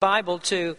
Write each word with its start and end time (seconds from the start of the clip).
Bible 0.00 0.38
to 0.38 0.78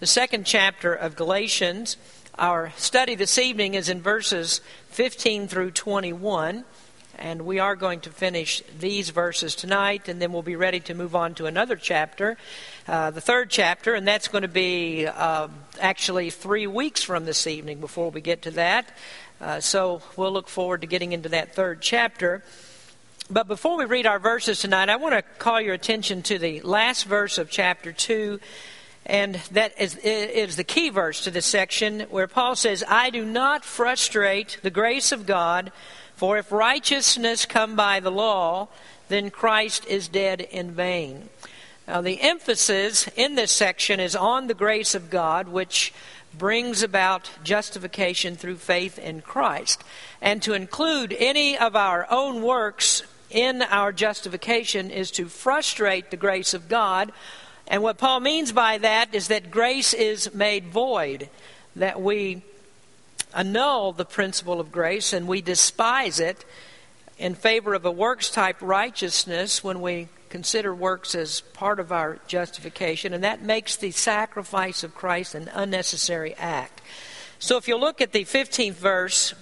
the 0.00 0.06
second 0.06 0.46
chapter 0.46 0.94
of 0.94 1.14
Galatians. 1.14 1.98
Our 2.38 2.72
study 2.78 3.14
this 3.14 3.36
evening 3.36 3.74
is 3.74 3.90
in 3.90 4.00
verses 4.00 4.62
15 4.92 5.46
through 5.46 5.72
21, 5.72 6.64
and 7.18 7.42
we 7.42 7.58
are 7.58 7.76
going 7.76 8.00
to 8.00 8.08
finish 8.08 8.62
these 8.80 9.10
verses 9.10 9.54
tonight, 9.54 10.08
and 10.08 10.22
then 10.22 10.32
we'll 10.32 10.40
be 10.40 10.56
ready 10.56 10.80
to 10.80 10.94
move 10.94 11.14
on 11.14 11.34
to 11.34 11.44
another 11.44 11.76
chapter, 11.76 12.38
uh, 12.88 13.10
the 13.10 13.20
third 13.20 13.50
chapter, 13.50 13.92
and 13.92 14.08
that's 14.08 14.28
going 14.28 14.40
to 14.40 14.48
be 14.48 15.06
uh, 15.06 15.48
actually 15.78 16.30
three 16.30 16.66
weeks 16.66 17.02
from 17.02 17.26
this 17.26 17.46
evening 17.46 17.78
before 17.78 18.10
we 18.10 18.22
get 18.22 18.40
to 18.40 18.52
that. 18.52 18.88
Uh, 19.38 19.60
so 19.60 20.00
we'll 20.16 20.32
look 20.32 20.48
forward 20.48 20.80
to 20.80 20.86
getting 20.86 21.12
into 21.12 21.28
that 21.28 21.54
third 21.54 21.82
chapter. 21.82 22.42
But 23.30 23.46
before 23.46 23.78
we 23.78 23.84
read 23.84 24.06
our 24.06 24.18
verses 24.18 24.60
tonight, 24.60 24.88
I 24.88 24.96
want 24.96 25.14
to 25.14 25.22
call 25.38 25.60
your 25.60 25.74
attention 25.74 26.22
to 26.22 26.38
the 26.38 26.60
last 26.62 27.04
verse 27.04 27.38
of 27.38 27.50
chapter 27.50 27.92
2. 27.92 28.40
And 29.06 29.36
that 29.52 29.80
is, 29.80 29.96
is 29.96 30.56
the 30.56 30.64
key 30.64 30.90
verse 30.90 31.22
to 31.24 31.30
this 31.30 31.46
section 31.46 32.00
where 32.10 32.26
Paul 32.26 32.56
says, 32.56 32.84
I 32.88 33.10
do 33.10 33.24
not 33.24 33.64
frustrate 33.64 34.58
the 34.62 34.70
grace 34.70 35.12
of 35.12 35.26
God, 35.26 35.72
for 36.14 36.36
if 36.36 36.52
righteousness 36.52 37.46
come 37.46 37.74
by 37.74 38.00
the 38.00 38.10
law, 38.10 38.68
then 39.08 39.30
Christ 39.30 39.86
is 39.86 40.08
dead 40.08 40.40
in 40.40 40.72
vain. 40.72 41.28
Now, 41.86 42.00
the 42.00 42.20
emphasis 42.20 43.08
in 43.16 43.34
this 43.34 43.50
section 43.50 43.98
is 43.98 44.14
on 44.14 44.46
the 44.46 44.54
grace 44.54 44.94
of 44.94 45.10
God, 45.10 45.48
which 45.48 45.92
brings 46.36 46.82
about 46.82 47.30
justification 47.42 48.36
through 48.36 48.56
faith 48.56 48.98
in 48.98 49.20
Christ. 49.20 49.82
And 50.20 50.42
to 50.42 50.54
include 50.54 51.14
any 51.18 51.58
of 51.58 51.76
our 51.76 52.06
own 52.10 52.42
works 52.42 53.02
in 53.32 53.62
our 53.62 53.92
justification 53.92 54.90
is 54.90 55.10
to 55.12 55.26
frustrate 55.26 56.10
the 56.10 56.16
grace 56.16 56.54
of 56.54 56.68
God. 56.68 57.12
And 57.66 57.82
what 57.82 57.98
Paul 57.98 58.20
means 58.20 58.52
by 58.52 58.78
that 58.78 59.14
is 59.14 59.28
that 59.28 59.50
grace 59.50 59.94
is 59.94 60.34
made 60.34 60.66
void, 60.66 61.28
that 61.76 62.00
we 62.00 62.42
annul 63.34 63.92
the 63.92 64.04
principle 64.04 64.60
of 64.60 64.70
grace 64.70 65.12
and 65.12 65.26
we 65.26 65.40
despise 65.40 66.20
it 66.20 66.44
in 67.18 67.34
favor 67.34 67.72
of 67.74 67.84
a 67.84 67.90
works 67.90 68.30
type 68.30 68.56
righteousness 68.60 69.64
when 69.64 69.80
we 69.80 70.08
consider 70.28 70.74
works 70.74 71.14
as 71.14 71.40
part 71.40 71.78
of 71.78 71.92
our 71.92 72.18
justification, 72.26 73.12
and 73.12 73.22
that 73.22 73.42
makes 73.42 73.76
the 73.76 73.90
sacrifice 73.90 74.82
of 74.82 74.94
Christ 74.94 75.34
an 75.34 75.50
unnecessary 75.52 76.34
act. 76.34 76.80
So 77.38 77.58
if 77.58 77.68
you 77.68 77.76
look 77.76 78.00
at 78.00 78.12
the 78.12 78.24
15th 78.24 78.74
verse, 78.74 79.34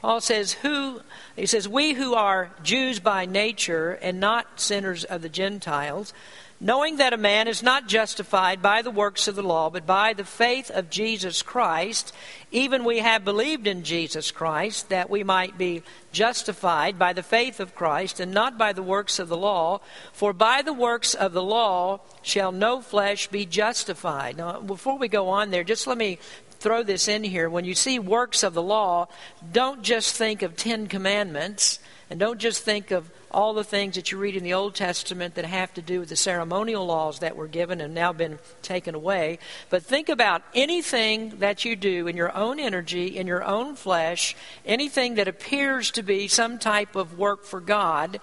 Paul 0.00 0.20
says, 0.20 0.52
Who 0.54 1.00
he 1.36 1.46
says, 1.46 1.68
We 1.68 1.94
who 1.94 2.14
are 2.14 2.50
Jews 2.62 3.00
by 3.00 3.26
nature 3.26 3.92
and 3.92 4.20
not 4.20 4.60
sinners 4.60 5.04
of 5.04 5.22
the 5.22 5.28
Gentiles, 5.28 6.12
knowing 6.60 6.96
that 6.96 7.12
a 7.12 7.16
man 7.16 7.46
is 7.46 7.62
not 7.62 7.86
justified 7.86 8.60
by 8.60 8.82
the 8.82 8.90
works 8.90 9.28
of 9.28 9.36
the 9.36 9.42
law, 9.42 9.70
but 9.70 9.86
by 9.86 10.12
the 10.12 10.24
faith 10.24 10.70
of 10.70 10.90
Jesus 10.90 11.42
Christ, 11.42 12.12
even 12.50 12.84
we 12.84 12.98
have 12.98 13.24
believed 13.24 13.66
in 13.66 13.84
Jesus 13.84 14.32
Christ, 14.32 14.88
that 14.88 15.08
we 15.08 15.22
might 15.22 15.56
be 15.56 15.82
justified 16.10 16.98
by 16.98 17.12
the 17.12 17.22
faith 17.22 17.60
of 17.60 17.76
Christ, 17.76 18.18
and 18.18 18.32
not 18.32 18.58
by 18.58 18.72
the 18.72 18.82
works 18.82 19.18
of 19.18 19.28
the 19.28 19.36
law. 19.36 19.80
For 20.12 20.32
by 20.32 20.62
the 20.62 20.72
works 20.72 21.14
of 21.14 21.32
the 21.32 21.42
law 21.42 22.00
shall 22.22 22.50
no 22.50 22.80
flesh 22.80 23.28
be 23.28 23.46
justified. 23.46 24.36
Now, 24.36 24.60
before 24.60 24.98
we 24.98 25.08
go 25.08 25.28
on 25.28 25.50
there, 25.50 25.64
just 25.64 25.86
let 25.86 25.98
me 25.98 26.18
throw 26.58 26.82
this 26.82 27.08
in 27.08 27.24
here. 27.24 27.48
When 27.48 27.64
you 27.64 27.74
see 27.74 27.98
works 27.98 28.42
of 28.42 28.54
the 28.54 28.62
law, 28.62 29.08
don't 29.52 29.82
just 29.82 30.14
think 30.14 30.42
of 30.42 30.56
Ten 30.56 30.86
Commandments 30.86 31.78
and 32.10 32.18
don't 32.18 32.40
just 32.40 32.62
think 32.62 32.90
of 32.90 33.10
all 33.30 33.52
the 33.52 33.64
things 33.64 33.96
that 33.96 34.10
you 34.10 34.16
read 34.16 34.34
in 34.34 34.42
the 34.42 34.54
Old 34.54 34.74
Testament 34.74 35.34
that 35.34 35.44
have 35.44 35.72
to 35.74 35.82
do 35.82 36.00
with 36.00 36.08
the 36.08 36.16
ceremonial 36.16 36.86
laws 36.86 37.18
that 37.18 37.36
were 37.36 37.46
given 37.46 37.80
and 37.80 37.94
now 37.94 38.12
been 38.12 38.38
taken 38.62 38.94
away. 38.94 39.38
But 39.68 39.82
think 39.82 40.08
about 40.08 40.42
anything 40.54 41.38
that 41.40 41.64
you 41.64 41.76
do 41.76 42.06
in 42.06 42.16
your 42.16 42.34
own 42.34 42.58
energy, 42.58 43.18
in 43.18 43.26
your 43.26 43.44
own 43.44 43.76
flesh, 43.76 44.34
anything 44.64 45.16
that 45.16 45.28
appears 45.28 45.90
to 45.92 46.02
be 46.02 46.28
some 46.28 46.58
type 46.58 46.96
of 46.96 47.18
work 47.18 47.44
for 47.44 47.60
God. 47.60 48.18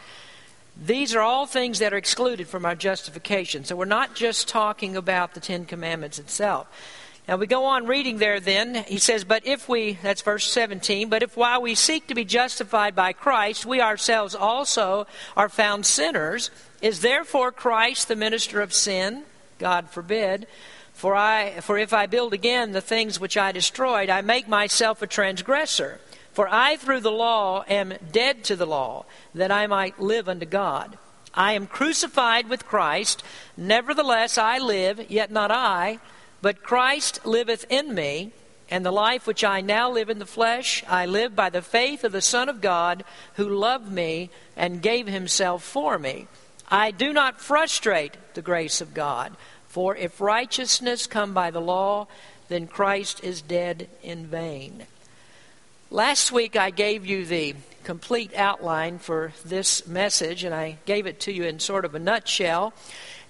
These 0.83 1.13
are 1.13 1.21
all 1.21 1.45
things 1.45 1.79
that 1.79 1.93
are 1.93 1.97
excluded 1.97 2.47
from 2.47 2.65
our 2.65 2.75
justification. 2.75 3.63
So 3.63 3.75
we're 3.75 3.85
not 3.85 4.15
just 4.15 4.47
talking 4.47 4.97
about 4.97 5.35
the 5.35 5.39
Ten 5.39 5.65
Commandments 5.65 6.17
itself. 6.17 6.67
Now 7.27 7.37
we 7.37 7.47
go 7.47 7.65
on 7.65 7.87
reading 7.87 8.19
there 8.19 8.39
then. 8.39 8.83
He 8.87 8.99
says, 8.99 9.23
But 9.23 9.47
if 9.47 9.67
we, 9.67 9.97
that's 10.03 10.21
verse 10.21 10.45
17, 10.45 11.09
but 11.09 11.23
if 11.23 11.35
while 11.35 11.59
we 11.59 11.73
seek 11.73 12.07
to 12.07 12.15
be 12.15 12.23
justified 12.23 12.95
by 12.95 13.13
Christ, 13.13 13.65
we 13.65 13.81
ourselves 13.81 14.35
also 14.35 15.07
are 15.35 15.49
found 15.49 15.87
sinners, 15.87 16.51
is 16.83 17.01
therefore 17.01 17.51
Christ 17.51 18.07
the 18.07 18.15
minister 18.15 18.61
of 18.61 18.73
sin? 18.73 19.23
God 19.57 19.89
forbid. 19.89 20.45
For, 20.93 21.15
I, 21.15 21.61
for 21.61 21.79
if 21.79 21.93
I 21.93 22.05
build 22.05 22.33
again 22.33 22.73
the 22.73 22.81
things 22.81 23.19
which 23.19 23.37
I 23.37 23.51
destroyed, 23.51 24.09
I 24.09 24.21
make 24.21 24.47
myself 24.47 25.01
a 25.01 25.07
transgressor. 25.07 25.99
For 26.31 26.47
I 26.47 26.75
through 26.77 26.99
the 26.99 27.11
law 27.11 27.63
am 27.67 27.95
dead 28.11 28.43
to 28.45 28.55
the 28.55 28.67
law, 28.67 29.05
that 29.33 29.51
I 29.51 29.65
might 29.65 29.99
live 29.99 30.29
unto 30.29 30.45
God. 30.45 30.97
I 31.33 31.53
am 31.53 31.65
crucified 31.65 32.49
with 32.49 32.67
Christ, 32.67 33.23
nevertheless 33.57 34.37
I 34.37 34.59
live, 34.59 35.09
yet 35.09 35.31
not 35.31 35.49
I 35.49 35.99
but 36.45 36.61
Christ 36.61 37.25
liveth 37.25 37.65
in 37.71 37.95
me, 37.95 38.31
and 38.69 38.85
the 38.85 38.91
life 38.91 39.25
which 39.25 39.43
I 39.43 39.61
now 39.61 39.89
live 39.89 40.11
in 40.11 40.19
the 40.19 40.27
flesh, 40.27 40.83
I 40.87 41.07
live 41.07 41.35
by 41.35 41.49
the 41.49 41.63
faith 41.63 42.03
of 42.03 42.11
the 42.11 42.21
Son 42.21 42.49
of 42.49 42.61
God, 42.61 43.03
who 43.33 43.49
loved 43.49 43.91
me 43.91 44.29
and 44.55 44.79
gave 44.79 45.07
himself 45.07 45.63
for 45.63 45.97
me. 45.97 46.27
I 46.69 46.91
do 46.91 47.13
not 47.13 47.41
frustrate 47.41 48.17
the 48.35 48.43
grace 48.43 48.79
of 48.79 48.93
God, 48.93 49.35
for 49.67 49.95
if 49.95 50.21
righteousness 50.21 51.07
come 51.07 51.33
by 51.33 51.49
the 51.49 51.59
law, 51.59 52.05
then 52.47 52.67
Christ 52.67 53.23
is 53.23 53.41
dead 53.41 53.89
in 54.03 54.27
vain. 54.27 54.85
Last 55.89 56.31
week 56.31 56.55
I 56.55 56.69
gave 56.69 57.07
you 57.07 57.25
the 57.25 57.55
complete 57.83 58.35
outline 58.35 58.99
for 58.99 59.33
this 59.43 59.87
message, 59.87 60.43
and 60.43 60.53
I 60.53 60.77
gave 60.85 61.07
it 61.07 61.19
to 61.21 61.31
you 61.31 61.45
in 61.45 61.59
sort 61.59 61.85
of 61.85 61.95
a 61.95 61.99
nutshell. 61.99 62.71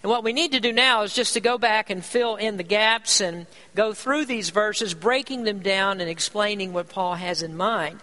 And 0.06 0.12
what 0.12 0.24
we 0.24 0.34
need 0.34 0.52
to 0.52 0.60
do 0.60 0.72
now 0.72 1.02
is 1.02 1.16
just 1.16 1.34
to 1.34 1.40
go 1.40 1.58
back 1.58 1.90
and 1.90 2.06
fill 2.06 2.36
in 2.36 2.58
the 2.58 2.64
gaps 2.64 3.22
and 3.22 3.48
go 3.74 3.92
through 3.92 4.26
these 4.26 4.52
verses, 4.52 4.94
breaking 4.94 5.46
them 5.46 5.62
down 5.62 6.00
and 6.00 6.08
explaining 6.08 6.74
what 6.74 6.90
Paul 6.90 7.16
has 7.16 7.42
in 7.42 7.58
mind. 7.58 8.02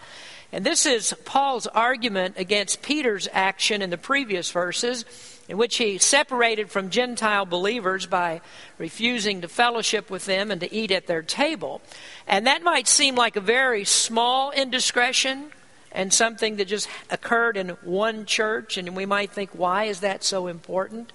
And 0.50 0.66
this 0.66 0.84
is 0.84 1.14
Paul's 1.24 1.68
argument 1.68 2.34
against 2.38 2.82
Peter's 2.82 3.28
action 3.32 3.82
in 3.82 3.90
the 3.90 3.98
previous 3.98 4.50
verses, 4.50 5.04
in 5.48 5.58
which 5.58 5.76
he 5.76 5.96
separated 5.98 6.72
from 6.72 6.90
Gentile 6.90 7.46
believers 7.46 8.04
by 8.06 8.40
refusing 8.78 9.40
to 9.42 9.46
fellowship 9.46 10.10
with 10.10 10.26
them 10.26 10.50
and 10.50 10.60
to 10.60 10.74
eat 10.74 10.90
at 10.90 11.06
their 11.06 11.22
table. 11.22 11.80
And 12.26 12.48
that 12.48 12.64
might 12.64 12.88
seem 12.88 13.14
like 13.14 13.36
a 13.36 13.40
very 13.40 13.84
small 13.84 14.50
indiscretion 14.50 15.52
and 15.92 16.12
something 16.12 16.56
that 16.56 16.66
just 16.66 16.88
occurred 17.10 17.56
in 17.56 17.68
one 17.84 18.26
church, 18.26 18.76
and 18.76 18.96
we 18.96 19.06
might 19.06 19.30
think, 19.30 19.50
why 19.50 19.84
is 19.84 20.00
that 20.00 20.24
so 20.24 20.48
important? 20.48 21.12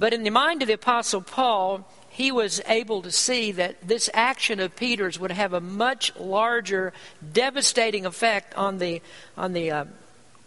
But 0.00 0.14
in 0.14 0.22
the 0.22 0.30
mind 0.30 0.62
of 0.62 0.68
the 0.68 0.74
Apostle 0.74 1.20
Paul, 1.20 1.86
he 2.08 2.32
was 2.32 2.62
able 2.66 3.02
to 3.02 3.12
see 3.12 3.52
that 3.52 3.86
this 3.86 4.08
action 4.14 4.58
of 4.58 4.74
Peter's 4.74 5.20
would 5.20 5.30
have 5.30 5.52
a 5.52 5.60
much 5.60 6.16
larger, 6.16 6.94
devastating 7.32 8.06
effect 8.06 8.54
on 8.56 8.78
the 8.78 9.02
on 9.36 9.52
the 9.52 9.70
uh, 9.70 9.84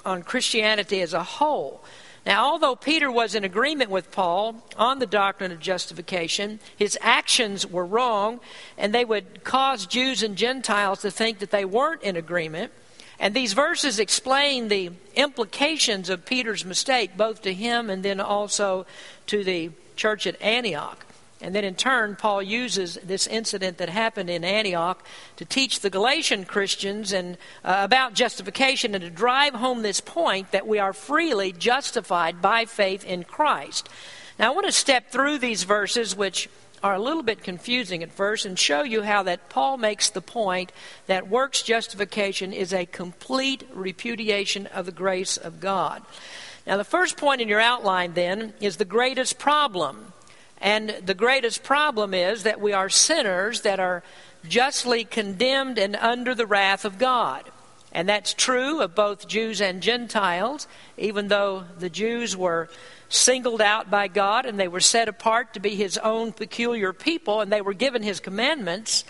on 0.03 0.23
Christianity 0.23 1.01
as 1.01 1.13
a 1.13 1.21
whole. 1.21 1.83
Now, 2.25 2.45
although 2.45 2.75
Peter 2.75 3.11
was 3.11 3.35
in 3.35 3.43
agreement 3.43 3.91
with 3.91 4.11
Paul 4.11 4.63
on 4.75 4.97
the 4.97 5.05
doctrine 5.05 5.51
of 5.51 5.59
justification, 5.59 6.59
his 6.75 6.97
actions 6.99 7.67
were 7.67 7.85
wrong, 7.85 8.39
and 8.75 8.91
they 8.91 9.05
would 9.05 9.43
cause 9.43 9.85
Jews 9.85 10.23
and 10.23 10.35
Gentiles 10.35 11.01
to 11.01 11.11
think 11.11 11.37
that 11.39 11.51
they 11.51 11.65
weren't 11.65 12.01
in 12.01 12.15
agreement. 12.15 12.71
And 13.19 13.33
these 13.33 13.53
verses 13.53 13.99
explain 13.99 14.67
the 14.67 14.91
implications 15.15 16.09
of 16.09 16.25
Peter's 16.25 16.65
mistake, 16.65 17.15
both 17.15 17.41
to 17.43 17.53
him 17.53 17.89
and 17.89 18.03
then 18.03 18.19
also 18.19 18.85
to 19.27 19.43
the 19.43 19.71
church 19.95 20.27
at 20.27 20.41
Antioch. 20.41 21.05
And 21.43 21.53
then 21.53 21.65
in 21.65 21.75
turn, 21.75 22.15
Paul 22.15 22.41
uses 22.41 22.97
this 23.03 23.27
incident 23.27 23.77
that 23.77 23.89
happened 23.89 24.29
in 24.29 24.45
Antioch 24.45 25.05
to 25.35 25.43
teach 25.43 25.81
the 25.81 25.89
Galatian 25.89 26.45
Christians 26.45 27.11
and 27.11 27.37
uh, 27.65 27.81
about 27.81 28.13
justification 28.13 28.95
and 28.95 29.03
to 29.03 29.09
drive 29.09 29.53
home 29.53 29.81
this 29.81 29.99
point 29.99 30.51
that 30.51 30.65
we 30.65 30.79
are 30.79 30.93
freely 30.93 31.51
justified 31.51 32.41
by 32.41 32.63
faith 32.63 33.03
in 33.03 33.25
Christ. 33.25 33.89
Now, 34.39 34.51
I 34.51 34.55
want 34.55 34.67
to 34.67 34.71
step 34.71 35.11
through 35.11 35.39
these 35.39 35.63
verses, 35.63 36.15
which 36.15 36.49
are 36.83 36.95
a 36.95 36.99
little 36.99 37.23
bit 37.23 37.41
confusing 37.41 38.03
at 38.03 38.11
first 38.11 38.45
and 38.45 38.59
show 38.59 38.83
you 38.83 39.03
how 39.03 39.23
that 39.23 39.49
Paul 39.49 39.77
makes 39.77 40.09
the 40.09 40.21
point 40.21 40.73
that 41.07 41.29
works 41.29 41.63
justification 41.63 42.51
is 42.51 42.73
a 42.73 42.85
complete 42.85 43.63
repudiation 43.73 44.67
of 44.67 44.85
the 44.85 44.91
grace 44.91 45.37
of 45.37 45.61
God. 45.61 46.03
Now, 46.67 46.75
the 46.75 46.83
first 46.83 47.15
point 47.15 47.39
in 47.39 47.47
your 47.47 47.61
outline 47.61 48.13
then 48.13 48.53
is 48.59 48.77
the 48.77 48.85
greatest 48.85 49.39
problem. 49.39 50.11
And 50.59 50.89
the 51.05 51.13
greatest 51.13 51.63
problem 51.63 52.13
is 52.13 52.43
that 52.43 52.59
we 52.59 52.73
are 52.73 52.89
sinners 52.89 53.61
that 53.61 53.79
are 53.79 54.03
justly 54.47 55.05
condemned 55.05 55.79
and 55.79 55.95
under 55.95 56.35
the 56.35 56.45
wrath 56.45 56.83
of 56.83 56.99
God. 56.99 57.49
And 57.93 58.09
that's 58.09 58.33
true 58.33 58.81
of 58.81 58.95
both 58.95 59.27
Jews 59.27 59.61
and 59.61 59.81
Gentiles, 59.81 60.67
even 60.97 61.27
though 61.27 61.63
the 61.77 61.89
Jews 61.89 62.35
were 62.35 62.69
singled 63.13 63.61
out 63.61 63.91
by 63.91 64.07
God 64.07 64.45
and 64.45 64.59
they 64.59 64.67
were 64.67 64.79
set 64.79 65.07
apart 65.07 65.53
to 65.53 65.59
be 65.59 65.75
His 65.75 65.97
own 65.99 66.31
peculiar 66.31 66.93
people 66.93 67.41
and 67.41 67.51
they 67.51 67.61
were 67.61 67.73
given 67.73 68.01
His 68.01 68.19
commandments, 68.19 69.05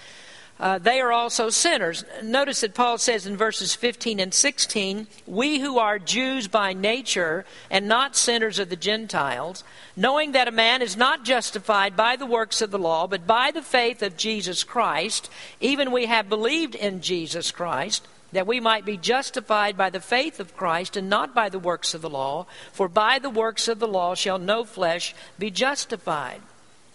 uh, 0.60 0.78
they 0.78 1.02
are 1.02 1.12
also 1.12 1.50
sinners. 1.50 2.06
Notice 2.22 2.62
that 2.62 2.76
Paul 2.76 2.98
says 2.98 3.26
in 3.26 3.36
verses 3.36 3.74
15 3.76 4.20
and 4.20 4.34
16, 4.34 5.08
We 5.26 5.60
who 5.60 5.80
are 5.80 5.98
Jews 6.00 6.48
by 6.48 6.74
nature 6.74 7.44
and 7.72 7.88
not 7.88 8.16
sinners 8.16 8.60
of 8.60 8.70
the 8.70 8.76
Gentiles, 8.76 9.64
knowing 9.96 10.34
that 10.34 10.48
a 10.48 10.52
man 10.52 10.82
is 10.82 10.96
not 10.96 11.26
justified 11.26 11.96
by 11.96 12.16
the 12.16 12.26
works 12.26 12.62
of 12.62 12.72
the 12.72 12.80
law, 12.80 13.08
but 13.08 13.26
by 13.26 13.52
the 13.52 13.64
faith 13.64 14.02
of 14.04 14.16
Jesus 14.16 14.64
Christ, 14.64 15.30
even 15.60 15.92
we 15.92 16.06
have 16.06 16.30
believed 16.30 16.76
in 16.76 17.02
Jesus 17.02 17.52
Christ 17.52 18.08
that 18.34 18.48
we 18.48 18.60
might 18.60 18.86
be 18.86 18.98
justified 18.98 19.78
by 19.78 19.90
the 19.90 20.00
faith 20.00 20.40
of 20.40 20.58
Christ 20.58 20.98
and 20.98 21.10
not 21.10 21.34
by 21.34 21.50
the 21.50 21.60
works 21.60 21.94
of 21.94 22.02
the 22.02 22.10
law, 22.10 22.46
for 22.72 22.88
by 22.88 23.20
the 23.20 23.30
works 23.30 23.68
of 23.68 23.80
the 23.80 23.88
law 23.88 24.16
shall 24.16 24.40
no 24.40 24.64
flesh 24.64 25.16
be 25.40 25.50
justified. 25.50 26.42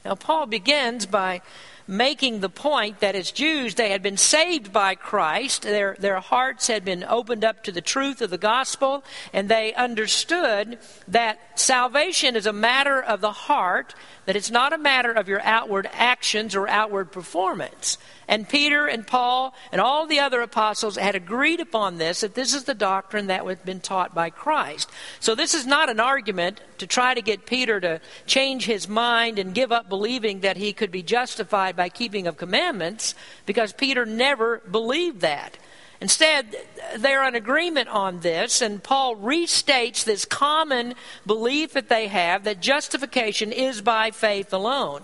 Now, 0.04 0.14
Paul 0.14 0.46
begins 0.46 1.06
by 1.06 1.42
making 1.88 2.40
the 2.40 2.50
point 2.50 3.00
that 3.00 3.16
as 3.16 3.32
Jews, 3.32 3.74
they 3.74 3.90
had 3.90 4.02
been 4.02 4.18
saved 4.18 4.72
by 4.72 4.94
Christ. 4.94 5.62
Their, 5.62 5.96
their 5.98 6.20
hearts 6.20 6.66
had 6.66 6.84
been 6.84 7.02
opened 7.02 7.44
up 7.44 7.64
to 7.64 7.72
the 7.72 7.80
truth 7.80 8.20
of 8.20 8.28
the 8.28 8.38
gospel, 8.38 9.02
and 9.32 9.48
they 9.48 9.72
understood 9.72 10.78
that 11.08 11.58
salvation 11.58 12.36
is 12.36 12.46
a 12.46 12.52
matter 12.52 13.02
of 13.02 13.22
the 13.22 13.32
heart, 13.32 13.94
that 14.26 14.36
it's 14.36 14.50
not 14.50 14.74
a 14.74 14.78
matter 14.78 15.10
of 15.10 15.28
your 15.28 15.40
outward 15.40 15.88
actions 15.94 16.54
or 16.54 16.68
outward 16.68 17.10
performance. 17.10 17.96
And 18.28 18.46
Peter 18.46 18.86
and 18.86 19.06
Paul 19.06 19.54
and 19.72 19.80
all 19.80 20.06
the 20.06 20.20
other 20.20 20.42
apostles 20.42 20.96
had 20.96 21.14
agreed 21.14 21.60
upon 21.60 21.96
this, 21.96 22.20
that 22.20 22.34
this 22.34 22.52
is 22.52 22.64
the 22.64 22.74
doctrine 22.74 23.26
that 23.28 23.46
had 23.46 23.64
been 23.64 23.80
taught 23.80 24.14
by 24.14 24.28
Christ. 24.28 24.90
So 25.18 25.34
this 25.34 25.54
is 25.54 25.64
not 25.64 25.88
an 25.88 25.98
argument 25.98 26.60
to 26.76 26.86
try 26.86 27.14
to 27.14 27.22
get 27.22 27.46
Peter 27.46 27.80
to 27.80 28.00
change 28.26 28.66
his 28.66 28.86
mind 28.86 29.38
and 29.38 29.54
give 29.54 29.72
up 29.72 29.88
believing 29.88 30.40
that 30.40 30.58
he 30.58 30.74
could 30.74 30.90
be 30.90 31.02
justified 31.02 31.74
by 31.74 31.88
keeping 31.88 32.26
of 32.26 32.36
commandments, 32.36 33.14
because 33.46 33.72
Peter 33.72 34.04
never 34.04 34.58
believed 34.70 35.22
that. 35.22 35.56
Instead, 36.00 36.54
they're 36.96 37.26
in 37.26 37.34
agreement 37.34 37.88
on 37.88 38.20
this, 38.20 38.60
and 38.60 38.82
Paul 38.82 39.16
restates 39.16 40.04
this 40.04 40.24
common 40.24 40.94
belief 41.26 41.72
that 41.72 41.88
they 41.88 42.06
have 42.06 42.44
that 42.44 42.60
justification 42.60 43.50
is 43.50 43.80
by 43.80 44.12
faith 44.12 44.52
alone. 44.52 45.02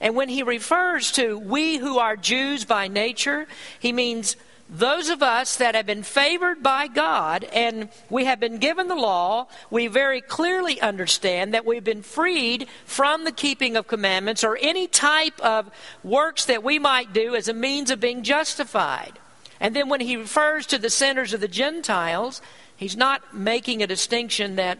And 0.00 0.16
when 0.16 0.28
he 0.28 0.42
refers 0.42 1.12
to 1.12 1.38
we 1.38 1.76
who 1.76 1.98
are 1.98 2.16
Jews 2.16 2.64
by 2.64 2.88
nature, 2.88 3.46
he 3.78 3.92
means 3.92 4.36
those 4.72 5.08
of 5.08 5.20
us 5.20 5.56
that 5.56 5.74
have 5.74 5.86
been 5.86 6.04
favored 6.04 6.62
by 6.62 6.86
God 6.86 7.44
and 7.52 7.88
we 8.08 8.24
have 8.26 8.38
been 8.38 8.58
given 8.58 8.86
the 8.86 8.94
law, 8.94 9.48
we 9.68 9.88
very 9.88 10.20
clearly 10.20 10.80
understand 10.80 11.52
that 11.52 11.66
we've 11.66 11.82
been 11.82 12.02
freed 12.02 12.68
from 12.84 13.24
the 13.24 13.32
keeping 13.32 13.76
of 13.76 13.88
commandments 13.88 14.44
or 14.44 14.56
any 14.60 14.86
type 14.86 15.38
of 15.40 15.70
works 16.04 16.44
that 16.44 16.62
we 16.62 16.78
might 16.78 17.12
do 17.12 17.34
as 17.34 17.48
a 17.48 17.52
means 17.52 17.90
of 17.90 17.98
being 17.98 18.22
justified. 18.22 19.18
And 19.58 19.74
then 19.74 19.88
when 19.88 20.00
he 20.00 20.16
refers 20.16 20.66
to 20.66 20.78
the 20.78 20.88
sinners 20.88 21.34
of 21.34 21.40
the 21.40 21.48
Gentiles, 21.48 22.40
he's 22.76 22.96
not 22.96 23.34
making 23.34 23.82
a 23.82 23.88
distinction 23.88 24.54
that 24.56 24.78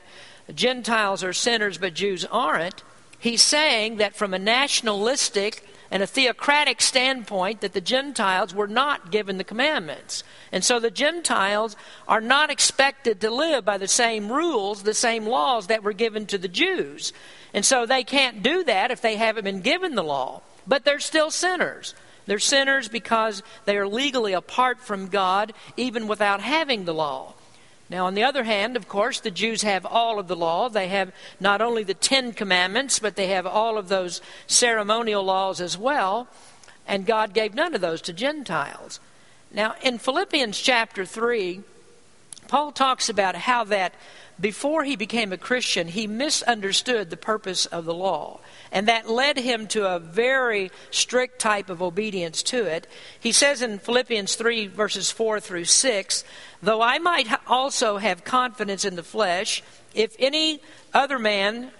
Gentiles 0.55 1.25
are 1.25 1.33
sinners 1.33 1.79
but 1.79 1.95
Jews 1.95 2.25
aren't. 2.25 2.85
He's 3.21 3.43
saying 3.43 3.99
that 3.99 4.17
from 4.17 4.35
a 4.35 4.39
nationalistic 4.39 5.63
and 5.91 6.03
a 6.03 6.07
theocratic 6.07 6.81
standpoint 6.81 7.61
that 7.61 7.75
the 7.75 7.81
Gentiles 7.81 8.55
were 8.55 8.67
not 8.67 9.11
given 9.11 9.39
the 9.39 9.45
commandments. 9.45 10.25
And 10.53 10.65
so 10.65 10.81
the 10.81 10.91
Gentiles 10.91 11.77
are 12.09 12.21
not 12.21 12.51
expected 12.51 13.21
to 13.21 13.31
live 13.31 13.65
by 13.65 13.77
the 13.77 13.89
same 13.89 14.33
rules, 14.33 14.85
the 14.85 14.95
same 14.95 15.27
laws 15.27 15.67
that 15.67 15.83
were 15.83 15.93
given 15.93 16.27
to 16.27 16.39
the 16.39 16.49
Jews. 16.49 17.13
And 17.53 17.65
so 17.65 17.85
they 17.85 18.05
can't 18.05 18.43
do 18.43 18.65
that 18.65 18.91
if 18.91 19.03
they 19.03 19.17
haven't 19.17 19.45
been 19.45 19.61
given 19.61 19.97
the 19.97 20.05
law. 20.05 20.43
But 20.67 20.85
they're 20.85 21.01
still 21.01 21.31
sinners. 21.31 21.95
They're 22.27 22.39
sinners 22.39 22.89
because 22.89 23.43
they 23.65 23.77
are 23.77 23.89
legally 23.89 24.33
apart 24.33 24.81
from 24.81 25.09
God 25.09 25.53
even 25.77 26.07
without 26.07 26.41
having 26.41 26.85
the 26.85 26.95
law. 26.95 27.35
Now, 27.91 28.07
on 28.07 28.15
the 28.15 28.23
other 28.23 28.45
hand, 28.45 28.77
of 28.77 28.89
course, 28.89 29.19
the 29.19 29.33
Jews 29.33 29.63
have 29.63 29.85
all 29.85 30.21
of 30.21 30.29
the 30.29 30.37
law. 30.37 30.69
They 30.69 30.87
have 30.89 31.13
not 31.41 31.61
only 31.61 31.83
the 31.83 31.93
Ten 31.93 32.33
Commandments, 32.33 33.01
but 33.01 33.17
they 33.17 33.27
have 33.29 33.47
all 33.47 33.77
of 33.77 33.89
those 33.89 34.23
ceremonial 34.47 35.25
laws 35.25 35.61
as 35.61 35.77
well. 35.77 36.29
And 36.87 37.05
God 37.05 37.35
gave 37.35 37.53
none 37.53 37.75
of 37.75 37.81
those 37.81 38.01
to 38.03 38.13
Gentiles. 38.13 39.01
Now, 39.53 39.75
in 39.83 39.99
Philippians 39.99 40.61
chapter 40.61 41.05
3, 41.05 41.63
Paul 42.47 42.71
talks 42.71 43.09
about 43.09 43.35
how 43.35 43.65
that 43.65 43.93
before 44.41 44.85
he 44.85 44.97
became 44.97 45.33
a 45.33 45.39
Christian, 45.39 45.89
he 45.89 46.07
misunderstood 46.07 47.11
the 47.11 47.17
purpose 47.17 47.67
of 47.67 47.85
the 47.85 47.95
law. 47.95 48.41
And 48.73 48.89
that 48.89 49.09
led 49.09 49.37
him 49.37 49.67
to 49.69 49.87
a 49.87 49.99
very 49.99 50.71
strict 50.91 51.41
type 51.41 51.69
of 51.69 51.83
obedience 51.83 52.43
to 52.45 52.65
it. 52.65 52.87
He 53.19 53.33
says 53.33 53.61
in 53.61 53.79
Philippians 53.79 54.37
3, 54.37 54.69
verses 54.69 55.11
4 55.11 55.41
through 55.41 55.67
6, 55.67 56.25
Though 56.63 56.81
I 56.81 56.99
might 56.99 57.29
also 57.47 57.99
have 57.99 58.25
confidence 58.25 58.85
in 58.85 58.97
the 58.97 59.03
flesh, 59.03 59.63
if 59.95 60.15
any 60.19 60.61
other 60.95 61.19
man 61.19 61.73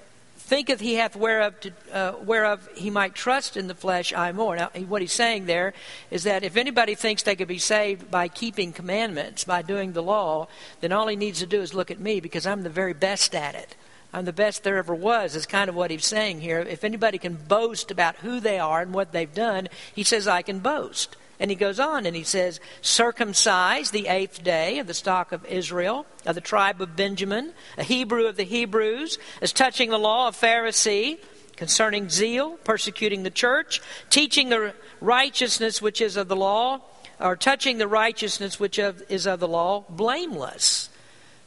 thinketh 0.51 0.81
he 0.81 0.95
hath 0.97 1.15
whereof, 1.15 1.61
to, 1.61 1.73
uh, 1.93 2.13
whereof 2.25 2.69
he 2.75 2.91
might 2.91 3.15
trust 3.15 3.57
in 3.57 3.69
the 3.69 3.75
flesh, 3.75 4.13
I 4.13 4.33
more. 4.33 4.57
Now, 4.57 4.71
what 4.89 5.01
he's 5.01 5.13
saying 5.13 5.47
there 5.47 5.73
is 6.11 6.25
that 6.25 6.43
if 6.43 6.57
anybody 6.57 6.97
thinks 6.97 7.23
they 7.23 7.37
could 7.37 7.47
be 7.47 7.59
saved 7.59 8.11
by 8.11 8.27
keeping 8.27 8.73
commandments, 8.73 9.45
by 9.45 9.63
doing 9.63 9.93
the 9.93 10.03
law, 10.03 10.49
then 10.81 10.91
all 10.91 11.07
he 11.07 11.15
needs 11.15 11.39
to 11.39 11.47
do 11.47 11.61
is 11.61 11.73
look 11.73 11.93
at 11.93 12.01
me 12.01 12.19
because 12.19 12.49
I'm 12.49 12.65
the 12.65 12.69
very 12.69 12.95
best 12.95 13.33
at 13.33 13.55
it. 13.55 13.77
I'm 14.13 14.25
the 14.25 14.33
best 14.33 14.65
there 14.65 14.79
ever 14.79 14.93
was, 14.93 15.37
is 15.37 15.47
kind 15.47 15.69
of 15.69 15.77
what 15.77 15.93
he's 15.93 16.05
saying 16.05 16.41
here. 16.41 16.59
If 16.59 16.83
anybody 16.83 17.19
can 17.19 17.37
boast 17.37 17.93
about 17.93 18.17
who 18.17 18.41
they 18.41 18.59
are 18.59 18.83
and 18.83 18.93
what 18.93 19.13
they've 19.13 19.33
done, 19.33 19.69
he 19.95 20.03
says, 20.03 20.27
I 20.27 20.43
can 20.43 20.59
boast. 20.59 21.17
And 21.41 21.51
he 21.51 21.57
goes 21.57 21.81
on 21.81 22.05
and 22.05 22.15
he 22.15 22.23
says, 22.23 22.61
circumcised 22.83 23.93
the 23.93 24.09
eighth 24.09 24.45
day 24.45 24.79
of 24.79 24.87
the 24.87 24.95
stock 24.95 25.33
of 25.33 25.45
Israel, 25.47 26.07
of 26.27 26.35
the 26.35 26.41
tribe 26.43 26.83
of 26.83 26.95
Benjamin, 26.95 27.55
a 27.79 27.83
Hebrew 27.83 28.27
of 28.27 28.37
the 28.37 28.45
Hebrews, 28.45 29.19
as 29.41 29.53
touching 29.53 29.89
the 29.89 29.99
law 29.99 30.29
of 30.29 30.37
Pharisee, 30.39 31.19
concerning 31.57 32.11
zeal, 32.11 32.59
persecuting 32.63 33.23
the 33.23 33.31
church, 33.31 33.81
teaching 34.11 34.51
the 34.51 34.75
righteousness 35.01 35.81
which 35.81 36.03
is 36.03 36.17
of 36.17 36.29
the 36.29 36.37
law, 36.37 36.81
or 37.19 37.37
touching 37.37 37.79
the 37.79 37.89
righteousness 37.89 38.61
which 38.61 38.79
is 38.79 39.27
of 39.27 39.41
the 39.41 39.49
law, 39.49 39.85
blameless. 39.89 40.91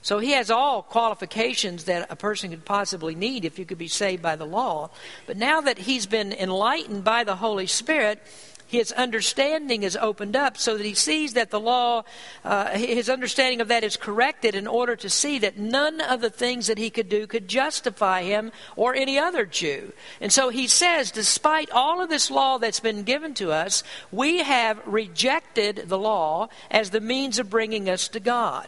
So 0.04 0.19
he 0.19 0.31
has 0.31 0.51
all 0.51 0.81
qualifications 0.81 1.86
that 1.86 2.12
a 2.12 2.16
person 2.18 2.50
could 2.50 2.66
possibly 2.66 3.16
need 3.16 3.46
if 3.46 3.57
you 3.57 3.66
could 3.66 3.78
be 3.78 3.88
saved 3.88 4.22
by 4.22 4.36
the 4.36 4.46
law. 4.46 4.89
But 5.25 5.38
now 5.38 5.62
that 5.62 5.78
he's 5.78 6.06
been 6.07 6.34
enlightened 6.34 7.06
by 7.06 7.24
the 7.24 7.38
Holy 7.38 7.68
Spirit, 7.68 8.22
his 8.74 8.92
understanding 8.92 9.84
is 9.84 9.96
opened 9.96 10.36
up 10.36 10.58
so 10.58 10.75
that 10.75 10.86
he 10.86 10.96
sees 10.96 11.34
that 11.34 11.51
the 11.51 11.60
law, 11.60 12.03
uh, 12.44 12.70
his 12.77 13.08
understanding 13.08 13.62
of 13.62 13.68
that 13.68 13.84
is 13.84 13.96
corrected 13.96 14.56
in 14.56 14.65
order 14.65 14.96
to 14.96 15.10
see 15.10 15.38
that 15.39 15.58
none 15.58 16.01
of 16.01 16.22
the 16.22 16.30
things 16.30 16.68
that 16.68 16.80
he 16.80 16.89
could 16.89 17.08
do 17.08 17.27
could 17.27 17.48
justify 17.48 18.24
him 18.24 18.51
or 18.75 18.96
any 18.96 19.18
other 19.20 19.46
Jew. 19.46 19.94
And 20.20 20.34
so 20.34 20.50
he 20.50 20.68
says, 20.68 21.12
despite 21.12 21.70
all 21.70 22.01
of 22.01 22.10
this 22.10 22.32
law 22.32 22.58
that's 22.58 22.80
been 22.80 23.03
given 23.03 23.36
to 23.36 23.51
us, 23.51 23.84
we 24.12 24.39
have 24.39 24.82
rejected 24.88 25.84
the 25.88 26.00
law 26.00 26.50
as 26.72 26.89
the 26.89 27.00
means 27.00 27.38
of 27.38 27.51
bringing 27.51 27.88
us 27.88 28.08
to 28.10 28.20
God. 28.20 28.68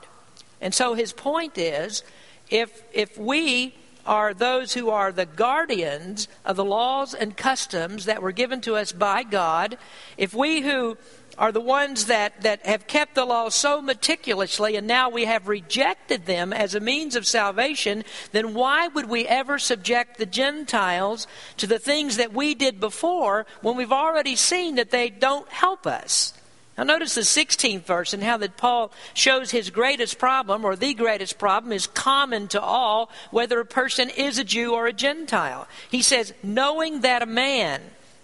And 0.62 0.74
so 0.74 0.94
his 0.94 1.14
point 1.14 1.58
is 1.58 2.04
if, 2.50 2.84
if 2.94 3.18
we 3.18 3.74
are 4.06 4.34
those 4.34 4.74
who 4.74 4.90
are 4.90 5.12
the 5.12 5.26
guardians 5.26 6.28
of 6.46 6.56
the 6.56 6.66
laws 6.66 7.14
and 7.14 7.36
customs 7.36 8.06
that 8.06 8.22
were 8.22 8.32
given 8.32 8.62
to 8.62 8.76
us 8.76 8.92
by 8.92 9.24
God, 9.24 9.78
if 10.18 10.34
we 10.34 10.62
who 10.62 10.98
are 11.38 11.52
the 11.52 11.62
ones 11.62 12.06
that, 12.06 12.42
that 12.42 12.66
have 12.66 12.88
kept 12.88 13.16
the 13.16 13.26
law 13.26 13.50
so 13.50 13.82
meticulously 13.82 14.76
and 14.76 14.88
now 14.88 15.10
we 15.10 15.26
have 15.26 15.48
rejected 15.48 16.26
them 16.26 16.54
as 16.54 16.76
a 16.76 16.80
means 16.80 17.16
of 17.16 17.28
salvation, 17.28 18.04
then 18.32 18.54
why 18.54 18.88
would 18.88 19.10
we 19.10 19.28
ever 19.28 19.60
subject 19.60 20.18
the 20.18 20.26
Gentiles 20.26 21.28
to 21.58 21.68
the 21.68 21.80
things 21.80 22.18
that 22.18 22.34
we 22.34 22.56
did 22.56 22.80
before 22.80 23.46
when 23.62 23.76
we've 23.76 23.92
already 23.92 24.36
seen 24.36 24.76
that 24.76 24.92
they 24.92 25.10
don't 25.10 25.50
help 25.50 25.86
us? 25.86 26.34
Now, 26.78 26.84
notice 26.84 27.16
the 27.16 27.22
16th 27.22 27.84
verse 27.84 28.14
and 28.14 28.22
how 28.22 28.38
that 28.38 28.58
Paul 28.58 28.92
shows 29.14 29.52
his 29.52 29.70
greatest 29.70 30.20
problem, 30.20 30.66
or 30.66 30.76
the 30.76 30.94
greatest 30.94 31.38
problem, 31.38 31.72
is 31.72 31.88
common 31.88 32.50
to 32.50 32.62
all, 32.62 33.10
whether 33.32 33.60
a 33.60 33.66
person 33.66 34.10
is 34.10 34.38
a 34.38 34.44
Jew 34.44 34.74
or 34.74 34.86
a 34.86 34.94
Gentile. 34.94 35.68
He 35.90 36.02
says, 36.02 36.34
knowing 36.44 37.00
that 37.02 37.22
a 37.22 37.26
man, 37.26 37.82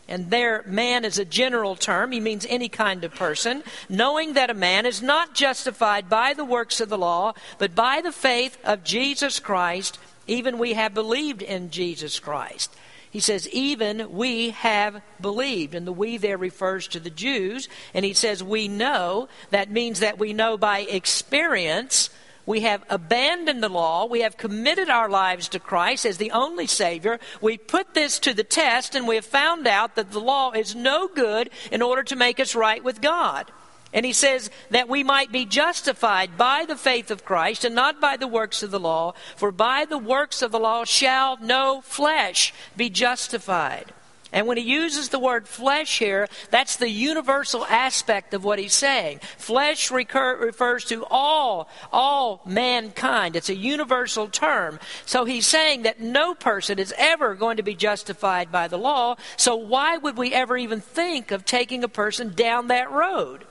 and 0.09 0.29
there, 0.29 0.63
man 0.67 1.05
is 1.05 1.17
a 1.17 1.23
general 1.23 1.77
term, 1.77 2.11
he 2.11 2.19
means 2.19 2.45
any 2.49 2.67
kind 2.67 3.05
of 3.05 3.15
person, 3.15 3.63
knowing 3.87 4.33
that 4.33 4.49
a 4.49 4.53
man 4.53 4.85
is 4.85 5.01
not 5.01 5.33
justified 5.33 6.09
by 6.09 6.33
the 6.33 6.43
works 6.43 6.81
of 6.81 6.89
the 6.89 6.97
law, 6.97 7.33
but 7.57 7.73
by 7.73 8.01
the 8.01 8.11
faith 8.11 8.57
of 8.65 8.83
Jesus 8.83 9.39
Christ, 9.39 9.97
even 10.27 10.57
we 10.57 10.73
have 10.73 10.93
believed 10.93 11.41
in 11.41 11.71
Jesus 11.71 12.19
Christ. 12.19 12.75
He 13.11 13.19
says, 13.19 13.47
even 13.49 14.13
we 14.13 14.51
have 14.51 15.01
believed. 15.19 15.75
And 15.75 15.85
the 15.85 15.91
we 15.91 16.17
there 16.17 16.37
refers 16.37 16.87
to 16.87 16.99
the 16.99 17.09
Jews. 17.09 17.67
And 17.93 18.03
he 18.03 18.13
says, 18.13 18.43
we 18.43 18.67
know. 18.67 19.27
That 19.49 19.69
means 19.69 19.99
that 19.99 20.17
we 20.17 20.33
know 20.33 20.57
by 20.57 20.79
experience 20.79 22.09
We 22.45 22.61
have 22.61 22.83
abandoned 22.89 23.61
the 23.63 23.69
law. 23.69 24.05
We 24.05 24.21
have 24.21 24.37
committed 24.37 24.89
our 24.89 25.09
lives 25.09 25.47
to 25.49 25.59
Christ 25.59 26.05
as 26.05 26.17
the 26.17 26.31
only 26.31 26.67
Savior. 26.67 27.19
We 27.39 27.57
put 27.57 27.93
this 27.93 28.19
to 28.19 28.33
the 28.33 28.43
test 28.43 28.95
and 28.95 29.07
we 29.07 29.15
have 29.15 29.25
found 29.25 29.67
out 29.67 29.95
that 29.95 30.11
the 30.11 30.19
law 30.19 30.51
is 30.51 30.75
no 30.75 31.07
good 31.07 31.49
in 31.71 31.81
order 31.81 32.03
to 32.03 32.15
make 32.15 32.39
us 32.39 32.55
right 32.55 32.83
with 32.83 33.01
God. 33.01 33.51
And 33.93 34.05
he 34.05 34.13
says 34.13 34.49
that 34.69 34.87
we 34.87 35.03
might 35.03 35.31
be 35.31 35.45
justified 35.45 36.37
by 36.37 36.65
the 36.65 36.77
faith 36.77 37.11
of 37.11 37.25
Christ 37.25 37.65
and 37.65 37.75
not 37.75 37.99
by 37.99 38.15
the 38.17 38.27
works 38.27 38.63
of 38.63 38.71
the 38.71 38.79
law, 38.79 39.13
for 39.35 39.51
by 39.51 39.85
the 39.85 39.97
works 39.97 40.41
of 40.41 40.51
the 40.51 40.59
law 40.59 40.85
shall 40.85 41.37
no 41.37 41.81
flesh 41.81 42.53
be 42.77 42.89
justified. 42.89 43.93
And 44.33 44.47
when 44.47 44.57
he 44.57 44.63
uses 44.63 45.09
the 45.09 45.19
word 45.19 45.45
flesh 45.45 45.99
here, 45.99 46.29
that's 46.51 46.77
the 46.77 46.89
universal 46.89 47.65
aspect 47.65 48.33
of 48.33 48.45
what 48.45 48.59
he's 48.59 48.73
saying. 48.73 49.19
Flesh 49.37 49.91
recur, 49.91 50.37
refers 50.37 50.85
to 50.85 51.05
all, 51.11 51.67
all 51.91 52.41
mankind. 52.45 53.35
It's 53.35 53.49
a 53.49 53.55
universal 53.55 54.29
term. 54.29 54.79
So 55.05 55.25
he's 55.25 55.47
saying 55.47 55.81
that 55.81 55.99
no 55.99 56.33
person 56.33 56.79
is 56.79 56.93
ever 56.97 57.35
going 57.35 57.57
to 57.57 57.63
be 57.63 57.75
justified 57.75 58.53
by 58.53 58.69
the 58.69 58.77
law. 58.77 59.17
So 59.35 59.57
why 59.57 59.97
would 59.97 60.15
we 60.15 60.33
ever 60.33 60.55
even 60.55 60.79
think 60.79 61.31
of 61.31 61.43
taking 61.43 61.83
a 61.83 61.89
person 61.89 62.33
down 62.33 62.67
that 62.67 62.89
road? 62.89 63.45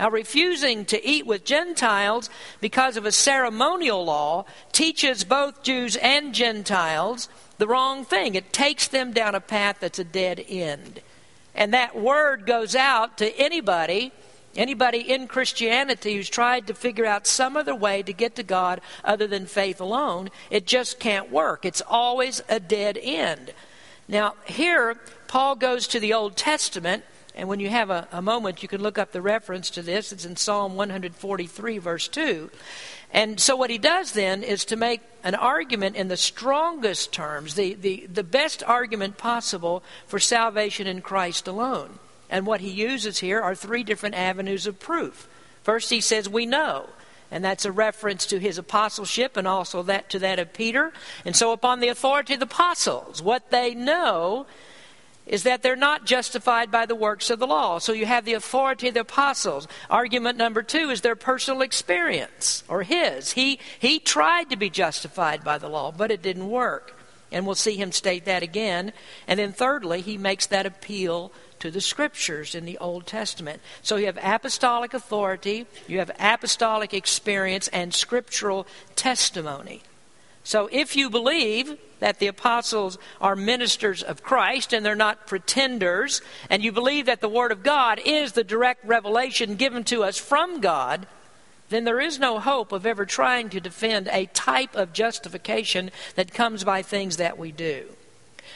Now, 0.00 0.08
refusing 0.08 0.86
to 0.86 1.06
eat 1.06 1.26
with 1.26 1.44
Gentiles 1.44 2.30
because 2.58 2.96
of 2.96 3.04
a 3.04 3.12
ceremonial 3.12 4.02
law 4.02 4.46
teaches 4.72 5.24
both 5.24 5.62
Jews 5.62 5.94
and 5.96 6.34
Gentiles 6.34 7.28
the 7.58 7.66
wrong 7.66 8.06
thing. 8.06 8.34
It 8.34 8.50
takes 8.50 8.88
them 8.88 9.12
down 9.12 9.34
a 9.34 9.40
path 9.40 9.76
that's 9.80 9.98
a 9.98 10.04
dead 10.04 10.42
end. 10.48 11.02
And 11.54 11.74
that 11.74 12.00
word 12.00 12.46
goes 12.46 12.74
out 12.74 13.18
to 13.18 13.38
anybody, 13.38 14.10
anybody 14.56 15.00
in 15.00 15.28
Christianity 15.28 16.16
who's 16.16 16.30
tried 16.30 16.66
to 16.68 16.72
figure 16.72 17.04
out 17.04 17.26
some 17.26 17.54
other 17.54 17.74
way 17.74 18.02
to 18.02 18.14
get 18.14 18.36
to 18.36 18.42
God 18.42 18.80
other 19.04 19.26
than 19.26 19.44
faith 19.44 19.82
alone. 19.82 20.30
It 20.48 20.66
just 20.66 20.98
can't 20.98 21.30
work. 21.30 21.66
It's 21.66 21.82
always 21.86 22.42
a 22.48 22.58
dead 22.58 22.98
end. 23.02 23.52
Now, 24.08 24.36
here, 24.46 24.98
Paul 25.28 25.56
goes 25.56 25.86
to 25.88 26.00
the 26.00 26.14
Old 26.14 26.38
Testament 26.38 27.04
and 27.40 27.48
when 27.48 27.58
you 27.58 27.70
have 27.70 27.88
a, 27.88 28.06
a, 28.12 28.20
moment, 28.20 28.62
you 28.62 28.68
can 28.68 28.82
look 28.82 28.98
up 28.98 29.12
the 29.12 29.22
reference 29.22 29.70
to 29.70 29.80
this. 29.80 30.12
It's 30.12 30.26
in 30.26 30.36
Psalm 30.36 30.76
143, 30.76 31.78
verse 31.78 32.06
2. 32.06 32.50
And 33.14 33.40
so, 33.40 33.56
what 33.56 33.70
he 33.70 33.78
does 33.78 34.12
then 34.12 34.42
is 34.42 34.66
to 34.66 34.76
make 34.76 35.00
an 35.24 35.34
argument 35.34 35.96
in 35.96 36.08
the 36.08 36.18
strongest 36.18 37.14
terms, 37.14 37.54
the, 37.54 37.72
the, 37.72 38.06
the 38.12 38.22
best 38.22 38.62
argument 38.62 39.16
possible 39.16 39.82
for 40.06 40.18
salvation 40.18 40.86
in 40.86 41.00
Christ 41.00 41.48
alone. 41.48 41.98
And 42.28 42.46
what 42.46 42.60
he 42.60 42.68
uses 42.68 43.20
here 43.20 43.40
are 43.40 43.54
three 43.54 43.84
different 43.84 44.16
avenues 44.16 44.66
of 44.66 44.78
proof. 44.78 45.26
First, 45.62 45.88
he 45.88 46.02
says, 46.02 46.28
We 46.28 46.44
know. 46.44 46.90
And 47.30 47.42
that's 47.42 47.64
a 47.64 47.72
reference 47.72 48.26
to 48.26 48.38
his 48.38 48.58
apostleship 48.58 49.38
and 49.38 49.48
also 49.48 49.82
that 49.84 50.10
to 50.10 50.18
that 50.18 50.38
of 50.38 50.52
Peter. 50.52 50.92
And 51.24 51.34
so, 51.34 51.52
upon 51.52 51.80
the 51.80 51.88
authority 51.88 52.34
of 52.34 52.40
the 52.40 52.44
apostles, 52.44 53.22
what 53.22 53.50
they 53.50 53.74
know 53.74 54.44
is 55.30 55.44
that 55.44 55.62
they're 55.62 55.76
not 55.76 56.04
justified 56.04 56.72
by 56.72 56.84
the 56.84 56.94
works 56.94 57.30
of 57.30 57.38
the 57.38 57.46
law. 57.46 57.78
So 57.78 57.92
you 57.92 58.04
have 58.04 58.24
the 58.24 58.34
authority 58.34 58.88
of 58.88 58.94
the 58.94 59.00
apostles. 59.00 59.68
Argument 59.88 60.36
number 60.36 60.60
two 60.60 60.90
is 60.90 61.02
their 61.02 61.14
personal 61.14 61.62
experience, 61.62 62.64
or 62.68 62.82
his. 62.82 63.32
He, 63.32 63.60
he 63.78 64.00
tried 64.00 64.50
to 64.50 64.56
be 64.56 64.68
justified 64.68 65.44
by 65.44 65.56
the 65.56 65.68
law, 65.68 65.92
but 65.92 66.10
it 66.10 66.20
didn't 66.20 66.50
work. 66.50 66.96
And 67.30 67.46
we'll 67.46 67.54
see 67.54 67.76
him 67.76 67.92
state 67.92 68.24
that 68.24 68.42
again. 68.42 68.92
And 69.28 69.38
then 69.38 69.52
thirdly, 69.52 70.00
he 70.00 70.18
makes 70.18 70.46
that 70.46 70.66
appeal 70.66 71.30
to 71.60 71.70
the 71.70 71.80
scriptures 71.80 72.56
in 72.56 72.64
the 72.64 72.78
Old 72.78 73.06
Testament. 73.06 73.60
So 73.82 73.94
you 73.94 74.06
have 74.06 74.18
apostolic 74.20 74.94
authority, 74.94 75.66
you 75.86 76.00
have 76.00 76.10
apostolic 76.18 76.92
experience, 76.92 77.68
and 77.68 77.94
scriptural 77.94 78.66
testimony. 78.96 79.82
So 80.42 80.68
if 80.72 80.96
you 80.96 81.10
believe 81.10 81.78
that 82.00 82.18
the 82.18 82.26
apostles 82.26 82.98
are 83.20 83.36
ministers 83.36 84.02
of 84.02 84.22
Christ 84.22 84.72
and 84.72 84.84
they're 84.84 84.94
not 84.94 85.26
pretenders, 85.26 86.22
and 86.48 86.64
you 86.64 86.72
believe 86.72 87.06
that 87.06 87.20
the 87.20 87.28
Word 87.28 87.52
of 87.52 87.62
God 87.62 88.00
is 88.04 88.32
the 88.32 88.44
direct 88.44 88.84
revelation 88.84 89.56
given 89.56 89.84
to 89.84 90.02
us 90.02 90.16
from 90.16 90.60
God, 90.60 91.06
then 91.68 91.84
there 91.84 92.00
is 92.00 92.18
no 92.18 92.40
hope 92.40 92.72
of 92.72 92.84
ever 92.84 93.06
trying 93.06 93.48
to 93.50 93.60
defend 93.60 94.08
a 94.08 94.26
type 94.26 94.74
of 94.74 94.92
justification 94.92 95.90
that 96.16 96.34
comes 96.34 96.64
by 96.64 96.82
things 96.82 97.16
that 97.18 97.38
we 97.38 97.52
do. 97.52 97.84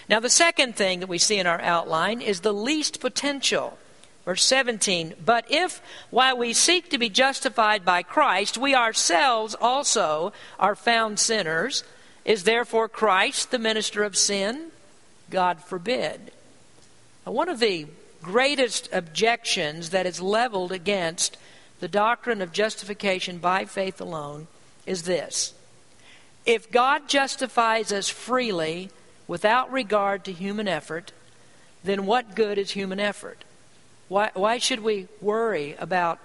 Now, 0.09 0.21
the 0.21 0.31
second 0.31 0.77
thing 0.77 1.01
that 1.01 1.09
we 1.09 1.19
see 1.19 1.39
in 1.39 1.47
our 1.47 1.61
outline 1.61 2.21
is 2.21 2.41
the 2.41 2.53
least 2.53 3.01
potential. 3.01 3.79
Verse 4.25 4.43
17, 4.45 5.15
but 5.23 5.45
if 5.51 5.83
while 6.11 6.39
we 6.39 6.55
seek 6.55 6.89
to 6.89 6.99
be 6.99 7.11
justified 7.11 7.85
by 7.85 8.03
Christ, 8.03 8.57
we 8.57 8.75
ourselves 8.75 9.55
also 9.61 10.33
are 10.59 10.75
found 10.75 11.19
sinners, 11.19 11.85
is 12.25 12.45
therefore 12.45 12.89
Christ 12.89 13.51
the 13.51 13.59
minister 13.59 14.03
of 14.03 14.17
sin? 14.17 14.71
God 15.29 15.63
forbid. 15.63 16.33
Now, 17.27 17.33
one 17.33 17.51
of 17.51 17.61
the 17.61 17.87
greatest 18.23 18.89
objections 18.93 19.91
that 19.91 20.07
is 20.07 20.23
leveled 20.23 20.73
against 20.73 21.37
the 21.81 21.89
doctrine 21.89 22.41
of 22.41 22.53
justification 22.53 23.37
by 23.37 23.67
faith 23.67 24.01
alone 24.01 24.47
is 24.87 25.03
this 25.03 25.53
If 26.47 26.71
God 26.71 27.09
justifies 27.09 27.93
us 27.93 28.09
freely 28.09 28.89
without 29.27 29.71
regard 29.71 30.25
to 30.25 30.33
human 30.33 30.67
effort, 30.67 31.13
then 31.83 32.07
what 32.07 32.35
good 32.35 32.57
is 32.57 32.71
human 32.71 33.01
effort? 33.01 33.45
Why, 34.09 34.31
why 34.35 34.59
should 34.59 34.81
we 34.81 35.09
worry 35.21 35.75
about 35.79 36.19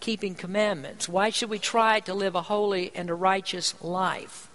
keeping 0.00 0.34
commandments? 0.34 1.08
Why 1.08 1.30
should 1.30 1.50
we 1.50 1.58
try 1.58 2.00
to 2.00 2.14
live 2.14 2.34
a 2.34 2.42
holy 2.42 2.92
and 2.94 3.10
a 3.10 3.14
righteous 3.14 3.74
life? 3.82 4.48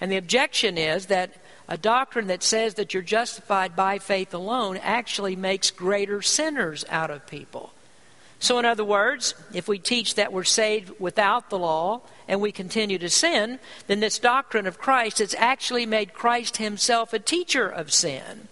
And 0.00 0.10
the 0.10 0.16
objection 0.16 0.78
is 0.78 1.06
that 1.06 1.32
a 1.68 1.76
doctrine 1.76 2.26
that 2.26 2.42
says 2.42 2.74
that 2.74 2.92
you're 2.92 3.02
justified 3.02 3.76
by 3.76 3.98
faith 3.98 4.34
alone 4.34 4.76
actually 4.78 5.36
makes 5.36 5.70
greater 5.70 6.20
sinners 6.20 6.84
out 6.88 7.10
of 7.10 7.26
people. 7.26 7.72
So, 8.40 8.58
in 8.58 8.64
other 8.64 8.84
words, 8.84 9.36
if 9.54 9.68
we 9.68 9.78
teach 9.78 10.16
that 10.16 10.32
we're 10.32 10.42
saved 10.42 10.98
without 10.98 11.48
the 11.48 11.58
law 11.58 12.00
and 12.26 12.40
we 12.40 12.50
continue 12.50 12.98
to 12.98 13.08
sin, 13.08 13.60
then 13.86 14.00
this 14.00 14.18
doctrine 14.18 14.66
of 14.66 14.80
Christ 14.80 15.20
has 15.20 15.36
actually 15.38 15.86
made 15.86 16.12
Christ 16.12 16.56
himself 16.56 17.12
a 17.12 17.20
teacher 17.20 17.68
of 17.68 17.92
sin. 17.92 18.48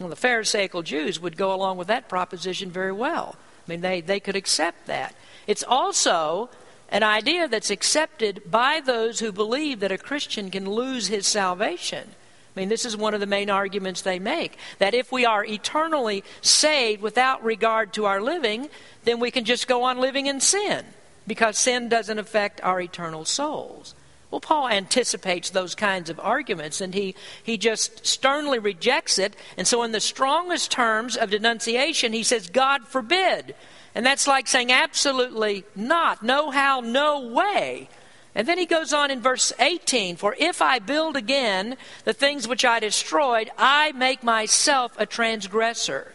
Well, 0.00 0.08
the 0.08 0.16
Pharisaical 0.16 0.82
Jews 0.82 1.20
would 1.20 1.36
go 1.36 1.52
along 1.52 1.76
with 1.76 1.88
that 1.88 2.08
proposition 2.08 2.70
very 2.70 2.92
well. 2.92 3.36
I 3.36 3.70
mean, 3.70 3.82
they, 3.82 4.00
they 4.00 4.18
could 4.18 4.34
accept 4.34 4.86
that. 4.86 5.14
It's 5.46 5.62
also 5.62 6.48
an 6.88 7.02
idea 7.02 7.46
that's 7.46 7.70
accepted 7.70 8.50
by 8.50 8.80
those 8.80 9.20
who 9.20 9.30
believe 9.30 9.80
that 9.80 9.92
a 9.92 9.98
Christian 9.98 10.50
can 10.50 10.68
lose 10.68 11.08
his 11.08 11.26
salvation. 11.26 12.08
I 12.56 12.60
mean, 12.60 12.68
this 12.68 12.84
is 12.84 12.96
one 12.96 13.14
of 13.14 13.20
the 13.20 13.26
main 13.26 13.48
arguments 13.48 14.02
they 14.02 14.18
make 14.18 14.58
that 14.78 14.94
if 14.94 15.12
we 15.12 15.24
are 15.24 15.44
eternally 15.44 16.24
saved 16.40 17.02
without 17.02 17.44
regard 17.44 17.92
to 17.92 18.06
our 18.06 18.20
living, 18.20 18.68
then 19.04 19.20
we 19.20 19.30
can 19.30 19.44
just 19.44 19.68
go 19.68 19.84
on 19.84 19.98
living 19.98 20.26
in 20.26 20.40
sin 20.40 20.84
because 21.26 21.58
sin 21.58 21.88
doesn't 21.88 22.18
affect 22.18 22.60
our 22.64 22.80
eternal 22.80 23.24
souls. 23.24 23.94
Well, 24.30 24.40
Paul 24.40 24.68
anticipates 24.68 25.50
those 25.50 25.74
kinds 25.74 26.08
of 26.08 26.20
arguments 26.20 26.80
and 26.80 26.94
he, 26.94 27.14
he 27.42 27.58
just 27.58 28.06
sternly 28.06 28.58
rejects 28.58 29.18
it. 29.18 29.34
And 29.56 29.66
so, 29.66 29.82
in 29.82 29.92
the 29.92 30.00
strongest 30.00 30.70
terms 30.70 31.16
of 31.16 31.30
denunciation, 31.30 32.12
he 32.12 32.22
says, 32.22 32.48
God 32.48 32.86
forbid 32.86 33.54
and 33.94 34.06
that's 34.06 34.26
like 34.26 34.46
saying, 34.46 34.70
absolutely 34.70 35.64
not, 35.74 36.22
no 36.22 36.50
how, 36.50 36.80
no 36.80 37.20
way. 37.20 37.88
And 38.34 38.46
then 38.46 38.58
he 38.58 38.66
goes 38.66 38.92
on 38.92 39.10
in 39.10 39.20
verse 39.20 39.52
18 39.58 40.16
For 40.16 40.36
if 40.38 40.62
I 40.62 40.78
build 40.78 41.16
again 41.16 41.76
the 42.04 42.12
things 42.12 42.46
which 42.46 42.64
I 42.64 42.78
destroyed, 42.78 43.50
I 43.58 43.92
make 43.92 44.22
myself 44.22 44.92
a 44.98 45.06
transgressor. 45.06 46.14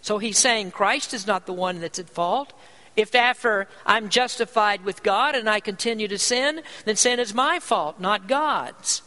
So 0.00 0.16
he's 0.16 0.38
saying 0.38 0.70
Christ 0.70 1.12
is 1.12 1.26
not 1.26 1.44
the 1.44 1.52
one 1.52 1.80
that's 1.80 1.98
at 1.98 2.08
fault. 2.08 2.54
If 2.96 3.14
after 3.14 3.68
I'm 3.86 4.08
justified 4.08 4.84
with 4.84 5.02
God 5.02 5.34
and 5.34 5.48
I 5.48 5.60
continue 5.60 6.08
to 6.08 6.18
sin, 6.18 6.62
then 6.84 6.96
sin 6.96 7.20
is 7.20 7.32
my 7.32 7.58
fault, 7.60 8.00
not 8.00 8.28
God's. 8.28 9.02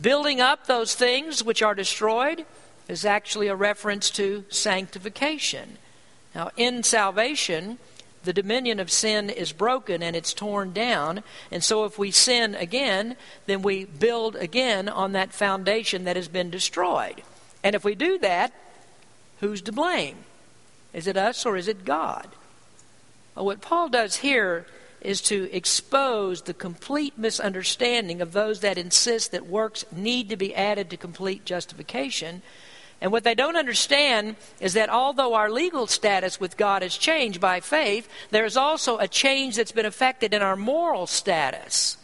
Building 0.00 0.40
up 0.40 0.66
those 0.66 0.94
things 0.94 1.42
which 1.42 1.62
are 1.62 1.74
destroyed 1.74 2.44
is 2.86 3.04
actually 3.04 3.48
a 3.48 3.56
reference 3.56 4.10
to 4.10 4.44
sanctification. 4.48 5.78
Now, 6.34 6.50
in 6.56 6.82
salvation, 6.82 7.78
the 8.24 8.32
dominion 8.32 8.78
of 8.78 8.90
sin 8.90 9.28
is 9.28 9.52
broken 9.52 10.02
and 10.02 10.14
it's 10.14 10.32
torn 10.32 10.72
down. 10.72 11.22
And 11.50 11.64
so, 11.64 11.84
if 11.84 11.98
we 11.98 12.10
sin 12.10 12.54
again, 12.54 13.16
then 13.46 13.62
we 13.62 13.84
build 13.84 14.36
again 14.36 14.88
on 14.88 15.12
that 15.12 15.32
foundation 15.32 16.04
that 16.04 16.16
has 16.16 16.28
been 16.28 16.50
destroyed. 16.50 17.22
And 17.64 17.74
if 17.74 17.84
we 17.84 17.94
do 17.94 18.18
that, 18.18 18.52
who's 19.40 19.62
to 19.62 19.72
blame? 19.72 20.16
Is 20.92 21.06
it 21.06 21.16
us 21.16 21.44
or 21.44 21.56
is 21.56 21.68
it 21.68 21.84
God? 21.84 22.28
What 23.42 23.60
Paul 23.60 23.88
does 23.88 24.16
here 24.16 24.66
is 25.00 25.20
to 25.22 25.48
expose 25.54 26.42
the 26.42 26.54
complete 26.54 27.16
misunderstanding 27.16 28.20
of 28.20 28.32
those 28.32 28.60
that 28.60 28.78
insist 28.78 29.30
that 29.32 29.46
works 29.46 29.84
need 29.92 30.28
to 30.28 30.36
be 30.36 30.54
added 30.54 30.90
to 30.90 30.96
complete 30.96 31.44
justification 31.44 32.42
And 33.00 33.12
what 33.12 33.24
they 33.24 33.34
don't 33.34 33.56
understand 33.56 34.36
is 34.60 34.74
that 34.74 34.88
although 34.88 35.34
our 35.34 35.50
legal 35.50 35.86
status 35.86 36.40
with 36.40 36.56
God 36.56 36.82
has 36.82 36.96
changed 36.96 37.40
by 37.40 37.60
faith, 37.60 38.08
there's 38.30 38.56
also 38.56 38.98
a 38.98 39.06
change 39.06 39.56
that's 39.56 39.72
been 39.72 39.86
affected 39.86 40.34
in 40.34 40.42
our 40.42 40.56
moral 40.56 41.06
status. 41.06 41.96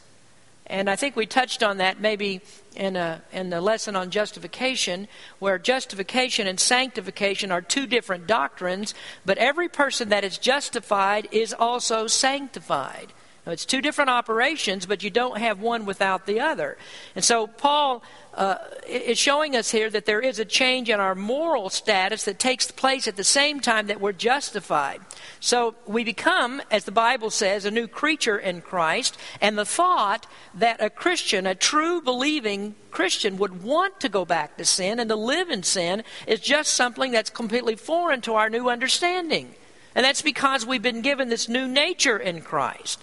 And 0.66 0.88
I 0.88 0.97
think 0.97 1.14
we 1.14 1.26
touched 1.26 1.62
on 1.62 1.76
that 1.76 2.00
maybe 2.00 2.40
in, 2.75 2.97
a, 2.97 3.23
in 3.33 3.50
the 3.50 3.61
lesson 3.61 3.97
on 3.97 4.11
justification, 4.11 5.09
where 5.38 5.59
justification 5.59 6.47
and 6.47 6.59
sanctification 6.59 7.52
are 7.52 7.61
two 7.61 7.87
different 7.87 8.26
doctrines, 8.26 8.94
but 9.26 9.37
every 9.38 9.68
person 9.68 10.09
that 10.09 10.25
is 10.25 10.38
justified 10.38 11.28
is 11.30 11.52
also 11.52 12.06
sanctified. 12.06 13.12
Now, 13.47 13.53
it's 13.53 13.67
two 13.67 13.83
different 13.83 14.09
operations, 14.09 14.87
but 14.87 15.03
you 15.03 15.11
don't 15.11 15.39
have 15.39 15.61
one 15.61 15.85
without 15.85 16.27
the 16.27 16.41
other. 16.41 16.79
And 17.15 17.23
so 17.23 17.47
Paul 17.47 18.03
uh, 18.33 18.57
is 18.89 19.19
showing 19.19 19.55
us 19.55 19.71
here 19.71 19.91
that 19.91 20.07
there 20.07 20.21
is 20.21 20.39
a 20.39 20.47
change 20.47 20.89
in 20.89 20.99
our 20.99 21.15
moral 21.15 21.69
status 21.69 22.25
that 22.25 22.39
takes 22.39 22.71
place 22.71 23.07
at 23.07 23.17
the 23.17 23.25
same 23.25 23.61
time 23.61 23.89
that 23.89 24.01
we're 24.01 24.13
justified. 24.13 25.01
So 25.41 25.75
we 25.87 26.05
become, 26.05 26.63
as 26.71 26.85
the 26.85 26.91
Bible 26.91 27.29
says, 27.29 27.67
a 27.67 27.71
new 27.71 27.87
creature 27.87 28.39
in 28.39 28.63
Christ, 28.63 29.19
and 29.43 29.59
the 29.59 29.67
thought 29.67 30.27
that 30.55 30.83
a 30.83 30.89
Christian, 30.89 31.47
a 31.47 31.55
true 31.55 32.01
believing 32.01 32.75
Christian, 32.91 33.37
would 33.37 33.63
want 33.63 34.01
to 34.01 34.09
go 34.09 34.25
back 34.25 34.57
to 34.57 34.65
sin 34.65 34.99
and 34.99 35.11
to 35.11 35.17
live 35.17 35.51
in 35.51 35.63
sin 35.63 36.03
is 36.27 36.41
just 36.41 36.73
something 36.73 37.13
that's 37.13 37.29
completely 37.29 37.77
foreign 37.77 38.23
to 38.23 38.35
our 38.35 38.49
new 38.49 38.71
understanding. 38.71 39.55
And 39.95 40.03
that's 40.03 40.23
because 40.23 40.65
we've 40.65 40.83
been 40.83 41.03
given 41.03 41.29
this 41.29 41.49
new 41.49 41.69
nature 41.69 42.19
in 42.19 42.41
Christ. 42.41 43.01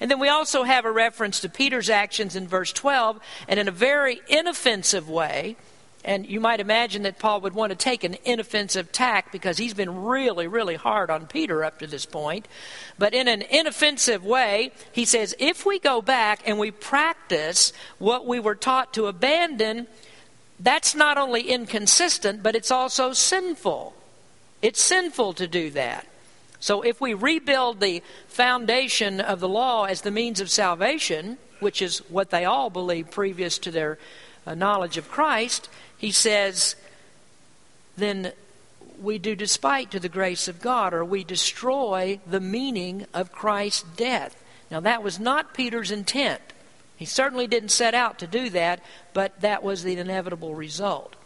And 0.00 0.10
then 0.10 0.18
we 0.18 0.28
also 0.28 0.62
have 0.62 0.84
a 0.84 0.90
reference 0.90 1.40
to 1.40 1.48
Peter's 1.48 1.90
actions 1.90 2.34
in 2.34 2.48
verse 2.48 2.72
12, 2.72 3.20
and 3.46 3.60
in 3.60 3.68
a 3.68 3.72
very 3.72 4.20
inoffensive 4.28 5.08
way. 5.08 5.56
And 6.02 6.26
you 6.26 6.40
might 6.40 6.60
imagine 6.60 7.02
that 7.02 7.18
Paul 7.18 7.42
would 7.42 7.54
want 7.54 7.70
to 7.70 7.76
take 7.76 8.04
an 8.04 8.16
inoffensive 8.24 8.90
tack 8.90 9.30
because 9.30 9.58
he's 9.58 9.74
been 9.74 10.04
really, 10.04 10.46
really 10.46 10.76
hard 10.76 11.10
on 11.10 11.26
Peter 11.26 11.62
up 11.62 11.78
to 11.80 11.86
this 11.86 12.06
point. 12.06 12.48
But 12.98 13.12
in 13.12 13.28
an 13.28 13.42
inoffensive 13.42 14.24
way, 14.24 14.72
he 14.92 15.04
says, 15.04 15.34
if 15.38 15.66
we 15.66 15.78
go 15.78 16.00
back 16.00 16.40
and 16.46 16.58
we 16.58 16.70
practice 16.70 17.74
what 17.98 18.26
we 18.26 18.40
were 18.40 18.54
taught 18.54 18.94
to 18.94 19.06
abandon, 19.06 19.86
that's 20.58 20.94
not 20.94 21.18
only 21.18 21.42
inconsistent, 21.42 22.42
but 22.42 22.54
it's 22.54 22.70
also 22.70 23.12
sinful. 23.12 23.94
It's 24.62 24.80
sinful 24.80 25.34
to 25.34 25.46
do 25.46 25.70
that. 25.70 26.06
So 26.60 26.82
if 26.82 27.00
we 27.00 27.14
rebuild 27.14 27.80
the 27.80 28.02
foundation 28.28 29.20
of 29.20 29.40
the 29.40 29.48
law 29.48 29.84
as 29.84 30.02
the 30.02 30.10
means 30.10 30.40
of 30.40 30.50
salvation, 30.50 31.38
which 31.58 31.82
is 31.82 31.98
what 32.10 32.30
they 32.30 32.44
all 32.44 32.70
believed 32.70 33.10
previous 33.10 33.58
to 33.58 33.70
their 33.70 33.98
uh, 34.46 34.54
knowledge 34.54 34.96
of 34.96 35.10
Christ, 35.10 35.68
he 35.96 36.10
says, 36.10 36.76
then 37.96 38.32
we 39.00 39.18
do 39.18 39.34
despite 39.34 39.90
to 39.90 40.00
the 40.00 40.08
grace 40.08 40.48
of 40.48 40.60
God, 40.60 40.92
or 40.92 41.04
we 41.04 41.24
destroy 41.24 42.20
the 42.26 42.40
meaning 42.40 43.06
of 43.14 43.32
Christ's 43.32 43.84
death. 43.96 44.42
Now, 44.70 44.80
that 44.80 45.02
was 45.02 45.18
not 45.18 45.54
Peter's 45.54 45.90
intent. 45.90 46.42
He 46.96 47.06
certainly 47.06 47.46
didn't 47.46 47.70
set 47.70 47.94
out 47.94 48.18
to 48.18 48.26
do 48.26 48.50
that, 48.50 48.80
but 49.14 49.40
that 49.40 49.62
was 49.62 49.82
the 49.82 49.96
inevitable 49.96 50.54
result. 50.54 51.16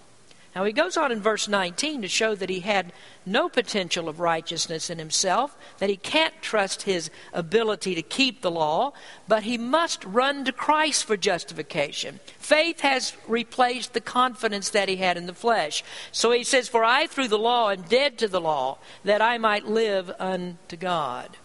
Now, 0.54 0.62
he 0.62 0.72
goes 0.72 0.96
on 0.96 1.10
in 1.10 1.20
verse 1.20 1.48
19 1.48 2.02
to 2.02 2.08
show 2.08 2.36
that 2.36 2.48
he 2.48 2.60
had 2.60 2.92
no 3.26 3.48
potential 3.48 4.08
of 4.08 4.20
righteousness 4.20 4.88
in 4.88 4.98
himself, 4.98 5.56
that 5.78 5.90
he 5.90 5.96
can't 5.96 6.34
trust 6.40 6.82
his 6.82 7.10
ability 7.32 7.96
to 7.96 8.02
keep 8.02 8.40
the 8.40 8.52
law, 8.52 8.92
but 9.26 9.42
he 9.42 9.58
must 9.58 10.04
run 10.04 10.44
to 10.44 10.52
Christ 10.52 11.04
for 11.04 11.16
justification. 11.16 12.20
Faith 12.38 12.80
has 12.80 13.14
replaced 13.26 13.94
the 13.94 14.00
confidence 14.00 14.70
that 14.70 14.88
he 14.88 14.96
had 14.96 15.16
in 15.16 15.26
the 15.26 15.34
flesh. 15.34 15.82
So 16.12 16.30
he 16.30 16.44
says, 16.44 16.68
For 16.68 16.84
I 16.84 17.08
through 17.08 17.28
the 17.28 17.38
law 17.38 17.70
am 17.70 17.82
dead 17.82 18.16
to 18.18 18.28
the 18.28 18.40
law, 18.40 18.78
that 19.04 19.20
I 19.20 19.38
might 19.38 19.66
live 19.66 20.12
unto 20.20 20.76
God. 20.76 21.36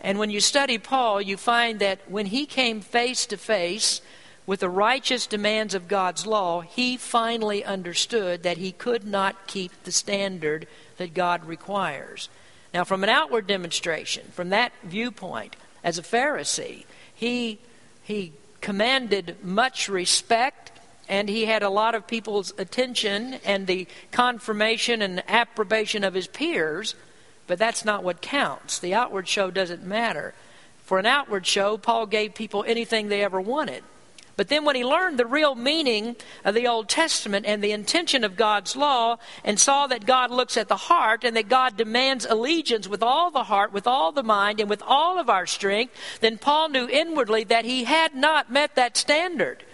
And 0.00 0.18
when 0.18 0.30
you 0.30 0.40
study 0.40 0.76
Paul, 0.76 1.22
you 1.22 1.38
find 1.38 1.78
that 1.78 2.10
when 2.10 2.26
he 2.26 2.44
came 2.44 2.80
face 2.80 3.24
to 3.26 3.38
face 3.38 4.02
with 4.46 4.60
the 4.60 4.68
righteous 4.68 5.26
demands 5.26 5.74
of 5.74 5.88
God's 5.88 6.26
law, 6.26 6.62
he 6.62 6.96
finally 6.96 7.64
understood 7.64 8.42
that 8.42 8.58
he 8.58 8.72
could 8.72 9.06
not 9.06 9.46
keep 9.46 9.70
the 9.84 9.92
standard 9.92 10.66
that 10.96 11.14
God 11.14 11.44
requires. 11.44 12.28
Now, 12.74 12.84
from 12.84 13.04
an 13.04 13.10
outward 13.10 13.46
demonstration, 13.46 14.26
from 14.32 14.48
that 14.48 14.72
viewpoint, 14.82 15.56
as 15.84 15.98
a 15.98 16.02
Pharisee, 16.02 16.84
he, 17.14 17.58
he 18.02 18.32
commanded 18.60 19.36
much 19.42 19.88
respect 19.88 20.72
and 21.08 21.28
he 21.28 21.44
had 21.44 21.62
a 21.62 21.68
lot 21.68 21.94
of 21.94 22.06
people's 22.06 22.52
attention 22.58 23.34
and 23.44 23.66
the 23.66 23.86
confirmation 24.12 25.02
and 25.02 25.22
approbation 25.28 26.04
of 26.04 26.14
his 26.14 26.26
peers, 26.26 26.94
but 27.46 27.58
that's 27.58 27.84
not 27.84 28.02
what 28.02 28.22
counts. 28.22 28.78
The 28.78 28.94
outward 28.94 29.28
show 29.28 29.50
doesn't 29.50 29.84
matter. 29.84 30.32
For 30.84 30.98
an 30.98 31.06
outward 31.06 31.46
show, 31.46 31.76
Paul 31.76 32.06
gave 32.06 32.34
people 32.34 32.64
anything 32.66 33.08
they 33.08 33.22
ever 33.22 33.40
wanted. 33.40 33.84
But 34.36 34.48
then 34.48 34.64
when 34.64 34.76
he 34.76 34.84
learned 34.84 35.18
the 35.18 35.26
real 35.26 35.54
meaning 35.54 36.16
of 36.44 36.54
the 36.54 36.66
Old 36.66 36.88
Testament 36.88 37.44
and 37.44 37.62
the 37.62 37.72
intention 37.72 38.24
of 38.24 38.36
God's 38.36 38.74
law 38.74 39.18
and 39.44 39.60
saw 39.60 39.86
that 39.88 40.06
God 40.06 40.30
looks 40.30 40.56
at 40.56 40.68
the 40.68 40.76
heart 40.76 41.22
and 41.22 41.36
that 41.36 41.50
God 41.50 41.76
demands 41.76 42.24
allegiance 42.24 42.88
with 42.88 43.02
all 43.02 43.30
the 43.30 43.44
heart, 43.44 43.72
with 43.72 43.86
all 43.86 44.10
the 44.10 44.22
mind, 44.22 44.58
and 44.58 44.70
with 44.70 44.82
all 44.86 45.18
of 45.18 45.28
our 45.28 45.46
strength, 45.46 45.94
then 46.20 46.38
Paul 46.38 46.70
knew 46.70 46.88
inwardly 46.88 47.44
that 47.44 47.66
he 47.66 47.84
had 47.84 48.14
not 48.14 48.50
met 48.50 48.74
that 48.74 48.96
standard. 48.96 49.64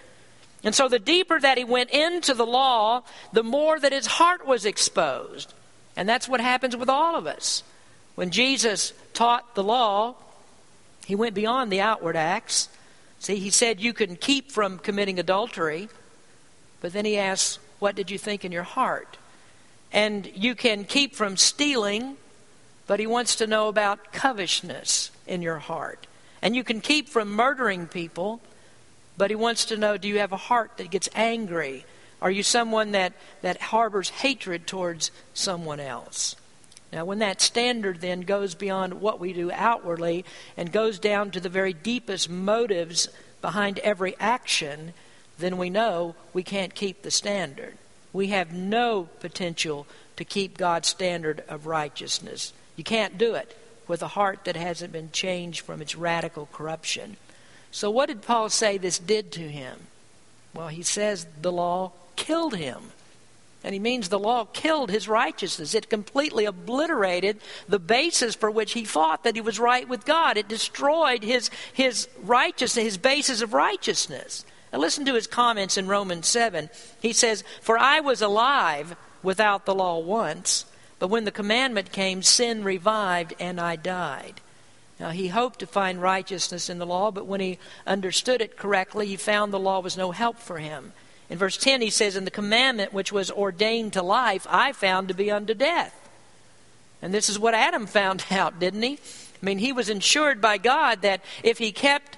And 0.61 0.75
so 0.75 0.89
the 0.89 0.99
deeper 0.99 1.39
that 1.39 1.57
he 1.57 1.63
went 1.63 1.91
into 1.91 2.33
the 2.33 2.45
law, 2.45 3.03
the 3.31 3.43
more 3.43 3.79
that 3.79 3.93
his 3.93 4.07
heart 4.07 4.45
was 4.45 4.65
exposed. 4.65 5.53
And 5.95 6.07
that's 6.07 6.27
what 6.27 6.41
happens 6.41 6.75
with 6.75 6.89
all 6.89 7.15
of 7.15 7.25
us. 7.25 7.63
When 8.15 8.29
Jesus 8.29 8.91
taught 9.13 9.55
the 9.55 9.63
law, 9.63 10.15
he 11.05 11.15
went 11.15 11.33
beyond 11.33 11.71
the 11.71 11.79
outward 11.79 12.17
acts 12.17 12.67
See, 13.19 13.35
he 13.35 13.49
said 13.49 13.81
you 13.81 13.93
can 13.93 14.15
keep 14.15 14.51
from 14.51 14.79
committing 14.79 15.19
adultery, 15.19 15.89
but 16.81 16.93
then 16.93 17.05
he 17.05 17.17
asks, 17.17 17.59
What 17.79 17.95
did 17.95 18.09
you 18.09 18.17
think 18.17 18.45
in 18.45 18.51
your 18.51 18.63
heart? 18.63 19.17
And 19.91 20.31
you 20.35 20.55
can 20.55 20.85
keep 20.85 21.15
from 21.15 21.35
stealing, 21.35 22.17
but 22.87 22.99
he 22.99 23.07
wants 23.07 23.35
to 23.35 23.47
know 23.47 23.67
about 23.67 24.13
covetousness 24.13 25.11
in 25.27 25.41
your 25.41 25.59
heart. 25.59 26.07
And 26.41 26.55
you 26.55 26.63
can 26.63 26.79
keep 26.79 27.09
from 27.09 27.31
murdering 27.31 27.87
people, 27.87 28.39
but 29.17 29.29
he 29.29 29.35
wants 29.35 29.65
to 29.65 29.77
know 29.77 29.97
do 29.97 30.07
you 30.07 30.19
have 30.19 30.31
a 30.31 30.37
heart 30.37 30.77
that 30.77 30.89
gets 30.89 31.09
angry? 31.13 31.85
Are 32.21 32.31
you 32.31 32.43
someone 32.43 32.91
that, 32.91 33.13
that 33.41 33.61
harbors 33.61 34.09
hatred 34.09 34.65
towards 34.65 35.11
someone 35.33 35.79
else? 35.79 36.35
Now, 36.91 37.05
when 37.05 37.19
that 37.19 37.41
standard 37.41 38.01
then 38.01 38.21
goes 38.21 38.55
beyond 38.55 39.01
what 39.01 39.19
we 39.19 39.33
do 39.33 39.51
outwardly 39.51 40.25
and 40.57 40.71
goes 40.71 40.97
down 40.97 41.31
to 41.31 41.39
the 41.39 41.49
very 41.49 41.73
deepest 41.73 42.29
motives 42.29 43.09
behind 43.41 43.79
every 43.79 44.15
action, 44.19 44.93
then 45.37 45.57
we 45.57 45.69
know 45.69 46.15
we 46.33 46.43
can't 46.43 46.73
keep 46.73 47.01
the 47.01 47.11
standard. 47.11 47.77
We 48.11 48.27
have 48.27 48.51
no 48.51 49.09
potential 49.19 49.85
to 50.15 50.25
keep 50.25 50.57
God's 50.57 50.87
standard 50.87 51.43
of 51.47 51.67
righteousness. 51.67 52.53
You 52.75 52.83
can't 52.83 53.17
do 53.17 53.35
it 53.35 53.55
with 53.87 54.01
a 54.01 54.07
heart 54.09 54.45
that 54.45 54.55
hasn't 54.55 54.91
been 54.91 55.11
changed 55.11 55.61
from 55.61 55.81
its 55.81 55.95
radical 55.95 56.47
corruption. 56.51 57.17
So, 57.71 57.89
what 57.91 58.07
did 58.07 58.23
Paul 58.23 58.49
say 58.49 58.77
this 58.77 58.97
did 58.97 59.31
to 59.33 59.47
him? 59.47 59.87
Well, 60.53 60.69
he 60.69 60.83
says 60.83 61.27
the 61.41 61.51
law 61.51 61.91
killed 62.15 62.55
him. 62.55 62.91
And 63.63 63.73
he 63.73 63.79
means 63.79 64.07
the 64.07 64.19
law 64.19 64.45
killed 64.45 64.89
his 64.89 65.09
righteousness. 65.09 65.75
It 65.75 65.89
completely 65.89 66.45
obliterated 66.45 67.39
the 67.67 67.79
basis 67.79 68.33
for 68.33 68.49
which 68.49 68.71
he 68.71 68.85
thought 68.85 69.23
that 69.23 69.35
he 69.35 69.41
was 69.41 69.59
right 69.59 69.87
with 69.87 70.05
God. 70.05 70.37
It 70.37 70.47
destroyed 70.47 71.23
his, 71.23 71.49
his 71.73 72.07
righteousness, 72.23 72.85
his 72.85 72.97
basis 72.97 73.41
of 73.41 73.53
righteousness. 73.53 74.45
Now 74.71 74.79
listen 74.79 75.05
to 75.05 75.15
his 75.15 75.27
comments 75.27 75.77
in 75.77 75.87
Romans 75.87 76.27
7. 76.27 76.69
He 77.01 77.11
says, 77.11 77.43
For 77.61 77.77
I 77.77 77.99
was 77.99 78.21
alive 78.21 78.95
without 79.21 79.65
the 79.65 79.75
law 79.75 79.99
once, 79.99 80.65
but 80.97 81.09
when 81.09 81.25
the 81.25 81.31
commandment 81.31 81.91
came, 81.91 82.23
sin 82.23 82.63
revived 82.63 83.33
and 83.39 83.59
I 83.59 83.75
died. 83.75 84.41
Now, 84.99 85.11
he 85.11 85.29
hoped 85.29 85.59
to 85.59 85.67
find 85.67 86.01
righteousness 86.01 86.69
in 86.69 86.77
the 86.77 86.85
law, 86.85 87.09
but 87.09 87.25
when 87.25 87.39
he 87.39 87.57
understood 87.87 88.41
it 88.41 88.57
correctly, 88.57 89.07
he 89.07 89.15
found 89.15 89.53
the 89.53 89.59
law 89.59 89.79
was 89.79 89.95
no 89.95 90.11
help 90.11 90.37
for 90.37 90.57
him. 90.57 90.91
In 91.29 91.37
verse 91.37 91.57
10, 91.57 91.81
he 91.81 91.89
says, 91.89 92.15
And 92.15 92.25
the 92.25 92.31
commandment 92.31 92.93
which 92.93 93.11
was 93.11 93.29
ordained 93.29 93.93
to 93.93 94.01
life, 94.01 94.47
I 94.49 94.71
found 94.71 95.07
to 95.07 95.13
be 95.13 95.29
unto 95.29 95.53
death. 95.53 95.95
And 97.01 97.13
this 97.13 97.29
is 97.29 97.39
what 97.39 97.53
Adam 97.53 97.85
found 97.87 98.25
out, 98.31 98.59
didn't 98.59 98.81
he? 98.81 98.93
I 99.41 99.45
mean, 99.45 99.59
he 99.59 99.71
was 99.71 99.89
insured 99.89 100.41
by 100.41 100.57
God 100.57 101.01
that 101.03 101.21
if 101.43 101.59
he 101.59 101.71
kept 101.71 102.17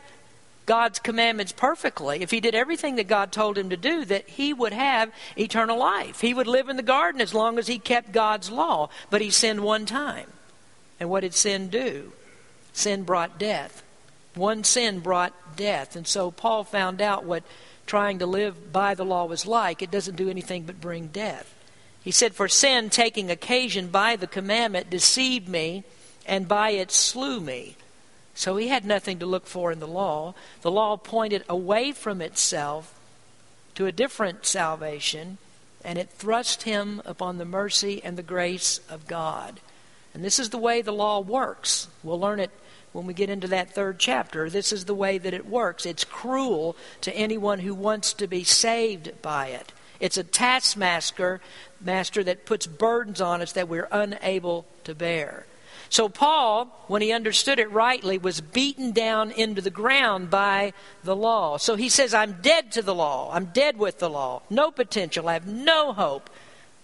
God's 0.66 1.00
commandments 1.00 1.52
perfectly, 1.52 2.22
if 2.22 2.32
he 2.32 2.40
did 2.40 2.56
everything 2.56 2.96
that 2.96 3.08
God 3.08 3.32
told 3.32 3.58
him 3.58 3.70
to 3.70 3.78
do, 3.78 4.06
that 4.06 4.30
he 4.30 4.54
would 4.54 4.74
have 4.74 5.12
eternal 5.38 5.78
life. 5.78 6.22
He 6.22 6.34
would 6.34 6.48
live 6.48 6.70
in 6.70 6.78
the 6.78 6.84
garden 6.84 7.22
as 7.22 7.34
long 7.34 7.60
as 7.60 7.68
he 7.68 7.78
kept 7.78 8.12
God's 8.12 8.50
law. 8.50 8.90
But 9.10 9.22
he 9.22 9.30
sinned 9.30 9.64
one 9.64 9.86
time. 9.86 10.28
And 11.00 11.10
what 11.10 11.22
did 11.22 11.34
sin 11.34 11.68
do? 11.68 12.14
Sin 12.74 13.04
brought 13.04 13.38
death. 13.38 13.84
One 14.34 14.64
sin 14.64 15.00
brought 15.00 15.34
death. 15.58 15.96
And 15.96 16.08
so 16.08 16.32
Paul 16.32 16.64
found 16.64 17.02
out 17.02 17.26
what 17.26 17.44
trying 17.92 18.20
to 18.20 18.26
live 18.26 18.72
by 18.72 18.96
the 18.96 19.04
law 19.04 19.26
was 19.26 19.46
like, 19.46 19.82
it 19.82 19.92
doesn't 19.92 20.16
do 20.16 20.30
anything 20.30 20.64
but 20.64 20.80
bring 20.80 21.08
death. 21.08 21.54
He 22.02 22.10
said, 22.10 22.34
For 22.34 22.48
sin, 22.48 22.90
taking 22.90 23.30
occasion 23.30 23.90
by 23.90 24.16
the 24.16 24.28
commandment, 24.28 24.90
deceived 24.90 25.50
me, 25.50 25.84
and 26.26 26.48
by 26.48 26.70
it 26.70 26.90
slew 26.90 27.42
me. 27.42 27.76
So 28.34 28.56
he 28.56 28.70
had 28.70 28.86
nothing 28.86 29.20
to 29.20 29.26
look 29.26 29.46
for 29.46 29.74
in 29.74 29.82
the 29.82 29.90
law. 29.90 30.36
The 30.62 30.72
law 30.72 30.96
pointed 30.96 31.44
away 31.50 31.92
from 31.92 32.22
itself 32.22 32.98
to 33.76 33.88
a 33.88 33.92
different 33.92 34.46
salvation, 34.46 35.38
and 35.84 36.00
it 36.00 36.12
thrust 36.12 36.64
him 36.64 37.02
upon 37.04 37.40
the 37.40 37.46
mercy 37.46 38.02
and 38.06 38.18
the 38.18 38.24
grace 38.24 38.80
of 38.90 39.06
God. 39.06 39.60
And 40.14 40.24
this 40.24 40.40
is 40.40 40.52
the 40.52 40.58
way 40.58 40.82
the 40.82 40.94
law 40.94 41.20
works. 41.20 41.90
We'll 42.04 42.22
learn 42.22 42.40
it 42.40 42.52
when 42.94 43.06
we 43.06 43.14
get 43.14 43.30
into 43.30 43.48
that 43.48 43.72
third 43.72 44.00
chapter. 44.00 44.50
This 44.50 44.72
is 44.72 44.86
the 44.86 44.96
way 44.96 45.18
that 45.18 45.34
it 45.34 45.48
works. 45.48 45.86
It's 45.86 46.04
cruel 46.04 46.76
to 47.02 47.16
anyone 47.16 47.60
who 47.60 47.74
wants 47.74 48.14
to 48.14 48.28
be 48.28 48.44
saved 48.44 49.22
by 49.22 49.48
it. 49.48 49.72
It's 50.00 50.18
a 50.18 50.24
taskmaster 50.24 51.40
master 51.80 52.24
that 52.24 52.46
puts 52.46 52.68
burdens 52.68 53.22
on 53.22 53.42
us 53.42 53.52
that 53.54 53.70
we're 53.70 53.88
unable 53.92 54.66
to 54.84 54.96
bear. 54.96 55.46
So, 55.90 56.08
Paul, 56.08 56.86
when 56.88 57.02
he 57.02 57.12
understood 57.12 57.60
it 57.60 57.70
rightly, 57.70 58.18
was 58.18 58.40
beaten 58.40 58.94
down 58.94 59.30
into 59.32 59.62
the 59.62 59.70
ground 59.70 60.30
by 60.30 60.72
the 61.04 61.16
law. 61.16 61.58
So 61.58 61.76
he 61.76 61.90
says, 61.90 62.14
I'm 62.14 62.38
dead 62.42 62.72
to 62.74 62.82
the 62.82 62.96
law. 62.96 63.30
I'm 63.34 63.48
dead 63.48 63.78
with 63.78 64.00
the 64.00 64.10
law. 64.10 64.42
No 64.50 64.72
potential. 64.72 65.28
I 65.28 65.34
have 65.34 65.46
no 65.46 65.92
hope. 65.92 66.30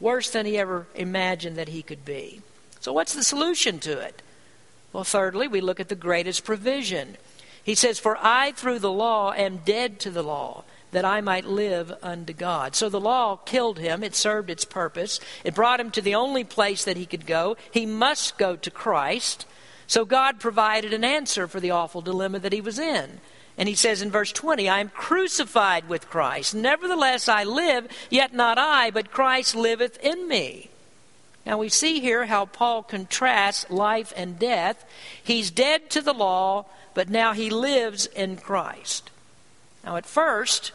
Worse 0.01 0.29
than 0.29 0.45
he 0.45 0.57
ever 0.57 0.87
imagined 0.93 1.55
that 1.55 1.69
he 1.69 1.81
could 1.81 2.03
be. 2.03 2.41
So, 2.81 2.91
what's 2.93 3.13
the 3.13 3.23
solution 3.23 3.79
to 3.79 3.97
it? 3.97 4.21
Well, 4.93 5.03
thirdly, 5.03 5.47
we 5.47 5.61
look 5.61 5.79
at 5.79 5.89
the 5.89 5.95
greatest 5.95 6.43
provision. 6.43 7.17
He 7.63 7.75
says, 7.75 7.99
For 7.99 8.17
I, 8.21 8.53
through 8.53 8.79
the 8.79 8.91
law, 8.91 9.33
am 9.33 9.57
dead 9.57 9.99
to 10.01 10.11
the 10.11 10.23
law 10.23 10.63
that 10.91 11.05
I 11.05 11.21
might 11.21 11.45
live 11.45 11.93
unto 12.01 12.33
God. 12.33 12.75
So 12.75 12.89
the 12.89 12.99
law 12.99 13.35
killed 13.35 13.79
him. 13.79 14.03
It 14.03 14.15
served 14.15 14.49
its 14.49 14.65
purpose. 14.65 15.19
It 15.43 15.55
brought 15.55 15.79
him 15.79 15.91
to 15.91 16.01
the 16.01 16.15
only 16.15 16.43
place 16.43 16.85
that 16.85 16.97
he 16.97 17.05
could 17.05 17.25
go. 17.25 17.57
He 17.71 17.85
must 17.85 18.37
go 18.37 18.55
to 18.55 18.71
Christ. 18.71 19.45
So 19.85 20.05
God 20.05 20.39
provided 20.39 20.93
an 20.93 21.03
answer 21.03 21.47
for 21.47 21.59
the 21.59 21.71
awful 21.71 22.01
dilemma 22.01 22.39
that 22.39 22.53
he 22.53 22.61
was 22.61 22.79
in. 22.79 23.19
And 23.57 23.67
he 23.67 23.75
says 23.75 24.01
in 24.01 24.11
verse 24.11 24.31
20, 24.31 24.69
I 24.69 24.79
am 24.79 24.89
crucified 24.89 25.89
with 25.89 26.09
Christ. 26.09 26.53
Nevertheless, 26.53 27.27
I 27.27 27.43
live, 27.43 27.87
yet 28.09 28.33
not 28.33 28.57
I, 28.57 28.91
but 28.91 29.11
Christ 29.11 29.55
liveth 29.55 29.97
in 29.97 30.27
me. 30.27 30.69
Now 31.47 31.57
we 31.57 31.69
see 31.69 32.01
here 32.01 32.25
how 32.25 32.45
Paul 32.45 32.83
contrasts 32.83 33.69
life 33.69 34.11
and 34.17 34.37
death. 34.37 34.83
He's 35.23 35.49
dead 35.49 35.89
to 35.91 36.01
the 36.01 36.13
law, 36.13 36.65
but 36.93 37.07
now 37.09 37.31
he 37.31 37.49
lives 37.49 38.05
in 38.05 38.35
Christ. 38.35 39.09
Now, 39.81 39.95
at 39.95 40.05
first, 40.05 40.73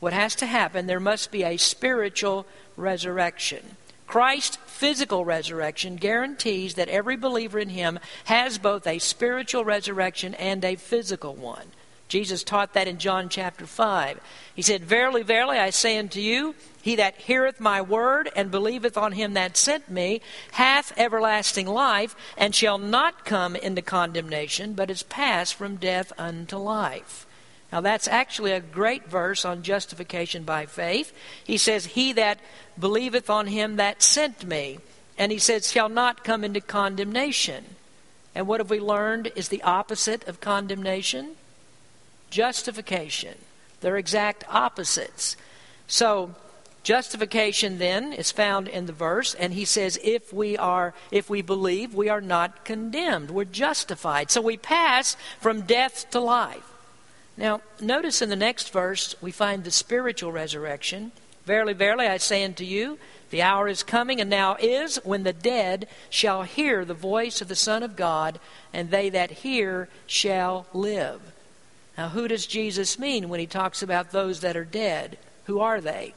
what 0.00 0.12
has 0.12 0.34
to 0.36 0.46
happen, 0.46 0.86
there 0.86 1.00
must 1.00 1.30
be 1.30 1.42
a 1.42 1.56
spiritual 1.56 2.44
resurrection. 2.76 3.78
Christ's 4.06 4.58
physical 4.66 5.24
resurrection 5.24 5.96
guarantees 5.96 6.74
that 6.74 6.90
every 6.90 7.16
believer 7.16 7.58
in 7.58 7.70
him 7.70 7.98
has 8.24 8.58
both 8.58 8.86
a 8.86 8.98
spiritual 8.98 9.64
resurrection 9.64 10.34
and 10.34 10.62
a 10.66 10.76
physical 10.76 11.34
one. 11.34 11.68
Jesus 12.14 12.44
taught 12.44 12.74
that 12.74 12.86
in 12.86 12.98
John 12.98 13.28
chapter 13.28 13.66
5. 13.66 14.20
He 14.54 14.62
said, 14.62 14.84
Verily, 14.84 15.24
verily, 15.24 15.58
I 15.58 15.70
say 15.70 15.98
unto 15.98 16.20
you, 16.20 16.54
he 16.80 16.94
that 16.94 17.16
heareth 17.16 17.58
my 17.58 17.82
word 17.82 18.30
and 18.36 18.52
believeth 18.52 18.96
on 18.96 19.10
him 19.10 19.34
that 19.34 19.56
sent 19.56 19.90
me 19.90 20.20
hath 20.52 20.96
everlasting 20.96 21.66
life, 21.66 22.14
and 22.38 22.54
shall 22.54 22.78
not 22.78 23.24
come 23.24 23.56
into 23.56 23.82
condemnation, 23.82 24.74
but 24.74 24.92
is 24.92 25.02
passed 25.02 25.56
from 25.56 25.74
death 25.74 26.12
unto 26.16 26.56
life. 26.56 27.26
Now, 27.72 27.80
that's 27.80 28.06
actually 28.06 28.52
a 28.52 28.60
great 28.60 29.08
verse 29.08 29.44
on 29.44 29.64
justification 29.64 30.44
by 30.44 30.66
faith. 30.66 31.12
He 31.42 31.58
says, 31.58 31.84
He 31.84 32.12
that 32.12 32.38
believeth 32.78 33.28
on 33.28 33.48
him 33.48 33.74
that 33.74 34.04
sent 34.04 34.46
me. 34.46 34.78
And 35.18 35.32
he 35.32 35.38
says, 35.38 35.72
shall 35.72 35.88
not 35.88 36.22
come 36.22 36.44
into 36.44 36.60
condemnation. 36.60 37.64
And 38.36 38.46
what 38.46 38.60
have 38.60 38.70
we 38.70 38.78
learned 38.78 39.32
is 39.34 39.48
the 39.48 39.62
opposite 39.64 40.28
of 40.28 40.40
condemnation? 40.40 41.34
Justification. 42.34 43.36
They're 43.80 43.96
exact 43.96 44.42
opposites. 44.48 45.36
So, 45.86 46.34
justification 46.82 47.78
then 47.78 48.12
is 48.12 48.32
found 48.32 48.66
in 48.66 48.86
the 48.86 48.92
verse, 48.92 49.34
and 49.34 49.54
he 49.54 49.64
says, 49.64 50.00
if 50.02 50.32
we 50.32 50.56
are, 50.56 50.94
if 51.12 51.30
we 51.30 51.42
believe, 51.42 51.94
we 51.94 52.08
are 52.08 52.20
not 52.20 52.64
condemned. 52.64 53.30
We're 53.30 53.44
justified. 53.44 54.32
So 54.32 54.40
we 54.40 54.56
pass 54.56 55.16
from 55.40 55.60
death 55.60 56.10
to 56.10 56.18
life. 56.18 56.68
Now, 57.36 57.60
notice 57.80 58.20
in 58.20 58.30
the 58.30 58.36
next 58.36 58.72
verse, 58.72 59.14
we 59.22 59.30
find 59.30 59.62
the 59.62 59.70
spiritual 59.70 60.32
resurrection. 60.32 61.12
Verily, 61.46 61.72
verily, 61.72 62.08
I 62.08 62.16
say 62.16 62.42
unto 62.42 62.64
you, 62.64 62.98
the 63.30 63.42
hour 63.42 63.68
is 63.68 63.84
coming, 63.84 64.20
and 64.20 64.28
now 64.28 64.56
is, 64.58 64.96
when 65.04 65.22
the 65.22 65.32
dead 65.32 65.86
shall 66.10 66.42
hear 66.42 66.84
the 66.84 66.94
voice 66.94 67.40
of 67.40 67.46
the 67.46 67.54
Son 67.54 67.84
of 67.84 67.94
God, 67.94 68.40
and 68.72 68.90
they 68.90 69.08
that 69.10 69.30
hear 69.30 69.88
shall 70.08 70.66
live. 70.72 71.20
Now, 71.96 72.08
who 72.08 72.28
does 72.28 72.46
Jesus 72.46 72.98
mean 72.98 73.28
when 73.28 73.40
he 73.40 73.46
talks 73.46 73.82
about 73.82 74.10
those 74.10 74.40
that 74.40 74.56
are 74.56 74.64
dead? 74.64 75.16
Who 75.44 75.60
are 75.60 75.80
they? 75.80 76.14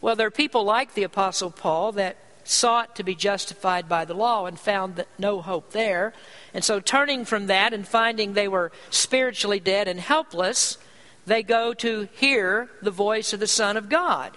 Well, 0.00 0.16
there 0.16 0.26
are 0.26 0.30
people 0.30 0.64
like 0.64 0.94
the 0.94 1.02
Apostle 1.02 1.50
Paul 1.50 1.92
that 1.92 2.16
sought 2.44 2.96
to 2.96 3.02
be 3.02 3.14
justified 3.14 3.88
by 3.88 4.04
the 4.04 4.14
law 4.14 4.46
and 4.46 4.58
found 4.58 4.96
that 4.96 5.08
no 5.18 5.40
hope 5.40 5.72
there. 5.72 6.12
And 6.52 6.64
so, 6.64 6.80
turning 6.80 7.24
from 7.24 7.46
that 7.46 7.72
and 7.72 7.86
finding 7.86 8.32
they 8.32 8.48
were 8.48 8.72
spiritually 8.90 9.60
dead 9.60 9.88
and 9.88 10.00
helpless, 10.00 10.78
they 11.26 11.42
go 11.42 11.74
to 11.74 12.08
hear 12.12 12.68
the 12.82 12.90
voice 12.90 13.32
of 13.32 13.40
the 13.40 13.46
Son 13.46 13.76
of 13.76 13.88
God. 13.88 14.36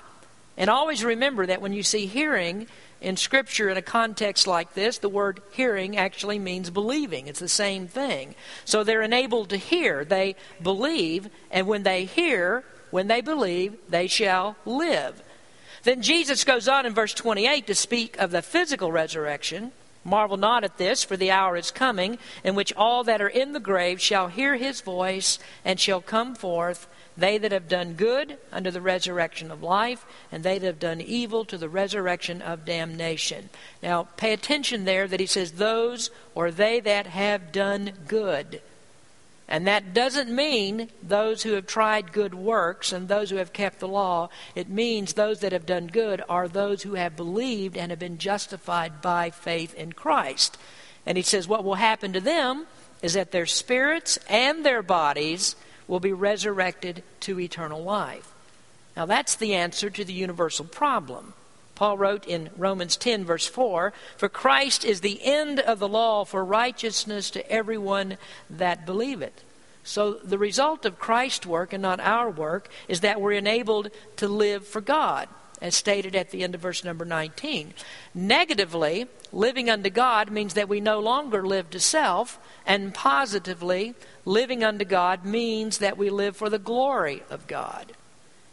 And 0.57 0.69
always 0.69 1.03
remember 1.03 1.45
that 1.45 1.61
when 1.61 1.73
you 1.73 1.81
see 1.81 2.05
hearing 2.05 2.67
in 3.03 3.17
Scripture 3.17 3.69
in 3.69 3.77
a 3.77 3.81
context 3.81 4.47
like 4.47 4.73
this, 4.73 4.97
the 4.97 5.09
word 5.09 5.41
hearing 5.51 5.97
actually 5.97 6.39
means 6.39 6.69
believing. 6.69 7.27
It's 7.27 7.39
the 7.39 7.49
same 7.49 7.87
thing. 7.87 8.33
So 8.65 8.83
they're 8.83 9.01
enabled 9.01 9.49
to 9.49 9.57
hear. 9.57 10.05
They 10.05 10.35
believe, 10.61 11.29
and 11.51 11.67
when 11.67 11.83
they 11.83 12.05
hear, 12.05 12.63
when 12.91 13.07
they 13.07 13.21
believe, 13.21 13.75
they 13.89 14.07
shall 14.07 14.55
live. 14.65 15.21
Then 15.83 16.01
Jesus 16.01 16.45
goes 16.45 16.67
on 16.67 16.85
in 16.85 16.93
verse 16.93 17.13
28 17.13 17.67
to 17.67 17.75
speak 17.75 18.17
of 18.17 18.31
the 18.31 18.41
physical 18.41 18.91
resurrection. 18.91 19.73
Marvel 20.05 20.37
not 20.37 20.63
at 20.63 20.77
this, 20.77 21.03
for 21.03 21.17
the 21.17 21.31
hour 21.31 21.55
is 21.57 21.71
coming 21.71 22.17
in 22.43 22.55
which 22.55 22.73
all 22.73 23.03
that 23.03 23.21
are 23.21 23.27
in 23.27 23.53
the 23.53 23.59
grave 23.59 24.01
shall 24.01 24.27
hear 24.27 24.55
his 24.55 24.81
voice 24.81 25.39
and 25.65 25.79
shall 25.79 26.01
come 26.01 26.35
forth, 26.35 26.87
they 27.15 27.37
that 27.37 27.51
have 27.51 27.67
done 27.67 27.93
good 27.93 28.37
unto 28.51 28.71
the 28.71 28.81
resurrection 28.81 29.51
of 29.51 29.61
life, 29.61 30.05
and 30.31 30.43
they 30.43 30.57
that 30.57 30.65
have 30.65 30.79
done 30.79 31.01
evil 31.01 31.45
to 31.45 31.57
the 31.57 31.69
resurrection 31.69 32.41
of 32.41 32.65
damnation. 32.65 33.49
Now, 33.81 34.07
pay 34.17 34.33
attention 34.33 34.85
there 34.85 35.07
that 35.07 35.19
he 35.19 35.25
says, 35.25 35.53
those 35.53 36.09
or 36.33 36.49
they 36.51 36.79
that 36.79 37.07
have 37.07 37.51
done 37.51 37.93
good. 38.07 38.61
And 39.47 39.67
that 39.67 39.93
doesn't 39.93 40.33
mean 40.33 40.89
those 41.01 41.43
who 41.43 41.51
have 41.51 41.67
tried 41.67 42.13
good 42.13 42.33
works 42.33 42.91
and 42.91 43.07
those 43.07 43.29
who 43.29 43.35
have 43.35 43.53
kept 43.53 43.79
the 43.79 43.87
law. 43.87 44.29
It 44.55 44.69
means 44.69 45.13
those 45.13 45.41
that 45.41 45.51
have 45.51 45.65
done 45.65 45.87
good 45.87 46.23
are 46.27 46.47
those 46.47 46.83
who 46.83 46.95
have 46.95 47.15
believed 47.15 47.77
and 47.77 47.91
have 47.91 47.99
been 47.99 48.17
justified 48.17 49.01
by 49.01 49.29
faith 49.29 49.75
in 49.75 49.93
Christ. 49.93 50.57
And 51.05 51.17
he 51.17 51.23
says 51.23 51.47
what 51.47 51.63
will 51.63 51.75
happen 51.75 52.13
to 52.13 52.21
them 52.21 52.65
is 53.01 53.13
that 53.13 53.31
their 53.31 53.45
spirits 53.45 54.17
and 54.29 54.65
their 54.65 54.81
bodies 54.81 55.55
will 55.87 55.99
be 55.99 56.13
resurrected 56.13 57.03
to 57.21 57.39
eternal 57.39 57.83
life. 57.83 58.33
Now, 58.95 59.05
that's 59.05 59.35
the 59.35 59.55
answer 59.55 59.89
to 59.89 60.05
the 60.05 60.13
universal 60.13 60.65
problem. 60.65 61.33
Paul 61.75 61.97
wrote 61.97 62.27
in 62.27 62.49
Romans 62.55 62.95
10, 62.95 63.25
verse 63.25 63.47
4 63.47 63.93
For 64.17 64.29
Christ 64.29 64.85
is 64.85 65.01
the 65.01 65.23
end 65.23 65.59
of 65.59 65.79
the 65.79 65.87
law 65.87 66.23
for 66.25 66.45
righteousness 66.45 67.31
to 67.31 67.51
everyone 67.51 68.17
that 68.49 68.85
believeth. 68.85 69.43
So 69.83 70.13
the 70.13 70.37
result 70.37 70.85
of 70.85 70.99
Christ's 70.99 71.45
work 71.45 71.73
and 71.73 71.81
not 71.81 71.99
our 71.99 72.29
work 72.29 72.69
is 72.87 73.01
that 73.01 73.19
we're 73.19 73.33
enabled 73.33 73.89
to 74.17 74.27
live 74.27 74.65
for 74.65 74.81
God, 74.81 75.27
as 75.63 75.73
stated 75.73 76.13
at 76.13 76.29
the 76.29 76.43
end 76.43 76.53
of 76.53 76.61
verse 76.61 76.83
number 76.83 77.05
19. 77.05 77.73
Negatively, 78.13 79.07
living 79.31 79.69
unto 79.69 79.89
God 79.89 80.29
means 80.29 80.53
that 80.53 80.67
we 80.67 80.81
no 80.81 80.99
longer 80.99 81.47
live 81.47 81.69
to 81.69 81.79
self, 81.79 82.37
and 82.65 82.93
positively, 82.93 83.95
living 84.25 84.61
unto 84.63 84.83
God 84.83 85.23
means 85.23 85.77
that 85.77 85.97
we 85.97 86.09
live 86.09 86.35
for 86.35 86.49
the 86.49 86.59
glory 86.59 87.23
of 87.29 87.47
God. 87.47 87.93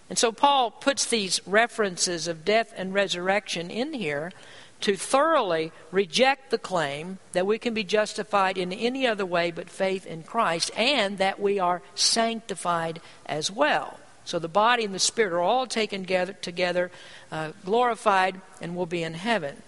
And 0.09 0.19
so 0.19 0.33
Paul 0.33 0.71
puts 0.71 1.05
these 1.05 1.41
references 1.47 2.29
of 2.29 2.45
death 2.45 2.73
and 2.77 2.95
resurrection 2.95 3.71
in 3.71 3.93
here 3.93 4.33
to 4.81 4.97
thoroughly 4.97 5.73
reject 5.91 6.51
the 6.51 6.59
claim 6.59 7.19
that 7.33 7.47
we 7.47 7.59
can 7.59 7.75
be 7.75 7.85
justified 7.85 8.57
in 8.57 8.73
any 8.73 9.07
other 9.07 9.27
way 9.27 9.51
but 9.51 9.69
faith 9.69 10.07
in 10.07 10.23
Christ 10.23 10.71
and 10.77 11.19
that 11.19 11.41
we 11.41 11.59
are 11.59 11.83
sanctified 11.95 13.01
as 13.27 13.51
well. 13.51 14.00
So 14.25 14.39
the 14.39 14.49
body 14.49 14.85
and 14.85 14.95
the 14.95 14.99
spirit 14.99 15.33
are 15.33 15.41
all 15.41 15.67
taken 15.67 16.03
together, 16.03 16.33
together 16.35 16.91
uh, 17.33 17.53
glorified, 17.65 18.41
and 18.61 18.77
will 18.77 18.87
be 18.87 19.03
in 19.03 19.15
heaven. 19.15 19.63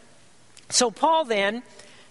So 0.68 0.90
Paul 0.90 1.24
then 1.24 1.62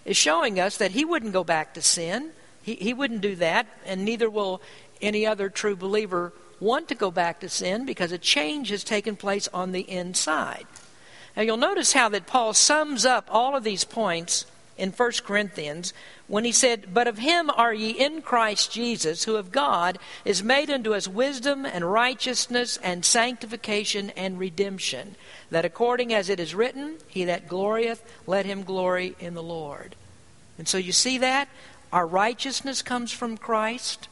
is 0.06 0.17
showing 0.17 0.60
us 0.60 0.77
that 0.77 0.91
he 0.91 1.06
wouldn't 1.06 1.34
go 1.34 1.43
back 1.43 1.73
to 1.75 1.82
sin. 1.82 2.32
He, 2.62 2.75
he 2.75 2.93
wouldn't 2.93 3.21
do 3.21 3.36
that, 3.38 3.67
and 3.86 4.04
neither 4.04 4.30
will 4.30 4.62
any 5.01 5.25
other 5.25 5.49
true 5.49 5.75
believer 5.75 6.34
want 6.60 6.88
to 6.89 6.95
go 6.95 7.10
back 7.10 7.39
to 7.39 7.49
sin 7.49 7.86
because 7.86 8.12
a 8.12 8.17
change 8.17 8.69
has 8.69 8.84
taken 8.84 9.15
place 9.15 9.47
on 9.54 9.71
the 9.71 9.89
inside. 9.89 10.65
Now 11.36 11.41
you'll 11.43 11.58
notice 11.58 11.93
how 11.93 12.10
that 12.10 12.27
Paul 12.27 12.54
sums 12.54 13.06
up 13.06 13.27
all 13.30 13.56
of 13.56 13.63
these 13.63 13.84
points 13.84 14.45
in 14.77 14.91
1 14.91 15.12
Corinthians 15.23 15.93
when 16.27 16.45
he 16.45 16.51
said, 16.51 16.93
But 16.93 17.07
of 17.07 17.17
him 17.17 17.49
are 17.49 17.73
ye 17.73 17.91
in 17.91 18.21
Christ 18.21 18.71
Jesus, 18.71 19.25
who 19.25 19.36
of 19.36 19.51
God 19.51 19.99
is 20.25 20.43
made 20.43 20.69
unto 20.69 20.93
us 20.93 21.07
wisdom 21.07 21.65
and 21.65 21.91
righteousness 21.91 22.77
and 22.81 23.03
sanctification 23.03 24.12
and 24.12 24.39
redemption, 24.39 25.15
that 25.49 25.65
according 25.65 26.13
as 26.13 26.29
it 26.29 26.39
is 26.39 26.55
written, 26.55 26.95
He 27.07 27.25
that 27.25 27.47
glorieth, 27.47 28.01
let 28.25 28.45
him 28.45 28.63
glory 28.63 29.15
in 29.19 29.34
the 29.34 29.43
Lord. 29.43 29.95
And 30.57 30.67
so 30.67 30.77
you 30.77 30.91
see 30.91 31.17
that? 31.17 31.49
Our 31.91 32.07
righteousness 32.07 32.81
comes 32.81 33.12
from 33.12 33.38
Christ. 33.38 34.07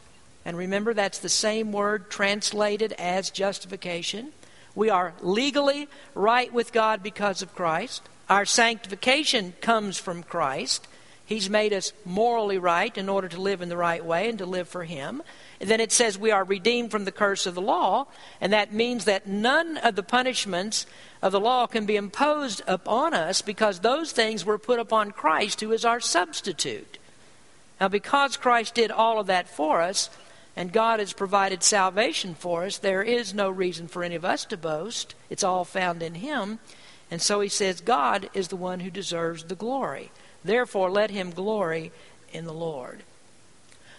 And 0.46 0.58
remember, 0.58 0.94
that's 0.94 1.20
the 1.20 1.30
same 1.30 1.72
word 1.72 2.10
translated 2.10 2.94
as 2.94 3.30
justification. 3.30 4.32
We 4.76 4.90
are 4.90 5.14
legally 5.22 5.88
right 6.16 6.52
with 6.52 6.74
God 6.74 7.04
because 7.04 7.42
of 7.42 7.56
Christ. 7.56 8.02
Our 8.30 8.46
sanctification 8.46 9.54
comes 9.60 9.98
from 9.98 10.22
Christ. 10.22 10.88
He's 11.26 11.50
made 11.50 11.74
us 11.74 11.94
morally 12.06 12.58
right 12.58 12.96
in 12.98 13.10
order 13.10 13.28
to 13.28 13.42
live 13.42 13.62
in 13.62 13.70
the 13.70 13.78
right 13.78 14.04
way 14.04 14.30
and 14.30 14.38
to 14.38 14.46
live 14.46 14.68
for 14.68 14.84
Him. 14.84 15.22
And 15.60 15.70
then 15.70 15.80
it 15.80 15.92
says 15.92 16.18
we 16.18 16.32
are 16.32 16.44
redeemed 16.44 16.92
from 16.92 17.06
the 17.06 17.12
curse 17.12 17.46
of 17.46 17.56
the 17.56 17.62
law, 17.62 18.08
and 18.40 18.54
that 18.54 18.74
means 18.74 19.06
that 19.06 19.28
none 19.28 19.78
of 19.78 19.96
the 19.96 20.04
punishments 20.04 20.86
of 21.22 21.32
the 21.32 21.40
law 21.40 21.68
can 21.68 21.86
be 21.86 21.96
imposed 21.96 22.62
upon 22.68 23.14
us 23.14 23.42
because 23.42 23.80
those 23.80 24.12
things 24.12 24.46
were 24.46 24.58
put 24.58 24.80
upon 24.80 25.12
Christ, 25.12 25.62
who 25.62 25.72
is 25.72 25.84
our 25.84 26.00
substitute. 26.00 26.98
Now, 27.82 27.88
because 27.88 28.38
Christ 28.38 28.76
did 28.76 28.92
all 28.92 29.20
of 29.20 29.28
that 29.28 29.50
for 29.50 29.82
us, 29.82 30.10
and 30.56 30.72
God 30.74 31.00
has 31.00 31.14
provided 31.14 31.64
salvation 31.64 32.36
for 32.36 32.66
us, 32.66 32.78
there 32.78 33.04
is 33.04 33.34
no 33.34 33.50
reason 33.50 33.88
for 33.88 34.04
any 34.04 34.16
of 34.16 34.26
us 34.26 34.46
to 34.46 34.58
boast. 34.58 35.16
It's 35.30 35.44
all 35.44 35.64
found 35.64 36.04
in 36.04 36.16
Him. 36.16 36.60
And 37.12 37.22
so 37.22 37.40
he 37.40 37.50
says, 37.50 37.82
God 37.82 38.30
is 38.34 38.50
the 38.50 38.56
one 38.56 38.82
who 38.82 38.92
deserves 38.92 39.44
the 39.44 39.56
glory. 39.56 40.12
Therefore, 40.44 40.90
let 40.90 41.12
him 41.12 41.32
glory 41.32 41.92
in 42.32 42.46
the 42.46 42.54
Lord. 42.54 43.04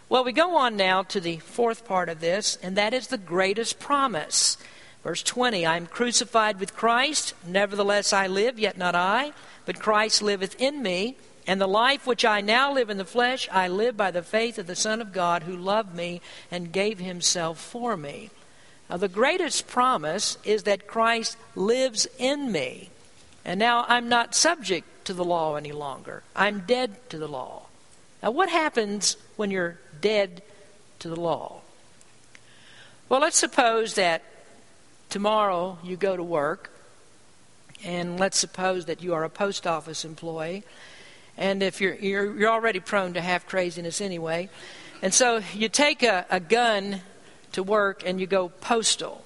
Well, 0.08 0.24
we 0.24 0.32
go 0.32 0.56
on 0.56 0.76
now 0.76 1.02
to 1.04 1.20
the 1.20 1.38
fourth 1.38 1.86
part 1.86 2.08
of 2.08 2.20
this, 2.20 2.58
and 2.62 2.76
that 2.76 2.94
is 2.94 3.08
the 3.08 3.18
greatest 3.18 3.78
promise. 3.78 4.56
Verse 5.02 5.22
20 5.22 5.64
I 5.64 5.76
am 5.76 5.86
crucified 5.86 6.58
with 6.60 6.76
Christ, 6.76 7.34
nevertheless 7.46 8.12
I 8.12 8.26
live, 8.26 8.58
yet 8.58 8.76
not 8.76 8.94
I, 8.94 9.32
but 9.66 9.80
Christ 9.80 10.22
liveth 10.22 10.60
in 10.60 10.82
me. 10.82 11.16
And 11.46 11.60
the 11.60 11.66
life 11.66 12.06
which 12.06 12.24
I 12.24 12.40
now 12.40 12.72
live 12.72 12.90
in 12.90 12.98
the 12.98 13.04
flesh, 13.04 13.48
I 13.50 13.66
live 13.66 13.96
by 13.96 14.10
the 14.10 14.22
faith 14.22 14.58
of 14.58 14.66
the 14.66 14.76
Son 14.76 15.00
of 15.00 15.12
God 15.12 15.44
who 15.44 15.56
loved 15.56 15.94
me 15.94 16.20
and 16.50 16.72
gave 16.72 16.98
himself 16.98 17.58
for 17.58 17.96
me. 17.96 18.30
Now, 18.88 18.98
the 18.98 19.08
greatest 19.08 19.66
promise 19.66 20.38
is 20.44 20.64
that 20.64 20.86
Christ 20.86 21.36
lives 21.54 22.06
in 22.18 22.52
me. 22.52 22.90
And 23.44 23.58
now 23.58 23.84
I'm 23.88 24.08
not 24.08 24.34
subject 24.34 25.06
to 25.06 25.14
the 25.14 25.24
law 25.24 25.56
any 25.56 25.72
longer. 25.72 26.22
I'm 26.36 26.60
dead 26.60 26.96
to 27.10 27.18
the 27.18 27.28
law. 27.28 27.66
Now, 28.22 28.30
what 28.32 28.48
happens 28.48 29.16
when 29.36 29.50
you're 29.50 29.78
dead 30.00 30.42
to 30.98 31.08
the 31.08 31.20
law? 31.20 31.60
Well, 33.08 33.20
let's 33.20 33.38
suppose 33.38 33.94
that 33.94 34.22
tomorrow 35.08 35.78
you 35.82 35.96
go 35.96 36.16
to 36.16 36.22
work, 36.22 36.70
and 37.82 38.20
let's 38.20 38.38
suppose 38.38 38.84
that 38.84 39.02
you 39.02 39.14
are 39.14 39.24
a 39.24 39.30
post 39.30 39.66
office 39.66 40.04
employee, 40.04 40.64
and 41.36 41.62
if 41.62 41.80
you're, 41.80 41.94
you're, 41.94 42.38
you're 42.38 42.50
already 42.50 42.78
prone 42.78 43.14
to 43.14 43.20
half 43.20 43.46
craziness 43.46 44.00
anyway, 44.00 44.48
and 45.02 45.14
so 45.14 45.40
you 45.54 45.68
take 45.68 46.02
a, 46.02 46.26
a 46.30 46.38
gun 46.38 47.00
to 47.52 47.62
work 47.62 48.02
and 48.04 48.20
you 48.20 48.26
go 48.26 48.48
postal. 48.48 49.24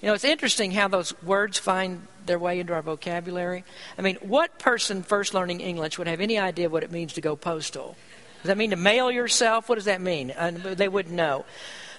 You 0.00 0.08
know, 0.08 0.14
it's 0.14 0.24
interesting 0.24 0.70
how 0.70 0.88
those 0.88 1.20
words 1.22 1.58
find 1.58 2.06
their 2.24 2.38
way 2.38 2.60
into 2.60 2.72
our 2.72 2.82
vocabulary. 2.82 3.64
I 3.96 4.02
mean, 4.02 4.16
what 4.22 4.58
person 4.58 5.02
first 5.02 5.34
learning 5.34 5.60
English 5.60 5.98
would 5.98 6.06
have 6.06 6.20
any 6.20 6.38
idea 6.38 6.68
what 6.68 6.84
it 6.84 6.92
means 6.92 7.14
to 7.14 7.20
go 7.20 7.34
postal? 7.34 7.96
Does 8.42 8.48
that 8.48 8.56
mean 8.56 8.70
to 8.70 8.76
mail 8.76 9.10
yourself? 9.10 9.68
What 9.68 9.74
does 9.74 9.86
that 9.86 10.00
mean? 10.00 10.30
Uh, 10.30 10.52
they 10.52 10.88
wouldn't 10.88 11.14
know. 11.14 11.44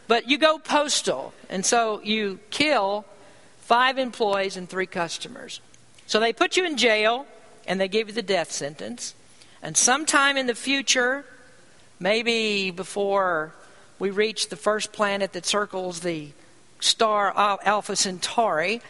But 0.08 0.30
you 0.30 0.38
go 0.38 0.58
postal, 0.58 1.34
and 1.50 1.66
so 1.66 2.02
you 2.02 2.40
kill 2.50 3.06
five 3.60 3.98
employees 3.98 4.56
and 4.56 4.68
three 4.70 4.88
customers. 4.88 5.60
So 6.08 6.20
they 6.20 6.32
put 6.32 6.58
you 6.58 6.66
in 6.66 6.78
jail 6.78 7.28
and 7.68 7.80
they 7.80 7.88
give 7.88 8.08
you 8.08 8.14
the 8.14 8.24
death 8.24 8.52
sentence. 8.52 9.14
And 9.62 9.76
sometime 9.78 10.38
in 10.38 10.48
the 10.48 10.56
future, 10.56 11.26
maybe 12.00 12.72
before 12.72 13.54
we 14.00 14.10
reach 14.10 14.50
the 14.50 14.56
first 14.56 14.92
planet 14.94 15.34
that 15.34 15.46
circles 15.46 16.00
the 16.00 16.30
star 16.80 17.34
Alpha 17.36 17.96
Centauri, 17.96 18.82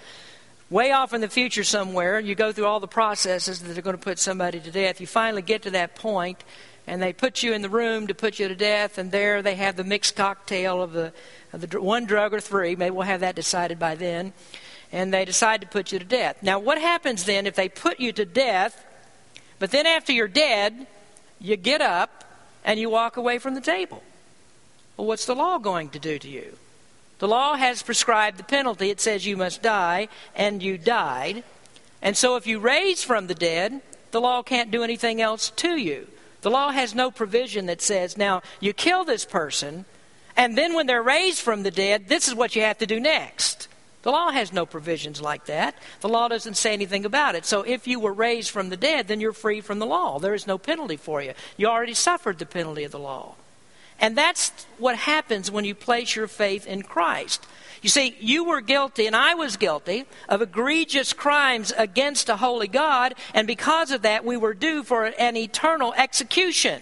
way 0.70 0.92
off 0.92 1.14
in 1.14 1.22
the 1.22 1.30
future 1.30 1.64
somewhere, 1.64 2.20
you 2.20 2.36
go 2.36 2.52
through 2.52 2.66
all 2.66 2.80
the 2.80 2.88
processes 2.88 3.62
that 3.62 3.78
are 3.78 3.82
going 3.82 3.98
to 3.98 4.02
put 4.02 4.20
somebody 4.20 4.60
to 4.60 4.72
death. 4.72 5.02
You 5.02 5.08
finally 5.08 5.42
get 5.42 5.64
to 5.64 5.72
that 5.72 5.96
point, 5.96 6.44
and 6.86 7.02
they 7.02 7.14
put 7.14 7.44
you 7.44 7.54
in 7.54 7.62
the 7.62 7.70
room 7.70 8.08
to 8.08 8.16
put 8.16 8.40
you 8.40 8.48
to 8.48 8.56
death, 8.56 8.98
and 8.98 9.12
there 9.12 9.42
they 9.42 9.56
have 9.56 9.76
the 9.76 9.84
mixed 9.84 10.16
cocktail 10.16 10.82
of 10.82 10.94
the, 10.94 11.14
of 11.54 11.68
the 11.68 11.82
one 11.82 12.06
drug 12.06 12.34
or 12.34 12.40
three. 12.40 12.76
Maybe 12.76 12.92
we'll 12.92 13.04
have 13.04 13.22
that 13.22 13.36
decided 13.36 13.80
by 13.80 13.96
then. 13.96 14.34
And 14.92 15.14
they 15.14 15.24
decide 15.24 15.62
to 15.62 15.68
put 15.68 15.92
you 15.92 16.00
to 16.00 16.06
death. 16.06 16.42
Now, 16.42 16.58
what 16.58 16.80
happens 16.80 17.26
then 17.26 17.46
if 17.46 17.56
they 17.56 17.70
put 17.70 18.00
you 18.00 18.12
to 18.14 18.26
death 18.26 18.86
but 19.60 19.72
then 19.72 19.86
after 19.86 20.14
you're 20.14 20.30
dead, 20.30 20.88
you 21.40 21.58
get 21.58 21.82
up 21.82 22.24
and 22.64 22.80
you 22.80 22.90
walk 22.90 23.18
away 23.18 23.38
from 23.38 23.56
the 23.56 23.62
table. 23.62 24.02
Well, 24.98 25.08
what's 25.08 25.26
the 25.26 25.36
law 25.36 25.58
going 25.58 25.90
to 25.90 26.00
do 26.00 26.18
to 26.18 26.28
you? 26.28 26.58
The 27.20 27.28
law 27.28 27.56
has 27.56 27.84
prescribed 27.84 28.38
the 28.38 28.44
penalty. 28.44 28.90
It 28.90 29.00
says 29.00 29.26
you 29.26 29.38
must 29.38 29.62
die, 29.62 30.08
and 30.36 30.64
you 30.64 30.78
died. 30.78 31.44
And 32.02 32.18
so 32.18 32.38
if 32.38 32.48
you 32.48 32.60
raise 32.60 33.04
from 33.04 33.28
the 33.28 33.36
dead, 33.36 33.82
the 34.12 34.22
law 34.22 34.42
can't 34.42 34.72
do 34.72 34.84
anything 34.84 35.22
else 35.22 35.52
to 35.58 35.76
you. 35.76 36.08
The 36.42 36.50
law 36.50 36.72
has 36.72 36.96
no 36.96 37.12
provision 37.12 37.66
that 37.66 37.82
says, 37.82 38.18
now, 38.18 38.42
you 38.62 38.72
kill 38.72 39.04
this 39.04 39.26
person, 39.26 39.84
and 40.38 40.58
then 40.58 40.74
when 40.74 40.88
they're 40.88 41.04
raised 41.04 41.42
from 41.42 41.64
the 41.64 41.72
dead, 41.72 42.08
this 42.08 42.30
is 42.30 42.34
what 42.34 42.56
you 42.56 42.62
have 42.62 42.78
to 42.78 42.86
do 42.86 43.00
next. 43.00 43.68
The 44.04 44.12
law 44.12 44.32
has 44.32 44.54
no 44.54 44.66
provisions 44.66 45.22
like 45.22 45.48
that. 45.48 45.76
The 46.00 46.08
law 46.08 46.30
doesn't 46.30 46.56
say 46.56 46.72
anything 46.72 47.04
about 47.04 47.36
it. 47.36 47.46
So 47.46 47.64
if 47.64 47.86
you 47.86 48.00
were 48.00 48.14
raised 48.14 48.50
from 48.50 48.70
the 48.70 48.78
dead, 48.78 49.10
then 49.10 49.20
you're 49.20 49.34
free 49.34 49.60
from 49.60 49.80
the 49.80 49.86
law. 49.86 50.20
There 50.20 50.34
is 50.34 50.48
no 50.48 50.58
penalty 50.58 50.96
for 50.96 51.22
you. 51.22 51.34
You 51.58 51.68
already 51.68 51.94
suffered 51.94 52.40
the 52.40 52.46
penalty 52.46 52.86
of 52.86 52.94
the 52.94 53.00
law. 53.00 53.36
And 54.00 54.18
that's 54.18 54.66
what 54.78 54.96
happens 54.96 55.52
when 55.52 55.66
you 55.66 55.76
place 55.76 56.16
your 56.16 56.28
faith 56.28 56.66
in 56.66 56.84
Christ. 56.84 57.46
You 57.82 57.90
see, 57.90 58.16
you 58.20 58.44
were 58.44 58.62
guilty, 58.62 59.08
and 59.08 59.16
I 59.16 59.36
was 59.36 59.58
guilty, 59.58 60.06
of 60.28 60.42
egregious 60.42 61.14
crimes 61.14 61.72
against 61.78 62.28
a 62.30 62.38
holy 62.38 62.68
God, 62.68 63.16
and 63.34 63.48
because 63.48 63.92
of 63.92 64.02
that, 64.02 64.26
we 64.26 64.36
were 64.36 64.54
due 64.54 64.84
for 64.84 65.06
an 65.06 65.38
eternal 65.38 65.94
execution. 65.96 66.82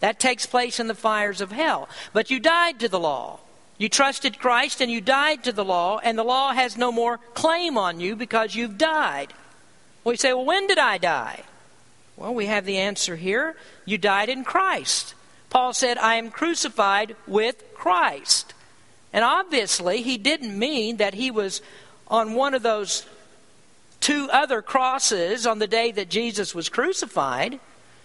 That 0.00 0.20
takes 0.20 0.44
place 0.44 0.78
in 0.78 0.86
the 0.86 0.94
fires 0.94 1.40
of 1.40 1.50
hell. 1.50 1.88
But 2.12 2.30
you 2.30 2.38
died 2.40 2.78
to 2.80 2.88
the 2.88 3.00
law. 3.00 3.40
You 3.78 3.88
trusted 3.88 4.38
Christ 4.38 4.80
and 4.80 4.90
you 4.90 5.00
died 5.00 5.44
to 5.44 5.52
the 5.52 5.64
law, 5.64 5.98
and 5.98 6.18
the 6.18 6.24
law 6.24 6.52
has 6.52 6.76
no 6.76 6.92
more 6.92 7.18
claim 7.32 7.78
on 7.78 8.00
you 8.00 8.14
because 8.14 8.54
you've 8.54 8.78
died. 8.78 9.32
Well, 10.02 10.12
you 10.12 10.18
say, 10.18 10.32
well, 10.32 10.44
when 10.44 10.66
did 10.66 10.78
I 10.78 10.98
die? 10.98 11.42
Well, 12.16 12.34
we 12.34 12.46
have 12.46 12.66
the 12.66 12.78
answer 12.78 13.16
here. 13.16 13.56
You 13.84 13.98
died 13.98 14.28
in 14.28 14.44
Christ. 14.44 15.14
Paul 15.54 15.72
said, 15.72 15.98
I 15.98 16.16
am 16.16 16.32
crucified 16.32 17.14
with 17.28 17.62
Christ. 17.74 18.54
And 19.12 19.24
obviously, 19.24 20.02
he 20.02 20.18
didn't 20.18 20.58
mean 20.58 20.96
that 20.96 21.14
he 21.14 21.30
was 21.30 21.62
on 22.08 22.34
one 22.34 22.54
of 22.54 22.64
those 22.64 23.06
two 24.00 24.28
other 24.32 24.62
crosses 24.62 25.46
on 25.46 25.60
the 25.60 25.68
day 25.68 25.92
that 25.92 26.08
Jesus 26.08 26.56
was 26.56 26.68
crucified. 26.68 27.60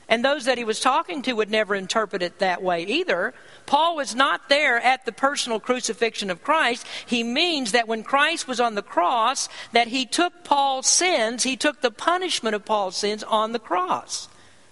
And 0.07 0.23
those 0.23 0.45
that 0.45 0.59
he 0.59 0.63
was 0.63 0.79
talking 0.79 1.23
to 1.23 1.33
would 1.33 1.49
never 1.49 1.73
interpret 1.73 2.21
it 2.21 2.37
that 2.37 2.61
way 2.61 2.83
either. 2.83 3.33
Paul 3.65 3.95
was 3.95 4.13
not 4.13 4.47
there 4.49 4.79
at 4.79 5.07
the 5.07 5.11
personal 5.11 5.59
crucifixion 5.59 6.29
of 6.29 6.43
Christ. 6.43 6.85
He 7.07 7.23
means 7.23 7.71
that 7.71 7.87
when 7.87 8.03
Christ 8.03 8.47
was 8.47 8.59
on 8.59 8.75
the 8.75 8.83
cross, 8.83 9.49
that 9.71 9.87
he 9.87 10.05
took 10.05 10.43
Paul's 10.43 10.85
sins, 10.85 11.41
he 11.41 11.57
took 11.57 11.81
the 11.81 11.89
punishment 11.89 12.55
of 12.55 12.63
Paul's 12.63 12.97
sins 12.97 13.23
on 13.23 13.53
the 13.53 13.59
cross. 13.59 14.29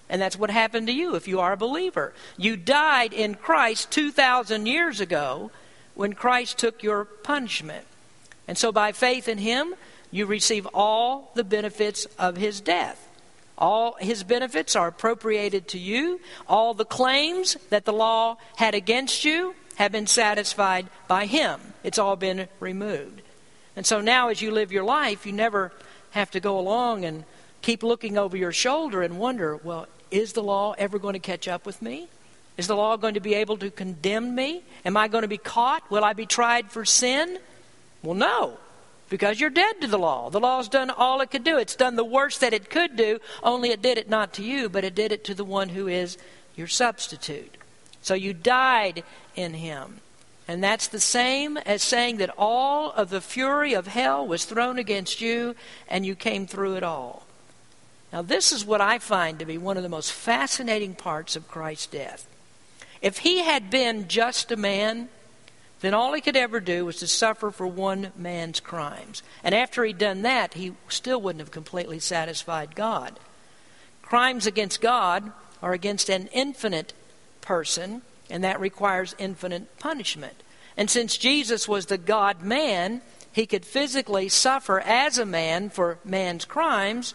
And 0.10 0.22
that's 0.22 0.38
what 0.40 0.50
happened 0.50 0.88
to 0.88 0.94
you 0.94 1.16
if 1.16 1.28
you 1.28 1.40
are 1.40 1.54
a 1.54 1.58
believer. 1.58 2.14
You 2.38 2.56
died 2.56 3.14
in 3.14 3.36
Christ 3.36 3.92
2,000 3.92 4.66
years 4.66 5.02
ago 5.02 5.52
when 5.96 6.14
Christ 6.14 6.58
took 6.58 6.82
your 6.82 7.06
punishment. 7.06 7.86
And 8.48 8.58
so 8.58 8.72
by 8.72 8.94
faith 8.94 9.28
in 9.28 9.40
him, 9.40 9.76
you 10.12 10.26
receive 10.26 10.66
all 10.74 11.32
the 11.36 11.44
benefits 11.44 12.06
of 12.18 12.38
his 12.38 12.62
death. 12.62 13.04
All 13.58 13.98
his 14.00 14.24
benefits 14.24 14.76
are 14.76 14.88
appropriated 14.88 15.68
to 15.70 15.80
you. 15.80 16.22
All 16.48 16.74
the 16.74 16.86
claims 16.86 17.58
that 17.70 17.86
the 17.86 17.94
law 17.94 18.38
had 18.56 18.76
against 18.76 19.26
you 19.26 19.56
have 19.76 19.92
been 19.92 20.08
satisfied 20.08 20.88
by 21.08 21.26
him. 21.26 21.60
It's 21.84 22.00
all 22.00 22.16
been 22.16 22.48
removed. 22.60 23.22
And 23.76 23.86
so 23.86 24.00
now, 24.00 24.30
as 24.30 24.42
you 24.42 24.52
live 24.52 24.72
your 24.72 24.84
life, 24.84 25.26
you 25.26 25.34
never 25.34 25.72
have 26.12 26.32
to 26.32 26.40
go 26.40 26.58
along 26.58 27.04
and 27.04 27.26
keep 27.62 27.84
looking 27.84 28.18
over 28.18 28.38
your 28.38 28.52
shoulder 28.52 29.02
and 29.02 29.20
wonder, 29.20 29.58
well, 29.58 29.88
is 30.12 30.34
the 30.34 30.44
law 30.44 30.74
ever 30.78 31.00
going 31.00 31.14
to 31.14 31.20
catch 31.20 31.48
up 31.48 31.66
with 31.66 31.82
me? 31.82 32.08
Is 32.58 32.68
the 32.68 32.76
law 32.76 32.98
going 32.98 33.14
to 33.14 33.20
be 33.20 33.36
able 33.36 33.58
to 33.58 33.70
condemn 33.70 34.34
me? 34.34 34.64
Am 34.84 34.98
I 34.98 35.08
going 35.08 35.22
to 35.22 35.28
be 35.28 35.38
caught? 35.38 35.90
Will 35.92 36.04
I 36.04 36.14
be 36.14 36.26
tried 36.26 36.72
for 36.72 36.86
sin? 36.86 37.40
Well, 38.02 38.16
no. 38.16 38.58
because 39.10 39.40
you're 39.40 39.50
dead 39.50 39.82
to 39.82 39.88
the 39.88 40.00
law. 40.00 40.30
The 40.30 40.40
law's 40.40 40.68
done 40.68 40.90
all 40.90 41.22
it 41.22 41.32
could 41.32 41.44
do. 41.44 41.58
It's 41.58 41.76
done 41.76 41.96
the 41.96 42.04
worst 42.04 42.42
that 42.42 42.54
it 42.54 42.70
could 42.70 42.96
do, 42.96 43.20
only 43.44 43.70
it 43.70 43.82
did 43.82 43.98
it 43.98 44.10
not 44.10 44.34
to 44.34 44.44
you, 44.44 44.70
but 44.70 44.84
it 44.84 44.96
did 44.96 45.12
it 45.12 45.24
to 45.26 45.34
the 45.34 45.46
one 45.46 45.70
who 45.70 45.88
is 45.88 46.18
your 46.56 46.68
substitute. 46.68 47.56
So 48.02 48.14
you 48.14 48.34
died 48.34 49.04
in 49.36 49.54
him. 49.54 50.00
And 50.48 50.64
that's 50.64 50.88
the 50.88 51.00
same 51.00 51.58
as 51.58 51.84
saying 51.84 52.18
that 52.18 52.34
all 52.38 52.92
of 52.92 53.10
the 53.10 53.20
fury 53.20 53.74
of 53.74 53.88
hell 53.88 54.26
was 54.26 54.46
thrown 54.46 54.80
against 54.80 55.20
you 55.20 55.56
and 55.90 56.06
you 56.06 56.16
came 56.16 56.48
through 56.48 56.76
it 56.76 56.84
all. 56.84 57.27
Now, 58.12 58.22
this 58.22 58.52
is 58.52 58.66
what 58.66 58.82
I 58.82 59.00
find 59.00 59.40
to 59.40 59.46
be 59.46 59.58
one 59.58 59.78
of 59.78 59.84
the 59.84 59.90
most 59.90 60.12
fascinating 60.12 60.96
parts 60.96 61.36
of 61.36 61.48
Christ's 61.48 61.88
death. 61.88 62.28
If 63.02 63.20
he 63.20 63.40
had 63.40 63.70
been 63.70 64.08
just 64.08 64.52
a 64.52 64.56
man, 64.56 65.10
then 65.82 65.94
all 65.94 66.14
he 66.14 66.22
could 66.22 66.38
ever 66.38 66.60
do 66.60 66.86
was 66.86 66.98
to 66.98 67.08
suffer 67.08 67.52
for 67.52 67.68
one 67.68 68.12
man's 68.16 68.60
crimes. 68.60 69.22
And 69.44 69.54
after 69.54 69.84
he'd 69.84 69.98
done 69.98 70.24
that, 70.24 70.56
he 70.56 70.74
still 70.90 71.22
wouldn't 71.22 71.42
have 71.42 71.52
completely 71.52 72.00
satisfied 72.00 72.76
God. 72.76 73.20
Crimes 74.02 74.48
against 74.48 74.82
God 74.82 75.32
are 75.62 75.74
against 75.74 76.10
an 76.10 76.28
infinite 76.32 76.94
person, 77.42 78.02
and 78.30 78.44
that 78.44 78.60
requires 78.60 79.16
infinite 79.20 79.78
punishment. 79.80 80.42
And 80.76 80.90
since 80.90 81.18
Jesus 81.18 81.68
was 81.68 81.88
the 81.88 81.98
God 81.98 82.42
man, 82.42 83.02
he 83.32 83.46
could 83.46 83.66
physically 83.66 84.30
suffer 84.30 84.80
as 84.80 85.18
a 85.18 85.26
man 85.26 85.70
for 85.70 86.00
man's 86.04 86.46
crimes, 86.46 87.14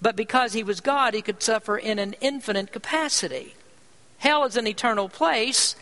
but 0.00 0.16
because 0.16 0.52
he 0.52 0.62
was 0.62 0.80
God, 0.80 1.14
he 1.14 1.22
could 1.22 1.42
suffer 1.42 1.78
in 1.78 1.98
an 1.98 2.14
infinite 2.20 2.72
capacity. 2.72 3.54
Hell 4.18 4.44
is 4.44 4.56
an 4.56 4.66
eternal 4.66 5.08
place, 5.08 5.76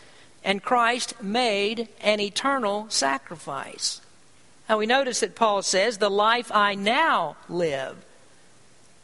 and 0.44 0.62
Christ 0.62 1.22
made 1.22 1.88
an 2.00 2.20
eternal 2.20 2.87
sacrifice. 2.88 4.00
Now 4.68 4.79
we 4.79 4.87
notice 4.87 5.20
that 5.20 5.35
Paul 5.35 5.62
says, 5.62 5.98
The 5.98 6.11
life 6.11 6.50
I 6.53 6.74
now 6.74 7.37
live. 7.48 7.96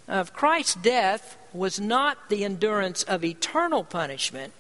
Of 0.09 0.33
Christ's 0.33 0.75
death 0.75 1.37
was 1.53 1.79
not 1.79 2.29
the 2.29 2.45
endurance 2.45 3.03
of 3.03 3.25
eternal 3.25 3.85
punishment, 3.85 4.53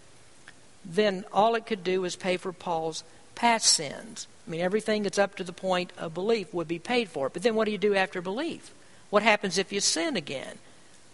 then 0.84 1.24
all 1.32 1.54
it 1.54 1.66
could 1.66 1.84
do 1.84 2.00
was 2.00 2.16
pay 2.16 2.36
for 2.36 2.52
Paul's 2.52 3.04
past 3.34 3.66
sins. 3.66 4.26
I 4.46 4.50
mean, 4.50 4.60
everything 4.60 5.02
that's 5.02 5.18
up 5.18 5.36
to 5.36 5.44
the 5.44 5.52
point 5.52 5.92
of 5.98 6.14
belief 6.14 6.52
would 6.52 6.68
be 6.68 6.78
paid 6.78 7.08
for. 7.08 7.28
But 7.28 7.42
then 7.42 7.54
what 7.54 7.66
do 7.66 7.72
you 7.72 7.78
do 7.78 7.94
after 7.94 8.20
belief? 8.20 8.72
What 9.10 9.22
happens 9.22 9.58
if 9.58 9.72
you 9.72 9.80
sin 9.80 10.16
again? 10.16 10.58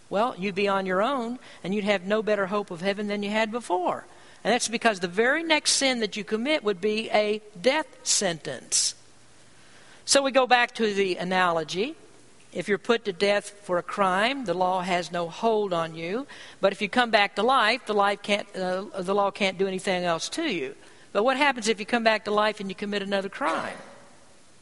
Well, 0.08 0.34
you'd 0.38 0.54
be 0.54 0.68
on 0.68 0.86
your 0.86 1.02
own, 1.02 1.38
and 1.64 1.74
you'd 1.74 1.84
have 1.84 2.06
no 2.06 2.22
better 2.22 2.46
hope 2.46 2.70
of 2.70 2.80
heaven 2.80 3.08
than 3.08 3.22
you 3.22 3.30
had 3.30 3.50
before. 3.50 4.04
And 4.44 4.52
that's 4.52 4.68
because 4.68 5.00
the 5.00 5.08
very 5.08 5.42
next 5.42 5.72
sin 5.72 6.00
that 6.00 6.16
you 6.16 6.22
commit 6.22 6.62
would 6.62 6.80
be 6.80 7.10
a 7.10 7.42
death 7.60 7.88
sentence. 8.04 8.94
So 10.04 10.22
we 10.22 10.30
go 10.30 10.46
back 10.46 10.72
to 10.76 10.94
the 10.94 11.16
analogy. 11.16 11.96
If 12.52 12.68
you're 12.68 12.78
put 12.78 13.04
to 13.06 13.12
death 13.12 13.50
for 13.64 13.78
a 13.78 13.82
crime, 13.82 14.44
the 14.44 14.54
law 14.54 14.82
has 14.82 15.10
no 15.10 15.28
hold 15.28 15.72
on 15.72 15.96
you. 15.96 16.28
But 16.60 16.72
if 16.72 16.80
you 16.80 16.88
come 16.88 17.10
back 17.10 17.34
to 17.34 17.42
life, 17.42 17.86
the, 17.86 17.92
life 17.92 18.22
can't, 18.22 18.46
uh, 18.54 18.84
the 19.00 19.14
law 19.14 19.32
can't 19.32 19.58
do 19.58 19.66
anything 19.66 20.04
else 20.04 20.28
to 20.30 20.44
you. 20.44 20.76
But 21.12 21.24
what 21.24 21.36
happens 21.36 21.66
if 21.66 21.80
you 21.80 21.86
come 21.86 22.04
back 22.04 22.24
to 22.26 22.30
life 22.30 22.60
and 22.60 22.68
you 22.68 22.76
commit 22.76 23.02
another 23.02 23.28
crime? 23.28 23.76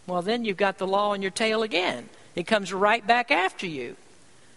Well, 0.07 0.23
then 0.23 0.47
you've 0.47 0.57
got 0.57 0.79
the 0.79 0.87
law 0.87 1.11
on 1.11 1.21
your 1.21 1.31
tail 1.31 1.63
again. 1.63 2.09
It 2.35 2.47
comes 2.47 2.73
right 2.73 3.07
back 3.07 3.31
after 3.31 3.67
you. 3.67 3.97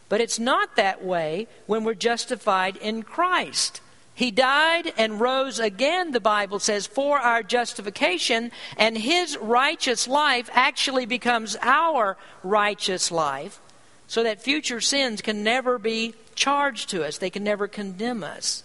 But 0.09 0.21
it's 0.21 0.39
not 0.39 0.75
that 0.75 1.03
way 1.03 1.47
when 1.65 1.83
we're 1.83 1.93
justified 1.93 2.77
in 2.77 3.03
Christ. 3.03 3.81
He 4.17 4.31
died 4.31 4.93
and 4.97 5.19
rose 5.19 5.59
again, 5.59 6.11
the 6.11 6.19
Bible 6.19 6.57
says, 6.57 6.87
for 6.87 7.19
our 7.19 7.43
justification, 7.43 8.51
and 8.75 8.97
his 8.97 9.37
righteous 9.37 10.07
life 10.07 10.49
actually 10.53 11.05
becomes 11.05 11.55
our 11.61 12.17
righteous 12.41 13.11
life, 13.11 13.59
so 14.07 14.23
that 14.23 14.41
future 14.41 14.81
sins 14.81 15.21
can 15.21 15.43
never 15.43 15.77
be 15.77 16.15
charged 16.33 16.89
to 16.89 17.05
us. 17.05 17.19
They 17.19 17.29
can 17.29 17.43
never 17.43 17.67
condemn 17.67 18.23
us. 18.23 18.63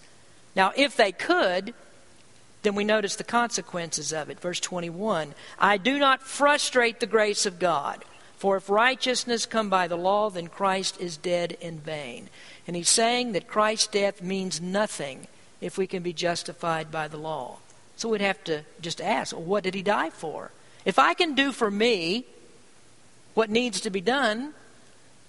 Now, 0.56 0.72
if 0.74 0.96
they 0.96 1.12
could, 1.12 1.74
then 2.62 2.74
we 2.74 2.84
notice 2.84 3.16
the 3.16 3.24
consequences 3.24 4.12
of 4.12 4.30
it. 4.30 4.40
Verse 4.40 4.60
21 4.60 5.34
I 5.58 5.76
do 5.76 5.98
not 5.98 6.22
frustrate 6.22 7.00
the 7.00 7.06
grace 7.06 7.44
of 7.44 7.58
God, 7.58 8.04
for 8.42 8.56
if 8.56 8.68
righteousness 8.68 9.46
come 9.46 9.70
by 9.70 9.86
the 9.86 9.94
law, 9.94 10.28
then 10.28 10.48
Christ 10.48 11.00
is 11.00 11.16
dead 11.16 11.56
in 11.60 11.78
vain. 11.78 12.28
And 12.66 12.74
he's 12.74 12.88
saying 12.88 13.34
that 13.34 13.46
Christ's 13.46 13.86
death 13.86 14.20
means 14.20 14.60
nothing 14.60 15.28
if 15.60 15.78
we 15.78 15.86
can 15.86 16.02
be 16.02 16.12
justified 16.12 16.90
by 16.90 17.06
the 17.06 17.16
law. 17.16 17.58
So 17.94 18.08
we'd 18.08 18.20
have 18.20 18.42
to 18.42 18.64
just 18.80 19.00
ask, 19.00 19.32
well, 19.32 19.44
what 19.44 19.62
did 19.62 19.76
he 19.76 19.82
die 19.82 20.10
for? 20.10 20.50
If 20.84 20.98
I 20.98 21.14
can 21.14 21.36
do 21.36 21.52
for 21.52 21.70
me 21.70 22.24
what 23.34 23.48
needs 23.48 23.80
to 23.82 23.90
be 23.90 24.00
done, 24.00 24.54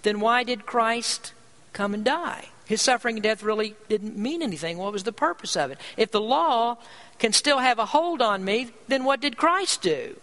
then 0.01 0.19
why 0.19 0.41
did 0.41 0.65
Christ 0.65 1.33
come 1.71 1.93
and 1.93 2.03
die? 2.03 2.45
His 2.65 2.81
suffering 2.81 3.17
and 3.17 3.23
death 3.23 3.43
really 3.43 3.75
didn't 3.89 4.17
mean 4.17 4.41
anything. 4.41 4.79
What 4.79 4.91
was 4.91 5.03
the 5.03 5.13
purpose 5.13 5.55
of 5.55 5.69
it? 5.69 5.77
If 5.97 6.09
the 6.09 6.19
law 6.19 6.77
can 7.19 7.31
still 7.31 7.59
have 7.59 7.77
a 7.77 7.85
hold 7.85 8.23
on 8.23 8.43
me, 8.43 8.71
then 8.87 9.03
what 9.03 9.21
did 9.21 9.37
Christ 9.37 9.83
do? 9.83 10.15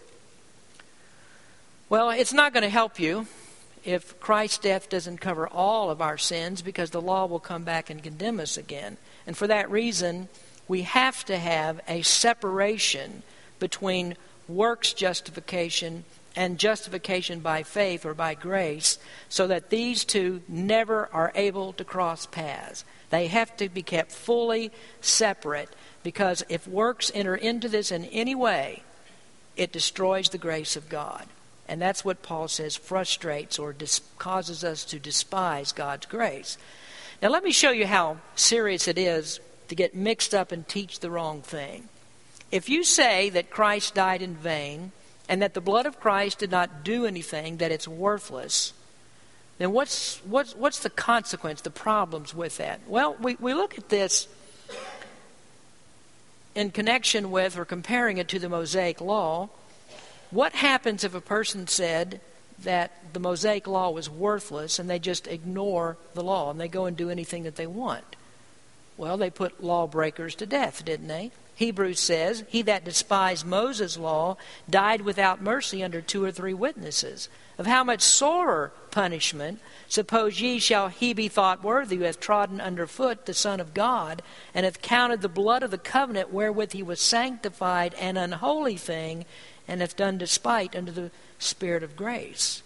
Well, 1.91 2.11
it's 2.11 2.31
not 2.31 2.53
going 2.53 2.63
to 2.63 2.69
help 2.69 3.01
you 3.01 3.27
if 3.83 4.17
Christ's 4.21 4.59
death 4.59 4.87
doesn't 4.87 5.17
cover 5.17 5.45
all 5.45 5.89
of 5.89 6.01
our 6.01 6.17
sins 6.17 6.61
because 6.61 6.91
the 6.91 7.01
law 7.01 7.25
will 7.25 7.41
come 7.41 7.63
back 7.63 7.89
and 7.89 8.01
condemn 8.01 8.39
us 8.39 8.55
again. 8.55 8.95
And 9.27 9.35
for 9.35 9.45
that 9.47 9.69
reason, 9.69 10.29
we 10.69 10.83
have 10.83 11.25
to 11.25 11.37
have 11.37 11.81
a 11.89 12.01
separation 12.03 13.23
between 13.59 14.15
works 14.47 14.93
justification 14.93 16.05
and 16.33 16.57
justification 16.57 17.41
by 17.41 17.61
faith 17.61 18.05
or 18.05 18.13
by 18.13 18.35
grace 18.35 18.97
so 19.27 19.47
that 19.47 19.69
these 19.69 20.05
two 20.05 20.43
never 20.47 21.09
are 21.11 21.33
able 21.35 21.73
to 21.73 21.83
cross 21.83 22.25
paths. 22.25 22.85
They 23.09 23.27
have 23.27 23.57
to 23.57 23.67
be 23.67 23.83
kept 23.83 24.13
fully 24.13 24.71
separate 25.01 25.67
because 26.03 26.41
if 26.47 26.65
works 26.69 27.11
enter 27.13 27.35
into 27.35 27.67
this 27.67 27.91
in 27.91 28.05
any 28.05 28.33
way, 28.33 28.83
it 29.57 29.73
destroys 29.73 30.29
the 30.29 30.37
grace 30.37 30.77
of 30.77 30.87
God. 30.87 31.27
And 31.71 31.81
that's 31.81 32.03
what 32.03 32.21
Paul 32.21 32.49
says 32.49 32.75
frustrates 32.75 33.57
or 33.57 33.71
dis- 33.71 34.01
causes 34.17 34.65
us 34.65 34.83
to 34.83 34.99
despise 34.99 35.71
God's 35.71 36.05
grace. 36.05 36.57
Now, 37.21 37.29
let 37.29 37.45
me 37.45 37.53
show 37.53 37.71
you 37.71 37.87
how 37.87 38.17
serious 38.35 38.89
it 38.89 38.97
is 38.97 39.39
to 39.69 39.75
get 39.75 39.95
mixed 39.95 40.35
up 40.35 40.51
and 40.51 40.67
teach 40.67 40.99
the 40.99 41.09
wrong 41.09 41.41
thing. 41.41 41.87
If 42.51 42.67
you 42.67 42.83
say 42.83 43.29
that 43.29 43.49
Christ 43.49 43.95
died 43.95 44.21
in 44.21 44.35
vain 44.35 44.91
and 45.29 45.41
that 45.41 45.53
the 45.53 45.61
blood 45.61 45.85
of 45.85 45.97
Christ 45.97 46.39
did 46.39 46.51
not 46.51 46.83
do 46.83 47.05
anything, 47.05 47.55
that 47.57 47.71
it's 47.71 47.87
worthless, 47.87 48.73
then 49.57 49.71
what's, 49.71 50.17
what's, 50.25 50.53
what's 50.53 50.79
the 50.79 50.89
consequence, 50.89 51.61
the 51.61 51.69
problems 51.69 52.35
with 52.35 52.57
that? 52.57 52.81
Well, 52.85 53.15
we, 53.21 53.37
we 53.39 53.53
look 53.53 53.77
at 53.77 53.87
this 53.87 54.27
in 56.53 56.71
connection 56.71 57.31
with 57.31 57.57
or 57.57 57.63
comparing 57.63 58.17
it 58.17 58.27
to 58.27 58.39
the 58.39 58.49
Mosaic 58.49 58.99
Law. 58.99 59.47
What 60.31 60.53
happens 60.53 61.03
if 61.03 61.13
a 61.13 61.21
person 61.21 61.67
said, 61.67 62.19
that 62.63 63.13
the 63.13 63.19
Mosaic 63.19 63.67
law 63.67 63.89
was 63.89 64.09
worthless 64.09 64.79
and 64.79 64.89
they 64.89 64.99
just 64.99 65.27
ignore 65.27 65.97
the 66.13 66.23
law 66.23 66.51
and 66.51 66.59
they 66.59 66.67
go 66.67 66.85
and 66.85 66.95
do 66.95 67.09
anything 67.09 67.43
that 67.43 67.55
they 67.55 67.67
want. 67.67 68.15
Well, 68.97 69.17
they 69.17 69.29
put 69.29 69.63
lawbreakers 69.63 70.35
to 70.35 70.45
death, 70.45 70.85
didn't 70.85 71.07
they? 71.07 71.31
Hebrews 71.55 71.99
says, 71.99 72.43
He 72.47 72.61
that 72.63 72.85
despised 72.85 73.45
Moses' 73.45 73.97
law 73.97 74.37
died 74.69 75.01
without 75.01 75.41
mercy 75.41 75.83
under 75.83 76.01
two 76.01 76.23
or 76.23 76.31
three 76.31 76.53
witnesses. 76.53 77.29
Of 77.57 77.67
how 77.67 77.83
much 77.83 78.01
sorer 78.01 78.71
punishment, 78.89 79.59
suppose 79.87 80.41
ye, 80.41 80.57
shall 80.57 80.87
he 80.87 81.13
be 81.13 81.27
thought 81.27 81.63
worthy 81.63 81.97
who 81.97 82.03
hath 82.03 82.19
trodden 82.19 82.59
under 82.59 82.87
foot 82.87 83.25
the 83.25 83.33
Son 83.33 83.59
of 83.59 83.73
God, 83.73 84.23
and 84.53 84.65
hath 84.65 84.81
counted 84.81 85.21
the 85.21 85.29
blood 85.29 85.61
of 85.61 85.69
the 85.69 85.77
covenant 85.77 86.33
wherewith 86.33 86.71
he 86.71 86.81
was 86.81 86.99
sanctified 86.99 87.93
an 87.95 88.17
unholy 88.17 88.77
thing, 88.77 89.25
and 89.67 89.81
hath 89.81 89.95
done 89.95 90.17
despite 90.17 90.75
under 90.75 90.91
the 90.91 91.11
Spirit 91.39 91.83
of 91.83 91.95
grace. 91.95 92.61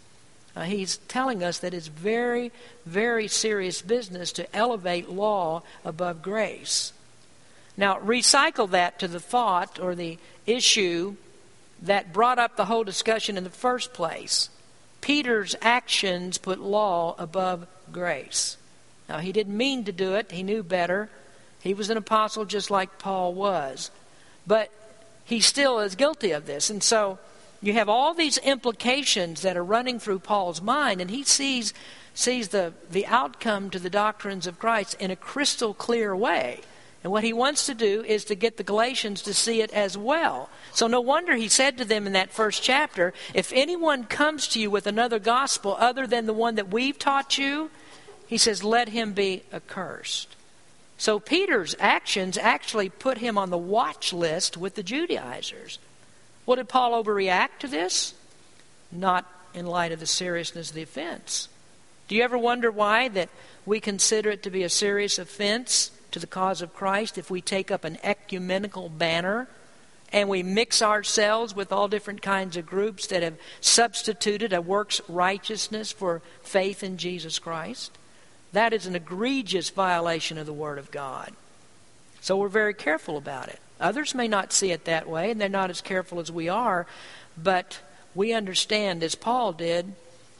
Uh, 0.55 0.63
he's 0.63 0.97
telling 1.07 1.43
us 1.43 1.59
that 1.59 1.73
it's 1.73 1.87
very, 1.87 2.51
very 2.85 3.27
serious 3.27 3.81
business 3.81 4.31
to 4.31 4.55
elevate 4.55 5.09
law 5.09 5.61
above 5.83 6.21
grace. 6.21 6.93
Now, 7.77 7.99
recycle 7.99 8.69
that 8.71 8.99
to 8.99 9.07
the 9.07 9.19
thought 9.19 9.79
or 9.79 9.95
the 9.95 10.17
issue 10.45 11.15
that 11.81 12.13
brought 12.13 12.39
up 12.39 12.55
the 12.55 12.65
whole 12.65 12.85
discussion 12.85 13.37
in 13.37 13.43
the 13.43 13.49
first 13.49 13.93
place. 13.93 14.49
Peter's 15.01 15.55
actions 15.61 16.37
put 16.37 16.59
law 16.59 17.15
above 17.17 17.67
grace. 17.91 18.57
Now, 19.09 19.19
he 19.19 19.33
didn't 19.33 19.57
mean 19.57 19.83
to 19.83 19.91
do 19.91 20.15
it, 20.15 20.31
he 20.31 20.41
knew 20.41 20.63
better. 20.63 21.09
He 21.59 21.73
was 21.73 21.89
an 21.89 21.97
apostle 21.97 22.45
just 22.45 22.71
like 22.71 22.99
Paul 22.99 23.33
was. 23.33 23.91
But 24.47 24.71
he 25.25 25.39
still 25.39 25.79
is 25.79 25.95
guilty 25.95 26.31
of 26.31 26.45
this. 26.45 26.69
And 26.69 26.81
so 26.81 27.19
you 27.61 27.73
have 27.73 27.89
all 27.89 28.13
these 28.13 28.37
implications 28.37 29.41
that 29.41 29.57
are 29.57 29.63
running 29.63 29.99
through 29.99 30.19
Paul's 30.19 30.61
mind, 30.61 31.01
and 31.01 31.09
he 31.09 31.23
sees, 31.23 31.73
sees 32.13 32.49
the, 32.49 32.73
the 32.89 33.07
outcome 33.07 33.69
to 33.71 33.79
the 33.79 33.89
doctrines 33.89 34.45
of 34.45 34.59
Christ 34.59 34.95
in 34.99 35.11
a 35.11 35.15
crystal 35.15 35.73
clear 35.73 36.15
way. 36.15 36.61
And 37.03 37.11
what 37.11 37.23
he 37.23 37.33
wants 37.33 37.67
to 37.67 37.75
do 37.75 38.03
is 38.03 38.25
to 38.25 38.35
get 38.35 38.57
the 38.57 38.63
Galatians 38.63 39.21
to 39.23 39.33
see 39.33 39.61
it 39.61 39.71
as 39.73 39.95
well. 39.95 40.49
So 40.73 40.87
no 40.87 41.01
wonder 41.01 41.35
he 41.35 41.47
said 41.47 41.77
to 41.77 41.85
them 41.85 42.07
in 42.07 42.13
that 42.13 42.31
first 42.31 42.63
chapter 42.63 43.13
if 43.35 43.53
anyone 43.53 44.05
comes 44.05 44.47
to 44.49 44.59
you 44.59 44.71
with 44.71 44.87
another 44.87 45.19
gospel 45.19 45.75
other 45.79 46.07
than 46.07 46.25
the 46.25 46.33
one 46.33 46.55
that 46.55 46.71
we've 46.71 46.97
taught 46.97 47.37
you, 47.37 47.69
he 48.25 48.39
says, 48.39 48.63
let 48.63 48.89
him 48.89 49.13
be 49.13 49.43
accursed. 49.53 50.34
So 50.97 51.19
Peter's 51.19 51.75
actions 51.79 52.37
actually 52.37 52.89
put 52.89 53.17
him 53.17 53.37
on 53.37 53.49
the 53.49 53.57
watch 53.57 54.13
list 54.13 54.57
with 54.57 54.75
the 54.75 54.83
Judaizers. 54.83 55.79
Well, 56.45 56.55
did 56.55 56.69
Paul 56.69 57.03
overreact 57.03 57.59
to 57.59 57.67
this? 57.67 58.13
Not 58.91 59.29
in 59.53 59.65
light 59.65 59.91
of 59.91 59.99
the 59.99 60.05
seriousness 60.05 60.69
of 60.69 60.75
the 60.75 60.83
offense. 60.83 61.49
Do 62.07 62.15
you 62.15 62.23
ever 62.23 62.37
wonder 62.37 62.69
why 62.69 63.07
that 63.09 63.29
we 63.65 63.79
consider 63.79 64.29
it 64.31 64.43
to 64.43 64.49
be 64.49 64.63
a 64.63 64.69
serious 64.69 65.17
offense 65.17 65.91
to 66.11 66.19
the 66.19 66.27
cause 66.27 66.61
of 66.61 66.73
Christ 66.73 67.17
if 67.17 67.31
we 67.31 67.41
take 67.41 67.71
up 67.71 67.83
an 67.83 67.97
ecumenical 68.03 68.89
banner 68.89 69.47
and 70.13 70.29
we 70.29 70.43
mix 70.43 70.81
ourselves 70.81 71.55
with 71.55 71.73
all 71.73 71.87
different 71.87 72.21
kinds 72.21 72.55
of 72.55 72.65
groups 72.65 73.07
that 73.07 73.23
have 73.23 73.37
substituted 73.59 74.53
a 74.53 74.61
works 74.61 75.01
righteousness 75.09 75.91
for 75.91 76.21
faith 76.41 76.83
in 76.83 76.97
Jesus 76.97 77.39
Christ. 77.39 77.91
That 78.55 78.71
is 78.71 78.87
an 78.87 78.95
egregious 78.95 79.69
violation 79.69 80.37
of 80.37 80.45
the 80.45 80.53
Word 80.53 80.77
of 80.77 80.89
God. 80.89 81.33
So 82.21 82.37
we're 82.37 82.47
very 82.47 82.73
careful 82.73 83.17
about 83.17 83.49
it. 83.49 83.59
Others 83.81 84.15
may 84.15 84.29
not 84.29 84.53
see 84.53 84.71
it 84.71 84.85
that 84.85 85.09
way, 85.09 85.29
and 85.29 85.41
they're 85.41 85.49
not 85.49 85.69
as 85.69 85.81
careful 85.81 86.21
as 86.21 86.31
we 86.31 86.47
are, 86.47 86.87
but 87.37 87.81
we 88.15 88.31
understand, 88.31 89.03
as 89.03 89.13
Paul 89.13 89.51
did, 89.51 89.93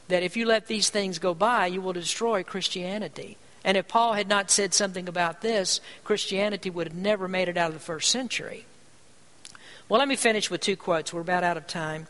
that 0.08 0.22
if 0.22 0.34
you 0.34 0.46
let 0.46 0.66
these 0.66 0.88
things 0.88 1.18
go 1.18 1.34
by, 1.34 1.66
you 1.66 1.82
will 1.82 1.92
destroy 1.92 2.42
Christianity. 2.42 3.36
And 3.62 3.76
if 3.76 3.86
Paul 3.86 4.14
had 4.14 4.28
not 4.28 4.50
said 4.50 4.72
something 4.72 5.08
about 5.10 5.42
this, 5.42 5.82
Christianity 6.02 6.70
would 6.70 6.86
have 6.86 6.96
never 6.96 7.28
made 7.28 7.50
it 7.50 7.58
out 7.58 7.68
of 7.68 7.74
the 7.74 7.80
first 7.80 8.10
century. 8.10 8.64
Well, 9.90 9.98
let 9.98 10.08
me 10.08 10.16
finish 10.16 10.50
with 10.50 10.62
two 10.62 10.76
quotes. 10.76 11.12
We're 11.12 11.20
about 11.20 11.44
out 11.44 11.58
of 11.58 11.66
time. 11.66 12.06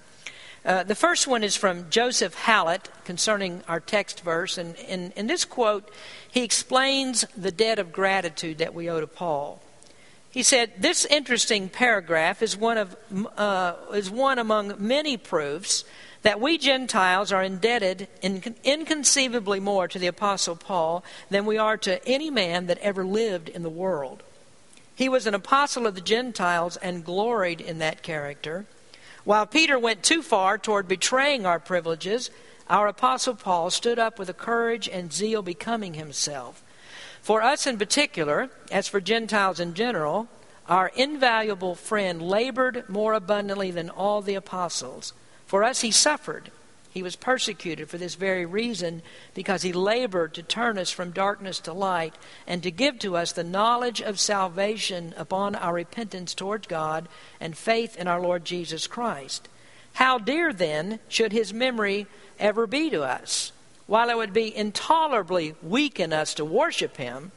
Uh, 0.66 0.82
the 0.82 0.96
first 0.96 1.28
one 1.28 1.44
is 1.44 1.54
from 1.54 1.88
Joseph 1.90 2.34
Hallett 2.34 2.90
concerning 3.04 3.62
our 3.68 3.78
text 3.78 4.22
verse. 4.22 4.58
And 4.58 4.74
in, 4.74 5.12
in 5.14 5.28
this 5.28 5.44
quote, 5.44 5.88
he 6.28 6.42
explains 6.42 7.24
the 7.36 7.52
debt 7.52 7.78
of 7.78 7.92
gratitude 7.92 8.58
that 8.58 8.74
we 8.74 8.90
owe 8.90 9.00
to 9.00 9.06
Paul. 9.06 9.62
He 10.28 10.42
said, 10.42 10.72
This 10.78 11.04
interesting 11.04 11.68
paragraph 11.68 12.42
is 12.42 12.56
one, 12.56 12.78
of, 12.78 12.96
uh, 13.36 13.74
is 13.94 14.10
one 14.10 14.40
among 14.40 14.74
many 14.78 15.16
proofs 15.16 15.84
that 16.22 16.40
we 16.40 16.58
Gentiles 16.58 17.30
are 17.30 17.44
indebted 17.44 18.08
inconceivably 18.64 19.60
more 19.60 19.86
to 19.86 20.00
the 20.00 20.08
Apostle 20.08 20.56
Paul 20.56 21.04
than 21.30 21.46
we 21.46 21.58
are 21.58 21.76
to 21.76 22.04
any 22.04 22.28
man 22.28 22.66
that 22.66 22.78
ever 22.78 23.04
lived 23.04 23.48
in 23.48 23.62
the 23.62 23.70
world. 23.70 24.24
He 24.96 25.08
was 25.08 25.28
an 25.28 25.34
apostle 25.34 25.86
of 25.86 25.94
the 25.94 26.00
Gentiles 26.00 26.76
and 26.78 27.04
gloried 27.04 27.60
in 27.60 27.78
that 27.78 28.02
character. 28.02 28.66
While 29.26 29.46
Peter 29.46 29.76
went 29.76 30.04
too 30.04 30.22
far 30.22 30.56
toward 30.56 30.86
betraying 30.86 31.46
our 31.46 31.58
privileges, 31.58 32.30
our 32.70 32.86
apostle 32.86 33.34
Paul 33.34 33.70
stood 33.70 33.98
up 33.98 34.20
with 34.20 34.28
a 34.28 34.32
courage 34.32 34.88
and 34.88 35.12
zeal 35.12 35.42
becoming 35.42 35.94
himself. 35.94 36.62
For 37.22 37.42
us 37.42 37.66
in 37.66 37.76
particular, 37.76 38.50
as 38.70 38.86
for 38.86 39.00
Gentiles 39.00 39.58
in 39.58 39.74
general, 39.74 40.28
our 40.68 40.92
invaluable 40.94 41.74
friend 41.74 42.22
labored 42.22 42.88
more 42.88 43.14
abundantly 43.14 43.72
than 43.72 43.90
all 43.90 44.22
the 44.22 44.36
apostles. 44.36 45.12
For 45.44 45.64
us, 45.64 45.80
he 45.80 45.90
suffered. 45.90 46.52
He 46.96 47.02
was 47.02 47.14
persecuted 47.14 47.90
for 47.90 47.98
this 47.98 48.14
very 48.14 48.46
reason, 48.46 49.02
because 49.34 49.60
he 49.60 49.74
labored 49.74 50.32
to 50.32 50.42
turn 50.42 50.78
us 50.78 50.90
from 50.90 51.10
darkness 51.10 51.60
to 51.60 51.74
light 51.74 52.14
and 52.46 52.62
to 52.62 52.70
give 52.70 52.98
to 53.00 53.18
us 53.18 53.32
the 53.32 53.44
knowledge 53.44 54.00
of 54.00 54.18
salvation 54.18 55.12
upon 55.18 55.56
our 55.56 55.74
repentance 55.74 56.32
towards 56.32 56.66
God 56.68 57.06
and 57.38 57.54
faith 57.54 57.98
in 57.98 58.08
our 58.08 58.18
Lord 58.18 58.46
Jesus 58.46 58.86
Christ. 58.86 59.46
How 59.92 60.16
dear, 60.16 60.54
then, 60.54 60.98
should 61.06 61.32
his 61.32 61.52
memory 61.52 62.06
ever 62.38 62.66
be 62.66 62.88
to 62.88 63.02
us? 63.02 63.52
While 63.86 64.08
it 64.08 64.16
would 64.16 64.32
be 64.32 64.56
intolerably 64.56 65.54
weak 65.62 66.00
in 66.00 66.14
us 66.14 66.32
to 66.32 66.46
worship 66.46 66.96
him, 66.96 67.30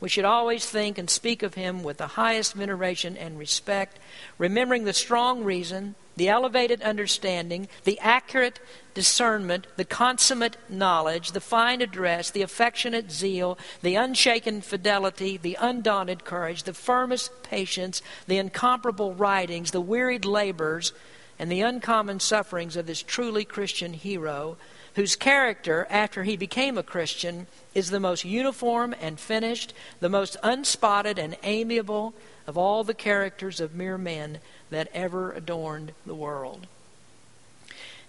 we 0.00 0.08
should 0.08 0.24
always 0.24 0.64
think 0.64 0.96
and 0.98 1.08
speak 1.08 1.42
of 1.42 1.54
him 1.54 1.82
with 1.82 1.98
the 1.98 2.08
highest 2.08 2.54
veneration 2.54 3.16
and 3.16 3.38
respect, 3.38 3.98
remembering 4.38 4.84
the 4.84 4.92
strong 4.92 5.44
reason 5.44 5.94
the 6.16 6.28
elevated 6.28 6.82
understanding, 6.82 7.66
the 7.84 7.98
accurate 8.00 8.60
discernment, 8.92 9.66
the 9.76 9.86
consummate 9.86 10.56
knowledge, 10.68 11.32
the 11.32 11.40
fine 11.40 11.80
address, 11.80 12.30
the 12.30 12.42
affectionate 12.42 13.10
zeal, 13.10 13.58
the 13.80 13.94
unshaken 13.94 14.60
fidelity, 14.60 15.38
the 15.38 15.56
undaunted 15.58 16.24
courage, 16.24 16.64
the 16.64 16.74
firmest 16.74 17.42
patience, 17.42 18.02
the 18.26 18.36
incomparable 18.36 19.14
writings, 19.14 19.70
the 19.70 19.80
wearied 19.80 20.26
labors, 20.26 20.92
and 21.38 21.50
the 21.50 21.62
uncommon 21.62 22.20
sufferings 22.20 22.76
of 22.76 22.86
this 22.86 23.02
truly 23.02 23.46
Christian 23.46 23.94
hero, 23.94 24.58
whose 24.94 25.16
character, 25.16 25.86
after 25.90 26.24
he 26.24 26.36
became 26.36 26.76
a 26.76 26.82
Christian, 26.82 27.46
is 27.74 27.90
the 27.90 28.00
most 28.00 28.24
uniform 28.24 28.94
and 29.00 29.20
finished, 29.20 29.72
the 30.00 30.08
most 30.08 30.36
unspotted 30.42 31.18
and 31.18 31.36
amiable 31.42 32.14
of 32.46 32.58
all 32.58 32.82
the 32.82 32.94
characters 32.94 33.60
of 33.60 33.74
mere 33.74 33.98
men 33.98 34.38
that 34.70 34.88
ever 34.92 35.32
adorned 35.32 35.92
the 36.04 36.14
world. 36.14 36.66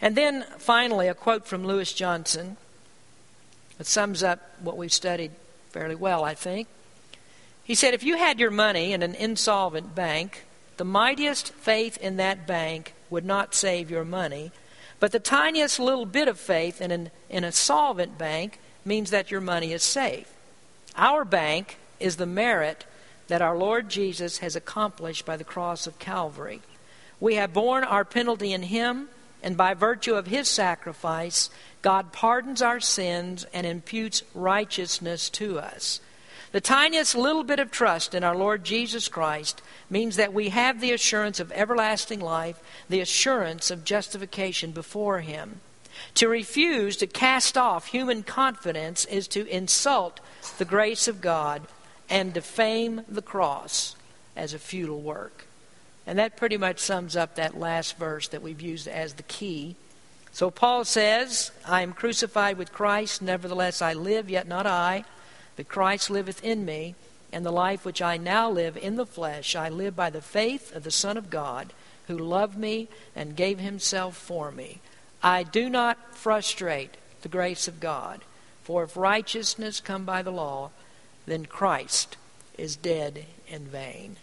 And 0.01 0.15
then 0.15 0.45
finally, 0.57 1.07
a 1.07 1.13
quote 1.13 1.45
from 1.45 1.65
Lewis 1.65 1.93
Johnson 1.93 2.57
that 3.77 3.85
sums 3.85 4.23
up 4.23 4.39
what 4.59 4.77
we've 4.77 4.91
studied 4.91 5.31
fairly 5.69 5.95
well, 5.95 6.23
I 6.23 6.33
think. 6.33 6.67
He 7.63 7.75
said, 7.75 7.93
If 7.93 8.03
you 8.03 8.17
had 8.17 8.39
your 8.39 8.51
money 8.51 8.93
in 8.93 9.03
an 9.03 9.13
insolvent 9.15 9.93
bank, 9.93 10.45
the 10.77 10.83
mightiest 10.83 11.53
faith 11.53 11.97
in 11.97 12.17
that 12.17 12.47
bank 12.47 12.95
would 13.11 13.25
not 13.25 13.53
save 13.53 13.91
your 13.91 14.03
money, 14.03 14.51
but 15.01 15.11
the 15.11 15.19
tiniest 15.19 15.79
little 15.79 16.05
bit 16.05 16.27
of 16.27 16.39
faith 16.39 16.79
in, 16.79 16.91
an, 16.91 17.09
in 17.27 17.43
a 17.43 17.51
solvent 17.51 18.19
bank 18.19 18.59
means 18.85 19.09
that 19.09 19.31
your 19.31 19.41
money 19.41 19.73
is 19.73 19.81
safe. 19.81 20.31
Our 20.95 21.25
bank 21.25 21.79
is 21.99 22.17
the 22.17 22.27
merit 22.27 22.85
that 23.27 23.41
our 23.41 23.57
Lord 23.57 23.89
Jesus 23.89 24.37
has 24.37 24.55
accomplished 24.55 25.25
by 25.25 25.37
the 25.37 25.43
cross 25.43 25.87
of 25.87 25.97
Calvary. 25.97 26.61
We 27.19 27.33
have 27.33 27.51
borne 27.51 27.83
our 27.83 28.05
penalty 28.05 28.53
in 28.53 28.61
Him, 28.61 29.09
and 29.41 29.57
by 29.57 29.73
virtue 29.73 30.13
of 30.13 30.27
His 30.27 30.47
sacrifice, 30.47 31.49
God 31.81 32.11
pardons 32.11 32.61
our 32.61 32.79
sins 32.79 33.47
and 33.55 33.65
imputes 33.65 34.21
righteousness 34.35 35.31
to 35.31 35.57
us. 35.57 35.99
The 36.51 36.61
tiniest 36.61 37.15
little 37.15 37.43
bit 37.43 37.59
of 37.59 37.71
trust 37.71 38.13
in 38.13 38.25
our 38.25 38.35
Lord 38.35 38.65
Jesus 38.65 39.07
Christ 39.07 39.61
means 39.89 40.17
that 40.17 40.33
we 40.33 40.49
have 40.49 40.81
the 40.81 40.91
assurance 40.91 41.39
of 41.39 41.51
everlasting 41.53 42.19
life, 42.19 42.59
the 42.89 42.99
assurance 42.99 43.71
of 43.71 43.85
justification 43.85 44.71
before 44.71 45.21
Him. 45.21 45.61
To 46.15 46.27
refuse 46.27 46.97
to 46.97 47.07
cast 47.07 47.57
off 47.57 47.87
human 47.87 48.23
confidence 48.23 49.05
is 49.05 49.29
to 49.29 49.47
insult 49.47 50.19
the 50.57 50.65
grace 50.65 51.07
of 51.07 51.21
God 51.21 51.61
and 52.09 52.33
defame 52.33 53.03
the 53.07 53.21
cross 53.21 53.95
as 54.35 54.53
a 54.53 54.59
futile 54.59 55.01
work. 55.01 55.45
And 56.05 56.19
that 56.19 56.35
pretty 56.35 56.57
much 56.57 56.79
sums 56.79 57.15
up 57.15 57.35
that 57.35 57.57
last 57.57 57.97
verse 57.97 58.27
that 58.29 58.41
we've 58.41 58.61
used 58.61 58.87
as 58.87 59.13
the 59.13 59.23
key. 59.23 59.77
So 60.33 60.51
Paul 60.51 60.83
says, 60.83 61.51
I 61.65 61.81
am 61.81 61.93
crucified 61.93 62.57
with 62.57 62.73
Christ, 62.73 63.21
nevertheless 63.21 63.81
I 63.81 63.93
live, 63.93 64.29
yet 64.29 64.47
not 64.47 64.65
I, 64.65 65.05
but 65.55 65.67
Christ 65.67 66.09
liveth 66.09 66.43
in 66.43 66.65
me, 66.65 66.95
and 67.31 67.45
the 67.45 67.51
life 67.51 67.85
which 67.85 68.01
I 68.01 68.17
now 68.17 68.49
live 68.49 68.75
in 68.77 68.95
the 68.95 69.05
flesh, 69.05 69.55
I 69.55 69.69
live 69.69 69.95
by 69.95 70.09
the 70.09 70.21
faith 70.21 70.75
of 70.75 70.83
the 70.83 70.91
Son 70.91 71.17
of 71.17 71.29
God, 71.29 71.73
who 72.07 72.17
loved 72.17 72.57
me 72.57 72.89
and 73.15 73.35
gave 73.35 73.59
himself 73.59 74.17
for 74.17 74.51
me. 74.51 74.81
I 75.23 75.43
do 75.43 75.69
not 75.69 76.15
frustrate 76.15 76.97
the 77.21 77.29
grace 77.29 77.67
of 77.67 77.79
God, 77.79 78.21
for 78.63 78.83
if 78.83 78.97
righteousness 78.97 79.79
come 79.79 80.03
by 80.03 80.21
the 80.21 80.31
law, 80.31 80.71
then 81.25 81.45
Christ 81.45 82.17
is 82.57 82.75
dead 82.75 83.25
in 83.47 83.65
vain. 83.65 84.17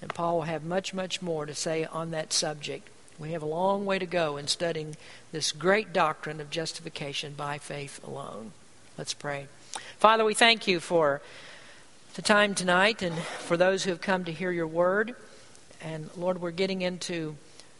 And 0.00 0.12
Paul 0.12 0.36
will 0.36 0.42
have 0.42 0.64
much, 0.64 0.92
much 0.92 1.22
more 1.22 1.46
to 1.46 1.54
say 1.54 1.84
on 1.84 2.10
that 2.10 2.32
subject. 2.32 2.88
We 3.18 3.32
have 3.32 3.42
a 3.42 3.46
long 3.46 3.84
way 3.86 3.98
to 3.98 4.06
go 4.06 4.36
in 4.36 4.48
studying 4.48 4.96
this 5.30 5.52
great 5.52 5.92
doctrine 5.92 6.40
of 6.40 6.50
justification 6.50 7.34
by 7.34 7.58
faith 7.58 8.02
alone. 8.02 8.52
Let's 8.98 9.14
pray. 9.14 9.46
Father, 10.02 10.24
we 10.24 10.34
thank 10.34 10.66
you 10.66 10.80
for 10.80 11.22
the 12.14 12.22
time 12.22 12.56
tonight 12.56 13.02
and 13.02 13.16
for 13.16 13.56
those 13.56 13.84
who 13.84 13.90
have 13.90 14.00
come 14.00 14.24
to 14.24 14.32
hear 14.32 14.50
your 14.50 14.66
word. 14.66 15.14
And 15.80 16.10
Lord, 16.16 16.40
we're 16.40 16.50
getting 16.50 16.82
into 16.82 17.36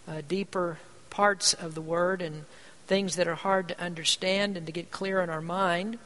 uh, 0.06 0.22
deeper 0.28 0.78
parts 1.10 1.52
of 1.52 1.74
the 1.74 1.80
word 1.80 2.22
and 2.22 2.44
things 2.86 3.16
that 3.16 3.26
are 3.26 3.34
hard 3.34 3.66
to 3.66 3.80
understand 3.80 4.56
and 4.56 4.66
to 4.66 4.72
get 4.72 4.92
clear 4.92 5.20
in 5.20 5.30
our 5.30 5.40
mind. 5.40 5.98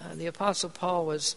Uh, 0.00 0.14
the 0.14 0.24
Apostle 0.24 0.70
Paul 0.70 1.04
was 1.04 1.36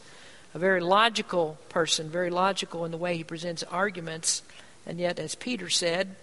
a 0.54 0.58
very 0.58 0.80
logical 0.80 1.58
person, 1.68 2.10
very 2.10 2.30
logical 2.30 2.86
in 2.86 2.92
the 2.92 2.98
way 2.98 3.18
he 3.18 3.26
presents 3.26 3.62
arguments. 3.64 4.42
And 4.86 5.00
yet, 5.00 5.20
as 5.20 5.36
Peter 5.36 5.70
said, 5.70 6.16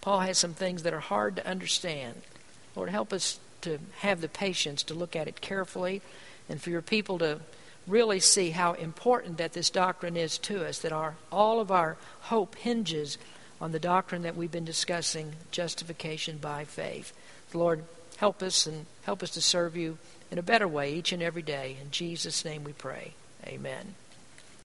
Paul 0.00 0.20
has 0.20 0.38
some 0.38 0.54
things 0.54 0.84
that 0.84 0.94
are 0.94 1.00
hard 1.00 1.34
to 1.34 1.48
understand. 1.48 2.22
Lord, 2.76 2.90
help 2.90 3.12
us 3.12 3.40
to 3.62 3.80
have 3.98 4.20
the 4.20 4.28
patience 4.28 4.84
to 4.84 4.94
look 4.94 5.16
at 5.16 5.26
it 5.26 5.40
carefully 5.40 6.02
and 6.52 6.62
for 6.62 6.70
your 6.70 6.82
people 6.82 7.18
to 7.18 7.40
really 7.86 8.20
see 8.20 8.50
how 8.50 8.74
important 8.74 9.38
that 9.38 9.54
this 9.54 9.70
doctrine 9.70 10.16
is 10.16 10.38
to 10.38 10.64
us, 10.64 10.78
that 10.80 10.92
our, 10.92 11.16
all 11.32 11.58
of 11.58 11.72
our 11.72 11.96
hope 12.20 12.54
hinges 12.56 13.18
on 13.60 13.72
the 13.72 13.80
doctrine 13.80 14.22
that 14.22 14.36
we've 14.36 14.52
been 14.52 14.64
discussing, 14.64 15.32
justification 15.50 16.36
by 16.36 16.64
faith. 16.64 17.12
Lord, 17.54 17.82
help 18.18 18.42
us 18.42 18.66
and 18.66 18.86
help 19.02 19.22
us 19.22 19.30
to 19.30 19.40
serve 19.40 19.76
you 19.76 19.98
in 20.30 20.38
a 20.38 20.42
better 20.42 20.68
way 20.68 20.94
each 20.94 21.12
and 21.12 21.22
every 21.22 21.42
day. 21.42 21.76
In 21.80 21.90
Jesus' 21.90 22.44
name 22.44 22.64
we 22.64 22.72
pray. 22.72 23.14
Amen. 23.46 23.94